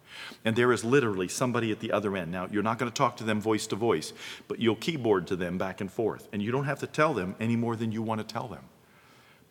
And 0.45 0.57
there 0.57 0.73
is 0.73 0.85
literally 0.85 1.29
somebody 1.29 1.71
at 1.73 1.81
the 1.81 1.93
other 1.93 2.17
end. 2.17 2.31
Now, 2.31 2.49
you're 2.51 2.63
not 2.63 2.79
going 2.79 2.91
to 2.91 2.97
talk 2.97 3.17
to 3.19 3.25
them 3.25 3.41
voice 3.41 3.67
to 3.69 3.77
voice, 3.77 4.13
but 4.49 4.59
you'll 4.59 4.77
keyboard 4.77 5.27
to 5.27 5.37
them 5.37 5.59
back 5.59 5.81
and 5.81 5.91
forth. 5.91 6.29
And 6.33 6.41
you 6.41 6.51
don't 6.53 6.65
have 6.65 6.79
to 6.81 6.87
tell 6.87 7.15
them 7.15 7.35
any 7.41 7.57
more 7.57 7.77
than 7.77 7.93
you 7.93 8.01
want 8.01 8.27
to 8.27 8.33
tell 8.33 8.49
them. 8.49 8.65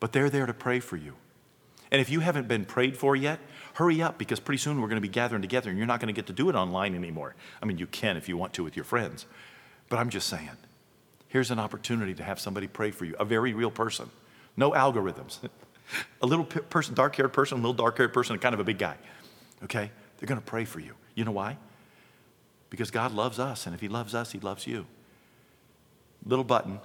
But 0.00 0.12
they're 0.12 0.30
there 0.30 0.46
to 0.46 0.54
pray 0.54 0.80
for 0.80 0.96
you. 0.96 1.14
And 1.92 2.00
if 2.00 2.08
you 2.08 2.20
haven't 2.20 2.48
been 2.48 2.64
prayed 2.64 2.96
for 2.96 3.14
yet, 3.14 3.38
hurry 3.74 4.00
up 4.02 4.16
because 4.16 4.40
pretty 4.40 4.58
soon 4.58 4.80
we're 4.80 4.88
going 4.88 4.96
to 4.96 5.06
be 5.06 5.12
gathering 5.12 5.42
together 5.42 5.68
and 5.68 5.78
you're 5.78 5.86
not 5.86 6.00
going 6.00 6.12
to 6.12 6.18
get 6.18 6.26
to 6.26 6.32
do 6.32 6.48
it 6.48 6.54
online 6.54 6.94
anymore. 6.94 7.34
I 7.62 7.66
mean, 7.66 7.76
you 7.76 7.86
can 7.86 8.16
if 8.16 8.30
you 8.30 8.36
want 8.38 8.54
to 8.54 8.64
with 8.64 8.74
your 8.74 8.86
friends. 8.86 9.26
But 9.90 9.98
I'm 9.98 10.08
just 10.08 10.26
saying, 10.26 10.48
here's 11.28 11.50
an 11.50 11.58
opportunity 11.58 12.14
to 12.14 12.24
have 12.24 12.40
somebody 12.40 12.66
pray 12.66 12.92
for 12.92 13.04
you, 13.04 13.14
a 13.20 13.26
very 13.26 13.52
real 13.52 13.70
person. 13.70 14.08
No 14.56 14.70
algorithms. 14.70 15.38
a 16.22 16.26
little 16.26 16.46
person, 16.46 16.94
dark 16.94 17.14
haired 17.14 17.34
person, 17.34 17.58
a 17.58 17.60
little 17.60 17.74
dark 17.74 17.98
haired 17.98 18.14
person, 18.14 18.38
kind 18.38 18.54
of 18.54 18.60
a 18.60 18.64
big 18.64 18.78
guy. 18.78 18.96
Okay? 19.62 19.90
They're 20.16 20.26
going 20.26 20.40
to 20.40 20.46
pray 20.46 20.64
for 20.64 20.80
you. 20.80 20.94
You 21.14 21.26
know 21.26 21.32
why? 21.32 21.58
Because 22.70 22.90
God 22.90 23.12
loves 23.12 23.38
us, 23.38 23.66
and 23.66 23.74
if 23.74 23.82
He 23.82 23.88
loves 23.88 24.14
us, 24.14 24.32
He 24.32 24.40
loves 24.40 24.66
you. 24.66 24.86
Little 26.24 26.44
button, 26.44 26.80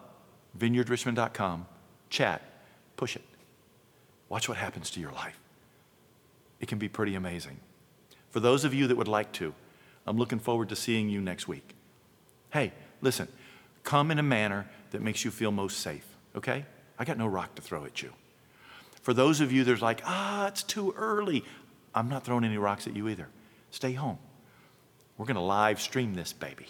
vineyardrichmond.com, 0.60 1.66
chat, 2.10 2.42
push 2.98 3.16
it. 3.16 3.24
Watch 4.30 4.50
what 4.50 4.58
happens 4.58 4.90
to 4.92 5.00
your 5.00 5.12
life. 5.12 5.40
It 6.60 6.68
can 6.68 6.78
be 6.78 6.90
pretty 6.90 7.16
amazing. 7.16 7.60
For 8.30 8.40
those 8.40 8.66
of 8.66 8.74
you 8.74 8.88
that 8.88 8.98
would 8.98 9.08
like 9.08 9.32
to, 9.34 9.54
I'm 10.06 10.18
looking 10.18 10.40
forward 10.40 10.70
to 10.70 10.76
seeing 10.76 11.10
you 11.10 11.22
next 11.22 11.48
week. 11.48 11.76
Hey, 12.50 12.72
listen, 13.02 13.28
come 13.84 14.12
in 14.12 14.20
a 14.20 14.24
manner 14.24 14.68
that 14.92 15.02
makes 15.02 15.24
you 15.24 15.32
feel 15.32 15.52
most 15.52 15.80
safe, 15.80 16.06
okay? 16.36 16.66
I 16.98 17.06
got 17.06 17.18
no 17.18 17.28
rock 17.28 17.56
to 17.56 17.62
throw 17.62 17.86
at 17.86 18.02
you. 18.02 18.14
For 19.02 19.14
those 19.14 19.40
of 19.40 19.52
you 19.52 19.64
that 19.64 19.72
are 19.72 19.78
like, 19.78 20.02
ah, 20.06 20.48
it's 20.48 20.64
too 20.64 20.94
early, 20.98 21.44
I'm 21.94 22.10
not 22.10 22.24
throwing 22.26 22.44
any 22.44 22.58
rocks 22.58 22.88
at 22.88 22.96
you 22.96 23.08
either. 23.08 23.28
Stay 23.72 23.94
home. 23.94 24.18
We're 25.18 25.26
going 25.26 25.36
to 25.36 25.42
live 25.42 25.82
stream 25.82 26.14
this 26.14 26.34
baby. 26.34 26.68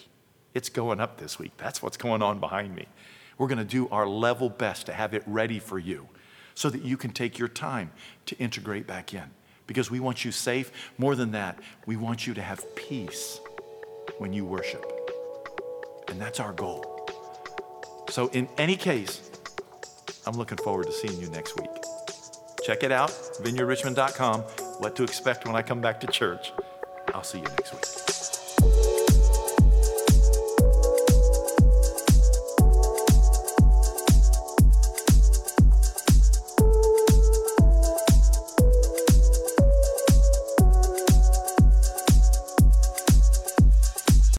It's 0.54 0.68
going 0.68 1.00
up 1.00 1.18
this 1.18 1.38
week. 1.38 1.52
That's 1.58 1.82
what's 1.82 1.96
going 1.96 2.22
on 2.22 2.40
behind 2.40 2.74
me. 2.74 2.86
We're 3.36 3.48
going 3.48 3.58
to 3.58 3.64
do 3.64 3.88
our 3.90 4.06
level 4.06 4.48
best 4.48 4.86
to 4.86 4.92
have 4.92 5.14
it 5.14 5.22
ready 5.26 5.58
for 5.58 5.78
you 5.78 6.08
so 6.58 6.68
that 6.68 6.82
you 6.82 6.96
can 6.96 7.12
take 7.12 7.38
your 7.38 7.46
time 7.46 7.88
to 8.26 8.36
integrate 8.38 8.84
back 8.84 9.14
in. 9.14 9.22
Because 9.68 9.92
we 9.92 10.00
want 10.00 10.24
you 10.24 10.32
safe. 10.32 10.72
More 10.98 11.14
than 11.14 11.30
that, 11.30 11.60
we 11.86 11.94
want 11.94 12.26
you 12.26 12.34
to 12.34 12.42
have 12.42 12.74
peace 12.74 13.38
when 14.18 14.32
you 14.32 14.44
worship. 14.44 14.84
And 16.08 16.20
that's 16.20 16.40
our 16.40 16.52
goal. 16.52 17.08
So, 18.08 18.26
in 18.30 18.48
any 18.58 18.74
case, 18.74 19.30
I'm 20.26 20.36
looking 20.36 20.58
forward 20.58 20.86
to 20.86 20.92
seeing 20.92 21.20
you 21.20 21.28
next 21.28 21.56
week. 21.60 21.70
Check 22.64 22.82
it 22.82 22.90
out, 22.90 23.10
vineyardrichmond.com, 23.44 24.40
what 24.80 24.96
to 24.96 25.04
expect 25.04 25.46
when 25.46 25.54
I 25.54 25.62
come 25.62 25.80
back 25.80 26.00
to 26.00 26.08
church. 26.08 26.52
I'll 27.14 27.22
see 27.22 27.38
you 27.38 27.44
next 27.44 27.72
week. 27.72 27.97